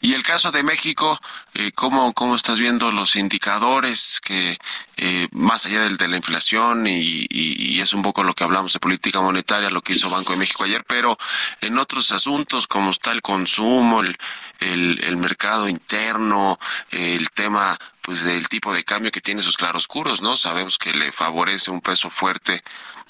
Y 0.00 0.14
el 0.14 0.22
caso 0.22 0.50
de 0.50 0.62
México, 0.62 1.20
eh, 1.54 1.72
¿cómo, 1.72 2.12
¿cómo 2.14 2.34
estás 2.34 2.58
viendo 2.58 2.90
los 2.90 3.16
indicadores 3.16 4.20
que 4.22 4.58
eh, 4.96 5.28
más 5.32 5.66
allá 5.66 5.82
del 5.82 5.96
de 5.98 6.08
la 6.08 6.16
inflación 6.16 6.86
y, 6.86 7.26
y, 7.30 7.80
es 7.80 7.92
un 7.92 8.02
poco 8.02 8.22
lo 8.22 8.34
que 8.34 8.44
hablamos 8.44 8.72
de 8.72 8.80
política 8.80 9.20
monetaria, 9.20 9.70
lo 9.70 9.82
que 9.82 9.92
hizo 9.92 10.10
Banco 10.10 10.32
de 10.32 10.38
México 10.38 10.64
ayer, 10.64 10.84
pero 10.86 11.18
en 11.60 11.78
otros 11.78 12.12
asuntos 12.12 12.66
como 12.66 12.90
está 12.90 13.12
el 13.12 13.22
consumo, 13.22 14.00
el, 14.02 14.16
el, 14.58 15.16
mercado 15.16 15.68
interno, 15.68 16.58
el 16.90 17.30
tema 17.30 17.78
pues 18.02 18.22
del 18.22 18.48
tipo 18.48 18.74
de 18.74 18.84
cambio 18.84 19.10
que 19.10 19.20
tiene 19.20 19.42
sus 19.42 19.56
claroscuros, 19.56 20.22
¿no? 20.22 20.36
Sabemos 20.36 20.78
que 20.78 20.92
le 20.92 21.12
favorece 21.12 21.70
un 21.70 21.80
peso 21.80 22.10
fuerte 22.10 22.62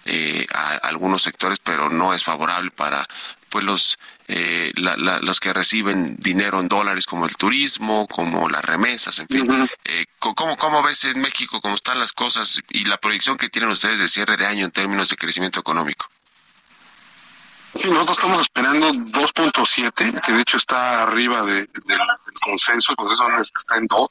eh, 0.06 0.46
a 0.54 0.76
algunos 0.88 1.22
sectores, 1.22 1.58
pero 1.62 1.90
no 1.90 2.14
es 2.14 2.24
favorable 2.24 2.70
para 2.70 3.06
pues 3.50 3.64
los 3.64 3.98
eh, 4.32 4.72
los 4.76 5.40
que 5.40 5.52
reciben 5.52 6.14
dinero 6.16 6.60
en 6.60 6.68
dólares 6.68 7.04
como 7.04 7.26
el 7.26 7.34
turismo, 7.34 8.06
como 8.06 8.48
las 8.48 8.64
remesas, 8.64 9.18
en 9.18 9.26
fin. 9.26 9.68
Eh, 9.84 10.06
¿cómo, 10.20 10.56
¿Cómo 10.56 10.84
ves 10.84 11.02
en 11.04 11.20
México 11.20 11.60
cómo 11.60 11.74
están 11.74 11.98
las 11.98 12.12
cosas 12.12 12.60
y 12.70 12.84
la 12.84 12.98
proyección 12.98 13.36
que 13.36 13.48
tienen 13.48 13.70
ustedes 13.70 13.98
de 13.98 14.08
cierre 14.08 14.36
de 14.36 14.46
año 14.46 14.64
en 14.64 14.70
términos 14.70 15.08
de 15.08 15.16
crecimiento 15.16 15.58
económico? 15.58 16.08
Sí, 17.74 17.90
nosotros 17.90 18.18
estamos 18.18 18.40
esperando 18.40 18.92
2.7, 18.92 20.20
que 20.20 20.32
de 20.32 20.40
hecho 20.40 20.58
está 20.58 21.02
arriba 21.02 21.42
del 21.44 21.68
consenso, 22.40 22.92
el 22.92 22.96
consenso 22.96 23.52
está 23.56 23.78
en 23.78 23.86
2 23.88 24.08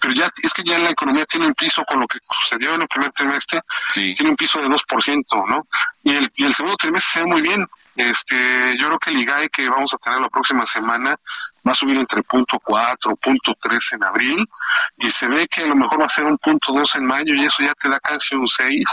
pero 0.00 0.14
ya 0.14 0.30
es 0.42 0.54
que 0.54 0.62
ya 0.64 0.78
la 0.78 0.90
economía 0.90 1.26
tiene 1.26 1.46
un 1.46 1.54
piso 1.54 1.84
con 1.84 2.00
lo 2.00 2.08
que 2.08 2.18
sucedió 2.22 2.74
en 2.74 2.82
el 2.82 2.88
primer 2.88 3.12
trimestre, 3.12 3.60
tiene 3.92 4.30
un 4.30 4.36
piso 4.36 4.60
de 4.62 4.68
2%, 4.68 5.46
¿no? 5.46 5.66
Y 6.02 6.16
el, 6.16 6.30
y 6.36 6.44
el 6.44 6.54
segundo 6.54 6.78
trimestre 6.78 7.12
se 7.12 7.20
ve 7.20 7.26
muy 7.26 7.42
bien. 7.42 7.68
Este, 8.00 8.78
yo 8.78 8.86
creo 8.86 8.98
que 8.98 9.10
el 9.10 9.18
IGAE 9.18 9.50
que 9.50 9.68
vamos 9.68 9.92
a 9.92 9.98
tener 9.98 10.20
la 10.20 10.30
próxima 10.30 10.64
semana 10.64 11.18
va 11.66 11.72
a 11.72 11.74
subir 11.74 11.98
entre 11.98 12.22
punto 12.22 12.58
cuatro, 12.62 13.14
punto 13.16 13.54
tres 13.60 13.92
en 13.92 14.02
abril 14.02 14.48
y 14.96 15.10
se 15.10 15.26
ve 15.26 15.46
que 15.46 15.62
a 15.62 15.66
lo 15.66 15.76
mejor 15.76 16.00
va 16.00 16.06
a 16.06 16.08
ser 16.08 16.24
un 16.24 16.38
punto 16.38 16.72
dos 16.72 16.96
en 16.96 17.04
mayo 17.04 17.34
y 17.34 17.44
eso 17.44 17.62
ya 17.62 17.74
te 17.74 17.90
da 17.90 18.00
casi 18.00 18.34
un 18.34 18.48
6, 18.48 18.84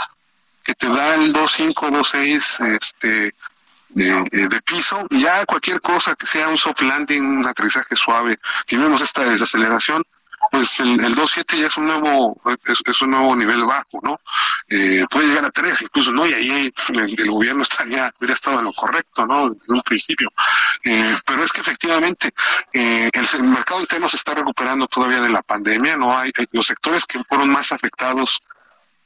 que 0.62 0.74
te 0.74 0.88
da 0.88 1.14
el 1.14 1.32
2.5, 1.32 1.72
2.6 1.90 2.76
este, 2.76 3.34
de, 3.88 4.10
eh, 4.10 4.48
de, 4.48 4.62
piso 4.62 5.06
y 5.08 5.22
ya 5.22 5.46
cualquier 5.46 5.80
cosa 5.80 6.14
que 6.14 6.26
sea 6.26 6.48
un 6.48 6.58
soft 6.58 6.82
landing, 6.82 7.22
un 7.22 7.46
aterrizaje 7.46 7.96
suave, 7.96 8.38
si 8.66 8.76
vemos 8.76 9.00
esta 9.00 9.24
desaceleración, 9.24 10.02
pues 10.50 10.80
el, 10.80 11.00
el 11.00 11.14
2.7 11.14 11.58
ya 11.58 11.66
es 11.66 11.76
un 11.76 11.86
nuevo 11.86 12.40
es, 12.66 13.02
un 13.02 13.10
nuevo 13.10 13.34
nivel 13.36 13.64
bajo, 13.64 14.00
¿no? 14.02 14.20
Eh, 14.68 15.04
puede 15.10 15.28
llegar 15.28 15.44
a 15.44 15.50
3 15.50 15.82
incluso, 15.82 16.12
¿no? 16.12 16.26
Y 16.26 16.34
ahí 16.34 16.72
el, 17.18 17.30
gobierno 17.30 17.62
estaría, 17.62 18.12
hubiera 18.18 18.34
estado 18.34 18.58
en 18.58 18.64
lo 18.64 18.72
correcto, 18.72 19.26
¿no? 19.26 19.46
En 19.46 19.58
un 19.68 19.82
principio. 19.82 20.32
Eh, 20.84 21.16
pero 21.26 21.44
es 21.44 21.52
que 21.52 21.60
efectivamente 21.60 22.32
eh, 22.72 23.10
el, 23.12 23.42
mercado 23.44 23.80
interno 23.80 24.08
se 24.08 24.16
está 24.16 24.34
recuperando 24.34 24.86
todavía 24.86 25.20
de 25.20 25.30
la 25.30 25.42
pandemia, 25.42 25.96
¿no? 25.96 26.16
Hay, 26.16 26.32
los 26.52 26.66
sectores 26.66 27.04
que 27.06 27.22
fueron 27.24 27.50
más 27.50 27.72
afectados 27.72 28.42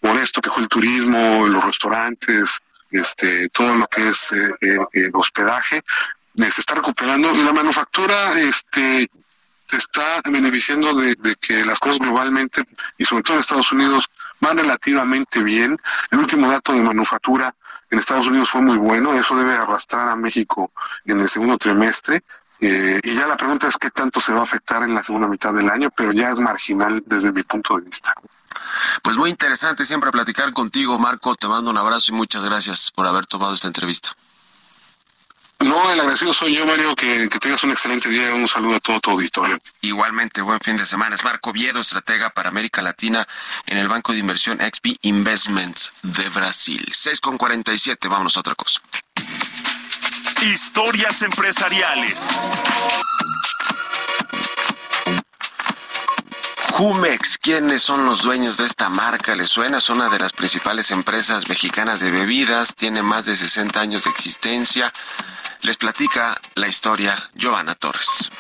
por 0.01 0.19
esto, 0.19 0.41
que 0.41 0.51
fue 0.51 0.63
el 0.63 0.69
turismo, 0.69 1.47
los 1.49 1.65
restaurantes, 1.65 2.61
este, 2.91 3.49
todo 3.51 3.75
lo 3.75 3.87
que 3.87 4.09
es 4.09 4.33
eh, 4.33 5.11
hospedaje, 5.13 5.83
se 6.35 6.61
está 6.61 6.75
recuperando 6.75 7.33
y 7.35 7.43
la 7.43 7.53
manufactura 7.53 8.39
este 8.41 9.09
se 9.73 9.79
está 9.79 10.21
beneficiando 10.31 10.95
de, 10.95 11.17
que 11.41 11.65
las 11.65 11.79
cosas 11.79 11.99
globalmente 11.99 12.63
y 12.99 13.07
sobre 13.07 13.23
todo 13.23 13.37
en 13.37 13.41
Estados 13.41 13.73
Unidos 13.73 14.11
van 14.39 14.59
relativamente 14.59 15.43
bien. 15.43 15.81
El 16.11 16.19
último 16.19 16.51
dato 16.51 16.75
de 16.75 16.83
manufactura 16.83 17.55
en 17.91 17.99
Estados 17.99 18.27
Unidos 18.27 18.51
fue 18.51 18.61
muy 18.61 18.77
bueno, 18.77 19.15
eso 19.15 19.35
debe 19.35 19.55
arrastrar 19.55 20.11
a 20.11 20.17
México 20.17 20.73
en 21.07 21.21
el 21.21 21.29
segundo 21.31 21.57
trimestre. 21.57 22.21
Eh, 22.61 23.01
y 23.03 23.15
ya 23.15 23.27
la 23.27 23.39
pregunta 23.39 23.67
es 23.67 23.79
qué 23.79 23.91
tanto 23.91 24.21
se 24.21 24.35
va 24.35 24.41
a 24.41 24.43
afectar 24.43 24.83
en 24.83 24.95
la 24.95 25.03
segunda 25.03 25.27
mitad 25.27 25.55
del 25.55 25.71
año, 25.71 25.89
pero 25.97 26.13
ya 26.13 26.29
es 26.29 26.39
marginal 26.39 27.03
desde 27.07 27.33
mi 27.33 27.43
punto 27.43 27.79
de 27.79 27.87
vista. 27.87 28.13
Pues 29.03 29.17
muy 29.17 29.31
interesante 29.31 29.87
siempre 29.87 30.13
platicar 30.13 30.53
contigo, 30.53 30.99
Marco. 30.99 31.35
Te 31.35 31.49
mando 31.49 31.71
un 31.71 31.79
abrazo 31.79 32.13
y 32.13 32.15
muchas 32.15 32.45
gracias 32.45 32.91
por 32.91 33.07
haber 33.07 33.25
tomado 33.25 33.55
esta 33.55 33.69
entrevista. 33.69 34.15
No, 35.65 35.93
el 35.93 36.01
agradecido 36.01 36.35
soy 36.35 36.57
yo, 36.57 36.67
Mario, 36.67 36.95
que, 36.97 37.29
tengas 37.41 37.63
un 37.63 37.71
excelente 37.71 38.09
día 38.09 38.35
un 38.35 38.49
saludo 38.49 38.77
a 38.77 38.81
todo 38.81 38.99
tu 38.99 39.11
auditorio. 39.13 39.59
Igualmente, 39.81 40.43
buen 40.43 40.59
fin 40.61 40.77
de 40.77 40.87
semana. 40.87 41.15
Es 41.15 41.25
Marco 41.25 41.53
Viedo, 41.53 41.81
estratega 41.81 42.31
para 42.31 42.49
América 42.49 42.83
Latina 42.83 43.27
en 43.67 43.79
el 43.79 43.89
Banco 43.89 44.13
de 44.13 44.19
Inversión 44.19 44.59
XP 44.59 44.99
Investments 45.03 45.93
de 46.03 46.29
Brasil. 46.31 46.85
6 46.91 47.21
con 47.21 47.39
47, 47.39 48.09
vámonos 48.09 48.37
a 48.37 48.41
otra 48.41 48.55
cosa. 48.55 48.81
Historias 50.43 51.23
empresariales. 51.23 52.29
Jumex, 56.73 57.39
¿quiénes 57.39 57.83
son 57.83 58.07
los 58.07 58.23
dueños 58.23 58.57
de 58.57 58.65
esta 58.65 58.89
marca? 58.89 59.37
¿Les 59.37 59.49
suena? 59.49 59.79
Es 59.79 59.91
una 59.91 60.09
de 60.09 60.19
las 60.19 60.33
principales 60.33 60.91
empresas 60.91 61.49
mexicanas 61.49 62.01
de 62.01 62.11
bebidas, 62.11 62.75
tiene 62.75 63.03
más 63.03 63.27
de 63.27 63.37
60 63.37 63.79
años 63.79 64.05
de 64.05 64.11
existencia. 64.11 64.93
Les 65.63 65.77
platica 65.77 66.37
la 66.57 66.67
historia 66.67 67.31
Giovanna 67.35 67.77
Torres. 67.77 68.31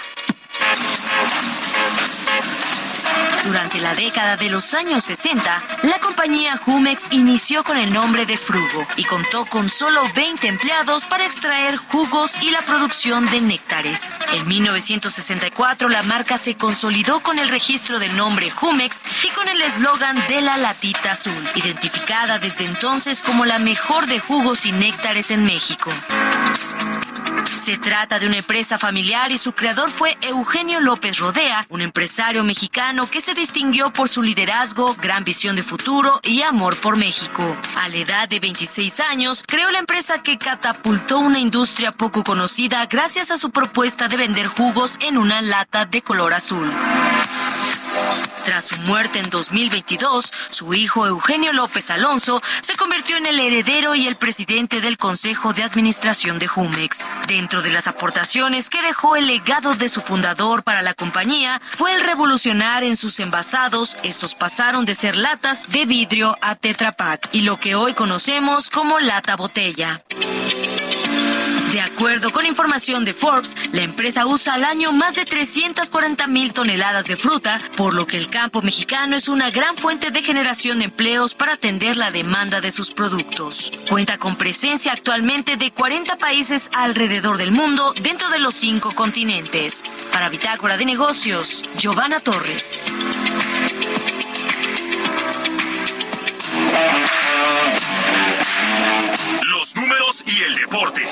Durante 3.44 3.80
la 3.80 3.94
década 3.94 4.36
de 4.36 4.48
los 4.48 4.74
años 4.74 5.04
60, 5.04 5.64
la 5.84 6.00
compañía 6.00 6.56
Jumex 6.56 7.12
inició 7.12 7.62
con 7.62 7.76
el 7.76 7.92
nombre 7.92 8.26
de 8.26 8.36
Frugo 8.36 8.86
y 8.96 9.04
contó 9.04 9.44
con 9.46 9.70
solo 9.70 10.02
20 10.16 10.48
empleados 10.48 11.04
para 11.04 11.24
extraer 11.24 11.76
jugos 11.76 12.42
y 12.42 12.50
la 12.50 12.62
producción 12.62 13.24
de 13.26 13.40
néctares. 13.40 14.18
En 14.32 14.48
1964, 14.48 15.88
la 15.88 16.02
marca 16.02 16.36
se 16.38 16.56
consolidó 16.56 17.20
con 17.20 17.38
el 17.38 17.48
registro 17.48 18.00
del 18.00 18.16
nombre 18.16 18.50
Jumex 18.50 19.02
y 19.24 19.28
con 19.28 19.48
el 19.48 19.62
eslogan 19.62 20.16
de 20.26 20.40
la 20.40 20.56
latita 20.56 21.12
azul, 21.12 21.48
identificada 21.54 22.40
desde 22.40 22.64
entonces 22.64 23.22
como 23.22 23.44
la 23.44 23.60
mejor 23.60 24.06
de 24.06 24.18
jugos 24.18 24.66
y 24.66 24.72
néctares 24.72 25.30
en 25.30 25.44
México. 25.44 25.92
Se 27.46 27.78
trata 27.78 28.18
de 28.18 28.26
una 28.26 28.38
empresa 28.38 28.78
familiar 28.78 29.30
y 29.30 29.38
su 29.38 29.52
creador 29.52 29.90
fue 29.90 30.16
Eugenio 30.22 30.80
López 30.80 31.18
Rodea, 31.18 31.64
un 31.68 31.80
empresario 31.80 32.44
mexicano 32.44 33.08
que 33.08 33.20
se 33.20 33.34
distinguió 33.34 33.92
por 33.92 34.08
su 34.08 34.22
liderazgo, 34.22 34.96
gran 35.00 35.24
visión 35.24 35.56
de 35.56 35.62
futuro 35.62 36.20
y 36.22 36.42
amor 36.42 36.76
por 36.76 36.96
México. 36.96 37.56
A 37.76 37.88
la 37.88 37.96
edad 37.96 38.28
de 38.28 38.40
26 38.40 39.00
años, 39.00 39.44
creó 39.46 39.70
la 39.70 39.78
empresa 39.78 40.22
que 40.22 40.38
catapultó 40.38 41.18
una 41.18 41.38
industria 41.38 41.92
poco 41.92 42.24
conocida 42.24 42.84
gracias 42.86 43.30
a 43.30 43.36
su 43.36 43.50
propuesta 43.50 44.08
de 44.08 44.16
vender 44.16 44.46
jugos 44.46 44.98
en 45.00 45.18
una 45.18 45.40
lata 45.40 45.84
de 45.84 46.02
color 46.02 46.34
azul. 46.34 46.70
Tras 48.44 48.64
su 48.64 48.76
muerte 48.82 49.18
en 49.18 49.30
2022, 49.30 50.32
su 50.50 50.74
hijo 50.74 51.06
Eugenio 51.06 51.52
López 51.52 51.90
Alonso 51.90 52.42
se 52.60 52.74
convirtió 52.74 53.16
en 53.16 53.26
el 53.26 53.38
heredero 53.38 53.94
y 53.94 54.06
el 54.06 54.16
presidente 54.16 54.80
del 54.80 54.98
Consejo 54.98 55.52
de 55.52 55.62
Administración 55.62 56.38
de 56.38 56.48
Jumex. 56.48 57.10
Dentro 57.28 57.62
de 57.62 57.70
las 57.70 57.86
aportaciones 57.86 58.68
que 58.68 58.82
dejó 58.82 59.16
el 59.16 59.26
legado 59.26 59.74
de 59.74 59.88
su 59.88 60.00
fundador 60.00 60.64
para 60.64 60.82
la 60.82 60.94
compañía 60.94 61.60
fue 61.64 61.94
el 61.94 62.02
revolucionar 62.02 62.82
en 62.82 62.96
sus 62.96 63.20
envasados. 63.20 63.96
Estos 64.02 64.34
pasaron 64.34 64.84
de 64.84 64.94
ser 64.94 65.16
latas 65.16 65.70
de 65.70 65.86
vidrio 65.86 66.36
a 66.40 66.56
Tetra 66.56 66.92
Pak 66.92 67.28
y 67.32 67.42
lo 67.42 67.58
que 67.58 67.74
hoy 67.74 67.94
conocemos 67.94 68.70
como 68.70 68.98
lata 68.98 69.36
botella. 69.36 70.02
De 71.72 71.80
acuerdo 71.80 72.32
con 72.32 72.44
información 72.44 73.02
de 73.06 73.14
Forbes, 73.14 73.56
la 73.72 73.80
empresa 73.80 74.26
usa 74.26 74.52
al 74.52 74.64
año 74.64 74.92
más 74.92 75.14
de 75.14 75.24
340 75.24 76.26
mil 76.26 76.52
toneladas 76.52 77.06
de 77.06 77.16
fruta, 77.16 77.62
por 77.78 77.94
lo 77.94 78.06
que 78.06 78.18
el 78.18 78.28
campo 78.28 78.60
mexicano 78.60 79.16
es 79.16 79.26
una 79.26 79.50
gran 79.50 79.78
fuente 79.78 80.10
de 80.10 80.20
generación 80.20 80.80
de 80.80 80.84
empleos 80.84 81.34
para 81.34 81.54
atender 81.54 81.96
la 81.96 82.10
demanda 82.10 82.60
de 82.60 82.70
sus 82.70 82.92
productos. 82.92 83.72
Cuenta 83.88 84.18
con 84.18 84.36
presencia 84.36 84.92
actualmente 84.92 85.56
de 85.56 85.70
40 85.70 86.18
países 86.18 86.68
alrededor 86.74 87.38
del 87.38 87.52
mundo 87.52 87.94
dentro 88.02 88.28
de 88.28 88.38
los 88.38 88.54
cinco 88.54 88.94
continentes. 88.94 89.82
Para 90.12 90.28
Bitácora 90.28 90.76
de 90.76 90.84
Negocios, 90.84 91.64
Giovanna 91.78 92.20
Torres. 92.20 92.92
Y 100.24 100.42
el 100.42 100.54
deporte. 100.56 101.02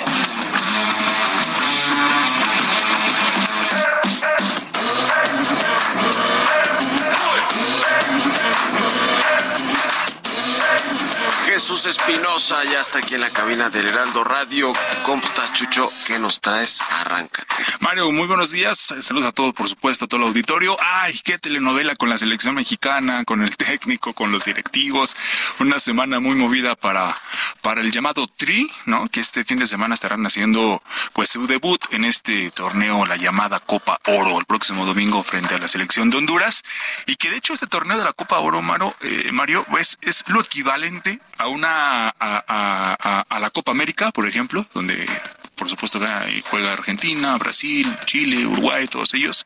Jesús 11.70 11.86
Espinosa 11.86 12.64
ya 12.64 12.80
está 12.80 12.98
aquí 12.98 13.14
en 13.14 13.20
la 13.20 13.30
cabina 13.30 13.70
del 13.70 13.86
Heraldo 13.86 14.24
Radio. 14.24 14.72
¿Cómo 15.04 15.22
estás, 15.22 15.54
Chucho? 15.54 15.88
¿Qué 16.04 16.18
nos 16.18 16.40
traes? 16.40 16.80
Arráncate. 16.80 17.46
Mario, 17.78 18.10
muy 18.10 18.26
buenos 18.26 18.50
días. 18.50 18.92
Saludos 19.00 19.28
a 19.28 19.30
todos, 19.30 19.54
por 19.54 19.68
supuesto, 19.68 20.06
a 20.06 20.08
todo 20.08 20.20
el 20.22 20.26
auditorio. 20.26 20.76
Ay, 20.80 21.20
qué 21.22 21.38
telenovela 21.38 21.94
con 21.94 22.08
la 22.08 22.18
selección 22.18 22.56
mexicana, 22.56 23.24
con 23.24 23.42
el 23.42 23.56
técnico, 23.56 24.14
con 24.14 24.32
los 24.32 24.46
directivos. 24.46 25.16
Una 25.60 25.78
semana 25.78 26.18
muy 26.18 26.34
movida 26.34 26.74
para, 26.74 27.16
para 27.62 27.82
el 27.82 27.92
llamado 27.92 28.26
Tri, 28.26 28.68
¿no? 28.86 29.08
Que 29.08 29.20
este 29.20 29.44
fin 29.44 29.60
de 29.60 29.66
semana 29.68 29.94
estarán 29.94 30.26
haciendo 30.26 30.82
pues 31.12 31.28
su 31.28 31.46
debut 31.46 31.80
en 31.92 32.04
este 32.04 32.50
torneo, 32.50 33.06
la 33.06 33.14
llamada 33.14 33.60
Copa 33.60 34.00
Oro, 34.08 34.40
el 34.40 34.44
próximo 34.44 34.86
domingo 34.86 35.22
frente 35.22 35.54
a 35.54 35.58
la 35.58 35.68
selección 35.68 36.10
de 36.10 36.16
Honduras. 36.16 36.64
Y 37.06 37.14
que 37.14 37.30
de 37.30 37.36
hecho 37.36 37.52
este 37.52 37.68
torneo 37.68 37.96
de 37.96 38.04
la 38.04 38.12
Copa 38.12 38.40
Oro, 38.40 38.60
Mario, 38.60 38.96
eh, 39.02 39.30
Mario 39.30 39.64
pues, 39.70 39.98
es 40.02 40.24
lo 40.26 40.40
equivalente 40.40 41.20
a 41.38 41.46
una 41.60 42.08
a, 42.08 42.14
a, 42.18 43.24
a, 43.28 43.38
la 43.38 43.50
Copa 43.50 43.70
América, 43.70 44.10
por 44.12 44.26
ejemplo, 44.26 44.66
donde 44.72 45.06
por 45.54 45.68
supuesto 45.68 46.00
juega 46.48 46.72
Argentina, 46.72 47.36
Brasil, 47.36 47.86
Chile, 48.06 48.46
Uruguay, 48.46 48.88
todos 48.88 49.12
ellos. 49.12 49.44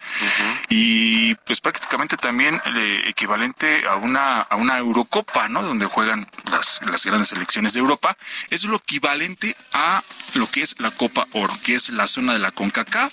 Y 0.68 1.34
pues 1.34 1.60
prácticamente 1.60 2.16
también 2.16 2.60
el 2.66 3.08
equivalente 3.08 3.84
a 3.88 3.96
una, 3.96 4.42
a 4.42 4.54
una 4.54 4.78
Eurocopa, 4.78 5.48
¿no? 5.48 5.64
Donde 5.64 5.86
juegan 5.86 6.28
las, 6.52 6.80
las 6.88 7.04
grandes 7.04 7.28
selecciones 7.30 7.72
de 7.72 7.80
Europa. 7.80 8.16
Es 8.48 8.62
lo 8.62 8.76
equivalente 8.76 9.56
a 9.72 10.04
lo 10.34 10.48
que 10.48 10.62
es 10.62 10.78
la 10.78 10.92
Copa 10.92 11.26
Oro, 11.32 11.52
que 11.64 11.74
es 11.74 11.90
la 11.90 12.06
zona 12.06 12.32
de 12.32 12.38
la 12.38 12.52
CONCACAF 12.52 13.12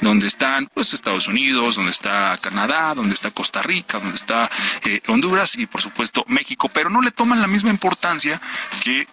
donde 0.00 0.26
están 0.26 0.68
pues 0.72 0.92
Estados 0.92 1.28
Unidos, 1.28 1.76
donde 1.76 1.90
está 1.90 2.36
Canadá, 2.40 2.94
donde 2.94 3.14
está 3.14 3.30
Costa 3.30 3.62
Rica, 3.62 3.98
donde 3.98 4.16
está 4.16 4.50
eh, 4.84 5.00
Honduras 5.08 5.56
y 5.56 5.66
por 5.66 5.82
supuesto 5.82 6.24
México, 6.28 6.70
pero 6.72 6.90
no 6.90 7.00
le 7.02 7.10
toman 7.10 7.40
la 7.40 7.46
misma 7.46 7.70
importancia 7.70 8.40
que 8.82 9.06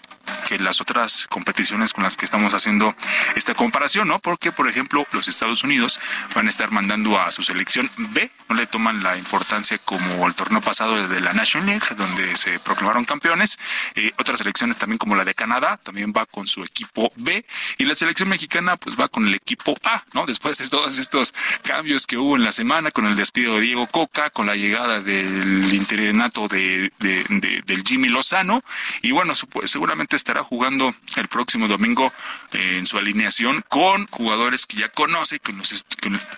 que 0.47 0.59
las 0.59 0.82
otras 0.82 1.28
competiciones 1.30 1.93
con 1.93 2.03
las 2.03 2.17
que 2.17 2.26
estamos 2.26 2.53
haciendo 2.53 2.95
esta 3.36 3.53
comparación, 3.53 4.07
¿no? 4.07 4.19
Porque, 4.19 4.51
por 4.51 4.67
ejemplo, 4.67 5.05
los 5.11 5.28
Estados 5.28 5.63
Unidos 5.63 5.99
van 6.36 6.47
a 6.47 6.49
estar 6.49 6.72
mandando 6.72 7.19
a 7.19 7.32
su 7.32 7.43
selección 7.43 7.89
B, 7.97 8.32
no 8.49 8.55
le 8.55 8.67
toman 8.67 9.03
la 9.03 9.17
importancia 9.17 9.78
como 9.80 10.28
el 10.28 10.36
torneo 10.36 10.61
pasado 10.61 11.07
de 11.07 11.22
la 11.22 11.34
National 11.34 11.67
League, 11.67 11.86
donde 11.95 12.36
se 12.36 12.59
proclamaron 12.59 13.05
campeones. 13.05 13.57
Eh, 13.95 14.11
otras 14.17 14.39
selecciones 14.39 14.78
también 14.78 14.97
como 14.97 15.15
la 15.15 15.26
de 15.26 15.34
Canadá, 15.34 15.78
también 15.78 16.13
va 16.15 16.26
con 16.26 16.47
su 16.47 16.63
equipo 16.63 17.11
B, 17.15 17.45
y 17.78 17.86
la 17.86 17.95
selección 17.95 18.30
mexicana 18.30 18.78
pues 18.78 18.99
va 18.99 19.07
con 19.07 19.28
el 19.28 19.34
equipo 19.34 19.76
A, 19.84 20.03
¿no? 20.13 20.26
Después 20.26 20.57
de 20.57 20.69
todos 20.69 20.97
estos 20.97 21.34
cambios 21.63 22.07
que 22.07 22.17
hubo 22.17 22.36
en 22.36 22.43
la 22.43 22.51
semana, 22.51 22.91
con 22.91 23.05
el 23.05 23.15
despido 23.15 23.55
de 23.55 23.61
Diego 23.61 23.88
Coca, 23.88 24.30
con 24.30 24.47
la 24.47 24.55
llegada 24.55 25.01
del 25.01 25.74
interinato 25.74 26.47
de, 26.47 26.91
del 26.99 27.84
Jimmy 27.86 28.09
Lozano, 28.09 28.63
y 29.01 29.11
bueno, 29.11 29.34
seguramente 29.65 30.11
estará 30.16 30.43
jugando 30.43 30.93
el 31.16 31.28
próximo 31.28 31.68
domingo 31.68 32.12
eh, 32.51 32.78
en 32.78 32.88
su 32.88 32.97
alineación 32.97 33.64
con 33.68 34.07
jugadores 34.07 34.66
que 34.66 34.78
ya 34.78 34.89
conoce, 34.89 35.39
con 35.39 35.57
los, 35.57 35.86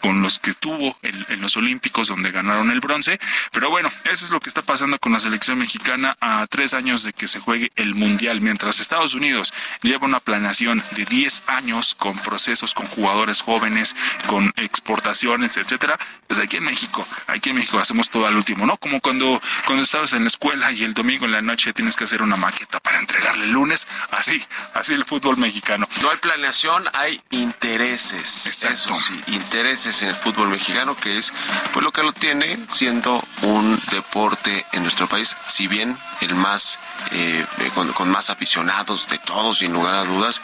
con 0.02 0.22
los 0.22 0.40
que 0.40 0.54
tuvo 0.54 0.98
en, 1.02 1.42
los 1.42 1.58
Olímpicos 1.58 2.08
donde 2.08 2.32
ganaron 2.32 2.72
el 2.72 2.80
bronce. 2.80 3.20
Pero 3.52 3.70
bueno, 3.70 3.92
eso 4.06 4.26
es 4.26 4.32
lo 4.32 4.40
que 4.40 4.50
está 4.50 4.62
pasando 4.62 4.98
con 5.00 5.12
la 5.12 5.20
selección 5.20 5.58
mexicana 5.58 6.18
a 6.22 6.46
tres 6.48 6.74
años 6.74 7.04
de 7.04 7.14
que 7.14 7.28
se 7.28 7.40
juegue 7.40 7.72
el 7.76 7.96
Mundial. 7.96 8.42
Mientras 8.42 8.80
Estados 8.80 9.14
Unidos 9.14 9.54
lleva 9.82 10.06
una 10.06 10.20
planeación 10.20 10.84
de 10.92 11.06
10 11.06 11.44
años 11.48 11.96
con 11.96 12.18
procesos, 12.18 12.74
con 12.74 12.88
jugadores 12.88 13.42
jóvenes, 13.42 13.96
con 14.28 14.54
exportaciones, 14.58 15.58
etcétera, 15.58 15.98
pues 16.28 16.40
aquí 16.40 16.58
en 16.58 16.64
México, 16.64 17.06
aquí 17.28 17.50
en 17.50 17.58
México 17.58 17.80
hacemos 17.80 18.10
todo 18.10 18.28
al 18.28 18.36
último, 18.36 18.66
¿no? 18.66 18.78
Como 18.78 19.02
cuando, 19.02 19.42
cuando 19.66 19.84
estabas 19.84 20.14
en 20.14 20.24
la 20.24 20.28
escuela 20.28 20.72
y 20.72 20.84
el 20.84 20.94
domingo 20.94 21.26
en 21.26 21.32
la 21.32 21.42
noche 21.42 21.74
tienes 21.74 21.96
que 21.96 22.06
hacer 22.06 22.22
una 22.22 22.36
maqueta 22.36 22.80
para 22.80 23.00
entregarle 23.00 23.46
el 23.46 23.52
lunes, 23.52 23.63
así, 24.12 24.44
así 24.74 24.94
el 24.94 25.06
fútbol 25.06 25.38
mexicano. 25.38 25.88
No 26.02 26.10
hay 26.10 26.18
planeación, 26.18 26.84
hay 26.94 27.22
intereses. 27.32 28.48
Exacto. 28.48 28.94
Eso 28.94 28.96
sí, 28.96 29.22
intereses 29.28 30.02
en 30.02 30.10
el 30.10 30.16
fútbol 30.16 30.50
mexicano, 30.50 30.96
que 30.98 31.18
es 31.18 31.34
pues 31.72 31.84
lo 31.84 31.92
que 31.92 32.04
lo 32.04 32.14
tiene 32.14 32.66
siendo 32.72 33.24
un 33.42 33.80
deporte 33.92 34.66
en 34.72 34.84
nuestro 34.84 35.08
país, 35.08 35.36
si 35.48 35.68
bien 35.68 35.98
el 36.24 36.36
más, 36.36 36.80
eh, 37.12 37.46
con, 37.74 38.10
más 38.10 38.30
aficionados 38.30 39.08
de 39.08 39.18
todos, 39.20 39.60
sin 39.60 39.74
lugar 39.74 39.96
a 39.96 40.04
dudas, 40.04 40.42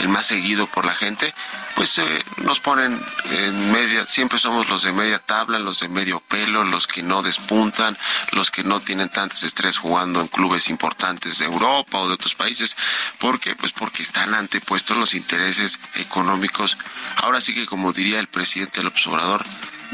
el 0.00 0.08
más 0.08 0.26
seguido 0.26 0.66
por 0.66 0.84
la 0.84 0.94
gente, 0.94 1.34
pues 1.74 1.98
eh, 1.98 2.24
nos 2.38 2.60
ponen 2.60 3.00
en 3.30 3.72
media, 3.72 4.06
siempre 4.06 4.38
somos 4.38 4.68
los 4.68 4.82
de 4.82 4.92
media 4.92 5.18
tabla, 5.18 5.58
los 5.58 5.80
de 5.80 5.88
medio 5.88 6.20
pelo, 6.20 6.64
los 6.64 6.86
que 6.86 7.02
no 7.02 7.22
despuntan, 7.22 7.96
los 8.32 8.50
que 8.50 8.64
no 8.64 8.80
tienen 8.80 9.08
tantas 9.08 9.42
estrés 9.42 9.78
jugando 9.78 10.20
en 10.20 10.28
clubes 10.28 10.68
importantes 10.68 11.38
de 11.38 11.46
Europa 11.46 11.98
o 11.98 12.08
de 12.08 12.14
otros 12.14 12.34
países. 12.34 12.76
¿Por 13.18 13.40
qué? 13.40 13.54
Pues 13.56 13.72
porque 13.72 14.02
están 14.02 14.34
antepuestos 14.34 14.96
los 14.96 15.14
intereses 15.14 15.80
económicos. 15.94 16.76
Ahora 17.16 17.40
sí 17.40 17.54
que 17.54 17.66
como 17.66 17.92
diría 17.92 18.20
el 18.20 18.28
presidente 18.28 18.82
López 18.82 19.06
Obrador, 19.06 19.44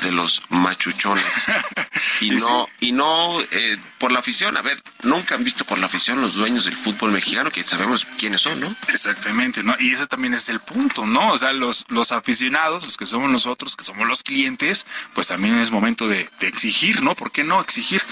de 0.00 0.12
los 0.12 0.42
machuchones. 0.48 1.24
y 2.20 2.30
no, 2.30 2.68
y 2.80 2.92
no 2.92 3.40
eh, 3.50 3.78
por 3.98 4.12
la 4.12 4.20
afición. 4.20 4.56
A 4.56 4.62
ver, 4.62 4.82
nunca 5.02 5.34
han 5.34 5.44
visto 5.44 5.64
por 5.64 5.78
la 5.78 5.86
afición 5.86 6.20
los 6.20 6.34
dueños 6.34 6.64
del 6.64 6.76
fútbol 6.76 7.12
mexicano, 7.12 7.50
que 7.50 7.62
sabemos 7.62 8.06
quiénes 8.18 8.40
son, 8.40 8.60
¿no? 8.60 8.74
Exactamente, 8.88 9.62
¿no? 9.62 9.74
Y 9.78 9.92
ese 9.92 10.06
también 10.06 10.34
es 10.34 10.48
el 10.48 10.60
punto, 10.60 11.06
¿no? 11.06 11.32
O 11.32 11.38
sea, 11.38 11.52
los, 11.52 11.84
los 11.88 12.12
aficionados, 12.12 12.84
los 12.84 12.96
que 12.96 13.06
somos 13.06 13.30
nosotros, 13.30 13.76
que 13.76 13.84
somos 13.84 14.06
los 14.06 14.22
clientes, 14.22 14.86
pues 15.14 15.26
también 15.28 15.54
es 15.54 15.70
momento 15.70 16.08
de, 16.08 16.28
exigir, 16.40 17.02
¿no? 17.02 17.14
¿Por 17.14 17.30
qué 17.30 17.44
no 17.44 17.60
exigir? 17.60 18.02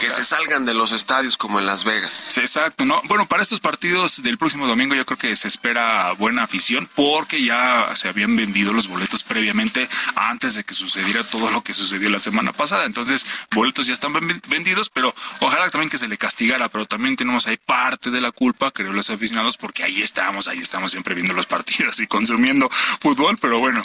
Que 0.00 0.10
se 0.10 0.24
salgan 0.24 0.64
de 0.64 0.74
los 0.74 0.92
estadios 0.92 1.36
como 1.36 1.58
en 1.58 1.66
Las 1.66 1.84
Vegas. 1.84 2.12
Sí, 2.12 2.40
exacto, 2.40 2.84
¿no? 2.84 3.00
Bueno, 3.04 3.26
para 3.26 3.42
estos 3.42 3.60
partidos 3.60 4.22
del 4.22 4.38
próximo 4.38 4.66
domingo 4.66 4.94
yo 4.94 5.06
creo 5.06 5.18
que 5.18 5.36
se 5.36 5.48
espera 5.48 6.12
buena 6.12 6.44
afición 6.44 6.88
porque 6.94 7.42
ya 7.42 7.90
se 7.94 8.08
habían 8.08 8.36
vendido 8.36 8.72
los 8.72 8.88
boletos 8.88 9.24
previamente 9.24 9.88
antes 10.16 10.54
de 10.54 10.64
que 10.64 10.74
sucediera 10.74 11.22
todo 11.24 11.37
lo 11.38 11.62
que 11.62 11.74
sucedió 11.74 12.08
la 12.10 12.18
semana 12.18 12.52
pasada. 12.52 12.84
Entonces, 12.84 13.26
boletos 13.52 13.86
ya 13.86 13.94
están 13.94 14.12
vendidos, 14.48 14.90
pero 14.90 15.14
ojalá 15.40 15.70
también 15.70 15.90
que 15.90 15.98
se 15.98 16.08
le 16.08 16.18
castigara, 16.18 16.68
pero 16.68 16.86
también 16.86 17.16
tenemos 17.16 17.46
ahí 17.46 17.56
parte 17.56 18.10
de 18.10 18.20
la 18.20 18.32
culpa, 18.32 18.70
creo, 18.70 18.92
los 18.92 19.10
aficionados, 19.10 19.56
porque 19.56 19.84
ahí 19.84 20.02
estamos, 20.02 20.48
ahí 20.48 20.58
estamos 20.58 20.90
siempre 20.90 21.14
viendo 21.14 21.34
los 21.34 21.46
partidos 21.46 22.00
y 22.00 22.06
consumiendo 22.06 22.68
fútbol, 23.00 23.38
pero 23.40 23.58
bueno, 23.58 23.82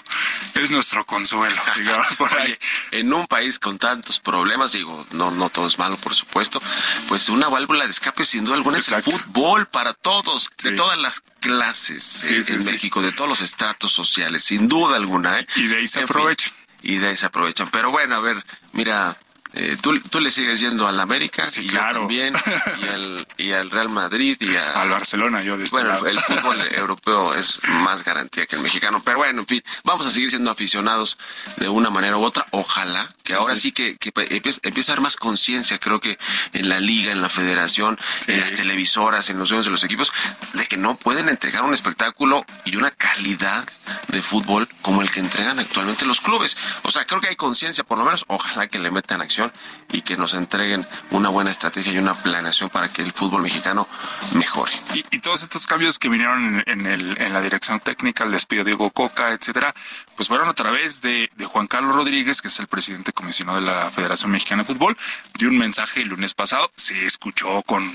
es 0.55 0.71
nuestro 0.71 1.05
consuelo, 1.05 1.61
digamos, 1.77 2.15
por 2.15 2.35
ahí. 2.37 2.55
en 2.91 3.13
un 3.13 3.27
país 3.27 3.59
con 3.59 3.77
tantos 3.77 4.19
problemas, 4.19 4.71
digo, 4.71 5.05
no, 5.11 5.31
no 5.31 5.49
todo 5.49 5.67
es 5.67 5.77
malo, 5.77 5.97
por 5.97 6.15
supuesto, 6.15 6.61
pues 7.07 7.29
una 7.29 7.47
válvula 7.47 7.85
de 7.85 7.91
escape 7.91 8.23
sin 8.25 8.45
duda 8.45 8.55
alguna 8.55 8.79
es 8.79 8.91
el 8.91 9.03
fútbol 9.03 9.67
para 9.67 9.93
todos, 9.93 10.49
de 10.63 10.71
todas 10.71 10.97
las 10.97 11.21
clases 11.39 12.25
en 12.49 12.65
México, 12.65 13.01
de 13.01 13.11
todos 13.11 13.29
los 13.29 13.41
estratos 13.41 13.91
sociales, 13.91 14.43
sin 14.43 14.67
duda 14.67 14.95
alguna. 14.95 15.39
¿eh? 15.39 15.47
Y 15.55 15.67
de 15.67 15.77
ahí 15.77 15.87
se 15.87 16.01
aprovecha 16.01 16.51
y 16.83 16.97
de 16.97 17.07
ahí 17.07 17.17
se 17.17 17.25
aprovechan. 17.25 17.69
Pero 17.71 17.89
bueno, 17.89 18.15
a 18.15 18.19
ver, 18.19 18.43
mira, 18.73 19.17
eh, 19.53 19.77
¿tú, 19.81 19.99
tú, 20.01 20.19
le 20.19 20.31
sigues 20.31 20.59
yendo 20.59 20.87
al 20.87 20.99
América 20.99 21.45
sí, 21.49 21.67
claro. 21.67 21.99
también 21.99 22.33
y 22.81 22.87
al, 22.87 23.27
y 23.37 23.51
al 23.51 23.69
Real 23.69 23.89
Madrid 23.89 24.37
y 24.39 24.55
al 24.75 24.89
Barcelona 24.89 25.43
yo 25.43 25.57
de 25.57 25.65
este 25.65 25.77
bueno 25.77 26.05
el 26.05 26.19
fútbol 26.19 26.59
europeo 26.71 27.35
es 27.35 27.59
más 27.83 28.03
garantía 28.03 28.45
que 28.45 28.55
el 28.55 28.61
mexicano 28.61 29.01
pero 29.03 29.19
bueno 29.19 29.41
en 29.41 29.47
fin 29.47 29.63
vamos 29.83 30.07
a 30.07 30.11
seguir 30.11 30.29
siendo 30.29 30.51
aficionados 30.51 31.17
de 31.57 31.69
una 31.69 31.89
manera 31.89 32.17
u 32.17 32.23
otra 32.23 32.45
ojalá 32.51 33.13
que 33.23 33.33
ahora 33.33 33.55
sí, 33.55 33.71
que, 33.71 33.95
que 33.97 34.11
empiece, 34.29 34.59
a 34.91 34.93
haber 34.93 35.01
más 35.01 35.15
conciencia 35.15 35.77
creo 35.79 35.99
que 35.99 36.17
en 36.53 36.67
la 36.67 36.79
liga 36.79 37.11
en 37.11 37.21
la 37.21 37.29
federación 37.29 37.97
en 38.27 38.39
las 38.39 38.53
televisoras 38.53 39.29
en 39.29 39.39
los 39.39 39.49
dueños 39.49 39.65
de 39.65 39.71
los 39.71 39.83
equipos 39.83 40.11
de 40.53 40.65
que 40.67 40.77
no 40.77 40.95
pueden 40.95 41.29
entregar 41.29 41.63
un 41.63 41.73
espectáculo 41.73 42.45
y 42.65 42.75
una 42.75 42.91
calidad 42.91 43.63
de 44.07 44.21
fútbol 44.21 44.67
como 44.81 45.01
el 45.01 45.11
que 45.11 45.19
entregan 45.19 45.59
actualmente 45.59 46.05
los 46.05 46.21
clubes. 46.21 46.57
O 46.83 46.91
sea 46.91 47.05
creo 47.05 47.21
que 47.21 47.29
hay 47.29 47.35
conciencia 47.35 47.83
por 47.83 47.97
lo 47.97 48.05
menos 48.05 48.25
ojalá 48.27 48.67
que 48.67 48.79
le 48.79 48.91
metan 48.91 49.21
acción 49.21 49.42
y 49.91 50.01
que 50.01 50.17
nos 50.17 50.33
entreguen 50.33 50.85
una 51.11 51.29
buena 51.29 51.51
estrategia 51.51 51.93
y 51.93 51.97
una 51.97 52.13
planeación 52.13 52.69
para 52.69 52.87
que 52.89 53.01
el 53.01 53.11
fútbol 53.11 53.41
mexicano 53.41 53.87
mejore. 54.35 54.71
Y, 54.93 55.19
todos 55.23 55.43
estos 55.43 55.65
cambios 55.65 55.99
que 55.99 56.09
vinieron 56.09 56.61
en, 56.67 57.33
la 57.33 57.41
dirección 57.41 57.79
técnica, 57.79 58.25
el 58.25 58.31
despido 58.31 58.65
de 58.65 58.71
Diego 58.71 58.91
Coca, 58.91 59.31
etcétera, 59.31 59.73
pues 60.15 60.27
fueron 60.27 60.47
a 60.47 60.53
través 60.53 61.01
de, 61.01 61.29
de, 61.35 61.45
Juan 61.45 61.67
Carlos 61.67 61.95
Rodríguez, 61.95 62.41
que 62.41 62.47
es 62.47 62.59
el 62.59 62.67
presidente 62.67 63.13
comisionado 63.13 63.59
de 63.59 63.65
la 63.65 63.89
Federación 63.91 64.31
Mexicana 64.31 64.63
de 64.63 64.73
Fútbol, 64.73 64.97
dio 65.37 65.49
un 65.49 65.57
mensaje 65.57 66.01
el 66.01 66.09
lunes 66.09 66.33
pasado, 66.33 66.71
se 66.75 67.05
escuchó 67.05 67.61
con 67.63 67.91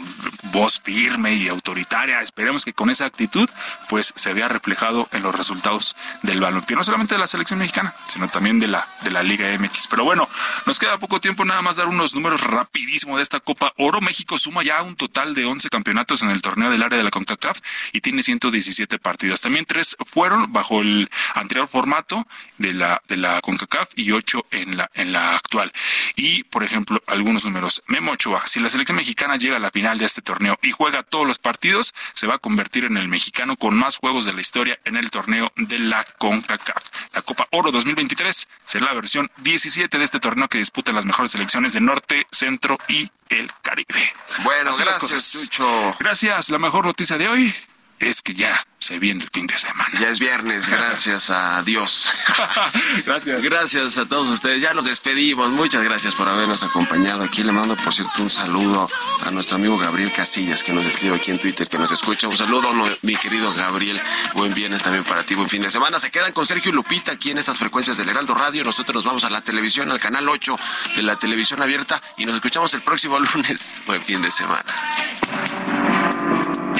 voz 0.52 0.80
firme 0.80 1.34
y 1.34 1.48
autoritaria. 1.48 2.20
Esperemos 2.20 2.64
que 2.64 2.72
con 2.72 2.90
esa 2.90 3.06
actitud, 3.06 3.48
pues 3.88 4.12
se 4.16 4.34
vea 4.34 4.48
reflejado 4.48 5.08
en 5.12 5.22
los 5.22 5.34
resultados 5.34 5.96
del 6.22 6.40
balompié, 6.40 6.76
no 6.76 6.84
solamente 6.84 7.14
de 7.14 7.20
la 7.20 7.26
selección 7.26 7.58
mexicana, 7.58 7.94
sino 8.06 8.28
también 8.28 8.58
de 8.58 8.68
la, 8.68 8.86
de 9.02 9.10
la 9.10 9.22
Liga 9.22 9.46
MX. 9.58 9.86
Pero 9.88 10.04
bueno, 10.04 10.28
nos 10.66 10.78
queda 10.78 10.98
poco 10.98 11.20
tiempo 11.20 11.44
nada 11.44 11.62
más 11.62 11.76
dar 11.76 11.86
unos 11.86 12.14
números 12.14 12.40
rapidísimo 12.42 13.16
de 13.16 13.22
esta 13.22 13.40
Copa 13.40 13.72
Oro. 13.76 14.00
México 14.00 14.38
suma 14.38 14.62
ya 14.62 14.82
un 14.82 14.96
total 14.96 15.34
de 15.34 15.44
11 15.44 15.68
campeonatos 15.68 16.22
en 16.22 16.30
el 16.30 16.42
torneo 16.42 16.70
del 16.70 16.82
área 16.82 16.98
de 16.98 17.04
la 17.04 17.10
CONCACAF 17.10 17.58
y 17.92 18.00
tiene 18.00 18.22
117 18.22 18.98
partidos. 18.98 19.40
También 19.40 19.64
tres 19.66 19.96
fueron 20.06 20.52
bajo 20.52 20.80
el 20.80 21.10
anterior 21.34 21.68
formato 21.68 22.07
de 22.56 22.72
la 22.72 23.02
de 23.08 23.16
la 23.16 23.40
CONCACAF 23.40 23.90
y 23.96 24.12
ocho 24.12 24.46
en 24.50 24.76
la 24.76 24.90
en 24.94 25.12
la 25.12 25.36
actual. 25.36 25.72
Y 26.16 26.44
por 26.44 26.64
ejemplo, 26.64 27.02
algunos 27.06 27.44
números. 27.44 27.82
Memo 27.86 28.12
Ochoa, 28.12 28.46
si 28.46 28.60
la 28.60 28.68
selección 28.68 28.96
mexicana 28.96 29.36
llega 29.36 29.56
a 29.56 29.60
la 29.60 29.70
final 29.70 29.98
de 29.98 30.06
este 30.06 30.22
torneo 30.22 30.58
y 30.62 30.70
juega 30.70 31.02
todos 31.02 31.26
los 31.26 31.38
partidos, 31.38 31.94
se 32.14 32.26
va 32.26 32.36
a 32.36 32.38
convertir 32.38 32.84
en 32.84 32.96
el 32.96 33.08
mexicano 33.08 33.56
con 33.56 33.76
más 33.76 33.98
juegos 33.98 34.24
de 34.24 34.32
la 34.32 34.40
historia 34.40 34.78
en 34.84 34.96
el 34.96 35.10
torneo 35.10 35.52
de 35.56 35.78
la 35.78 36.04
CONCACAF. 36.18 36.84
La 37.14 37.22
Copa 37.22 37.46
Oro 37.50 37.70
2023 37.70 38.48
será 38.64 38.86
la 38.86 38.94
versión 38.94 39.30
17 39.38 39.98
de 39.98 40.04
este 40.04 40.20
torneo 40.20 40.48
que 40.48 40.58
disputan 40.58 40.94
las 40.94 41.04
mejores 41.04 41.32
selecciones 41.32 41.72
de 41.72 41.80
Norte, 41.80 42.26
Centro 42.30 42.78
y 42.88 43.10
el 43.28 43.50
Caribe. 43.62 44.14
Bueno, 44.42 44.70
Así 44.70 44.82
gracias. 44.82 45.32
Chucho. 45.32 45.96
Gracias. 45.98 46.48
La 46.50 46.58
mejor 46.58 46.86
noticia 46.86 47.18
de 47.18 47.28
hoy 47.28 47.54
es 47.98 48.22
que 48.22 48.34
ya 48.34 48.66
se 48.88 48.98
viene 48.98 49.22
el 49.22 49.28
fin 49.30 49.46
de 49.46 49.58
semana. 49.58 50.00
Ya 50.00 50.08
es 50.08 50.18
viernes, 50.18 50.66
gracias 50.70 51.28
a 51.28 51.62
Dios. 51.62 52.10
gracias. 53.04 53.44
Gracias 53.44 53.98
a 53.98 54.06
todos 54.06 54.30
ustedes. 54.30 54.62
Ya 54.62 54.72
nos 54.72 54.86
despedimos. 54.86 55.50
Muchas 55.50 55.84
gracias 55.84 56.14
por 56.14 56.26
habernos 56.26 56.62
acompañado. 56.62 57.22
Aquí 57.22 57.42
le 57.42 57.52
mando, 57.52 57.76
por 57.76 57.92
cierto, 57.92 58.22
un 58.22 58.30
saludo 58.30 58.86
a 59.26 59.30
nuestro 59.30 59.56
amigo 59.56 59.76
Gabriel 59.76 60.10
Casillas, 60.10 60.62
que 60.62 60.72
nos 60.72 60.86
escribe 60.86 61.16
aquí 61.16 61.30
en 61.30 61.38
Twitter, 61.38 61.68
que 61.68 61.76
nos 61.76 61.92
escucha. 61.92 62.28
Un 62.28 62.38
saludo, 62.38 62.72
mi 63.02 63.14
querido 63.14 63.52
Gabriel. 63.52 64.00
Buen 64.32 64.54
viernes 64.54 64.82
también 64.82 65.04
para 65.04 65.22
ti, 65.22 65.34
buen 65.34 65.50
fin 65.50 65.60
de 65.60 65.70
semana. 65.70 65.98
Se 65.98 66.10
quedan 66.10 66.32
con 66.32 66.46
Sergio 66.46 66.70
y 66.70 66.74
Lupita 66.74 67.12
aquí 67.12 67.30
en 67.30 67.36
estas 67.36 67.58
frecuencias 67.58 67.98
del 67.98 68.08
Heraldo 68.08 68.32
Radio. 68.32 68.64
Nosotros 68.64 68.94
nos 68.94 69.04
vamos 69.04 69.24
a 69.24 69.28
la 69.28 69.42
televisión, 69.42 69.92
al 69.92 70.00
canal 70.00 70.26
8 70.26 70.58
de 70.96 71.02
la 71.02 71.16
televisión 71.16 71.60
abierta 71.60 72.00
y 72.16 72.24
nos 72.24 72.36
escuchamos 72.36 72.72
el 72.72 72.80
próximo 72.80 73.18
lunes. 73.34 73.82
Buen 73.84 74.00
fin 74.00 74.22
de 74.22 74.30
semana. 74.30 74.64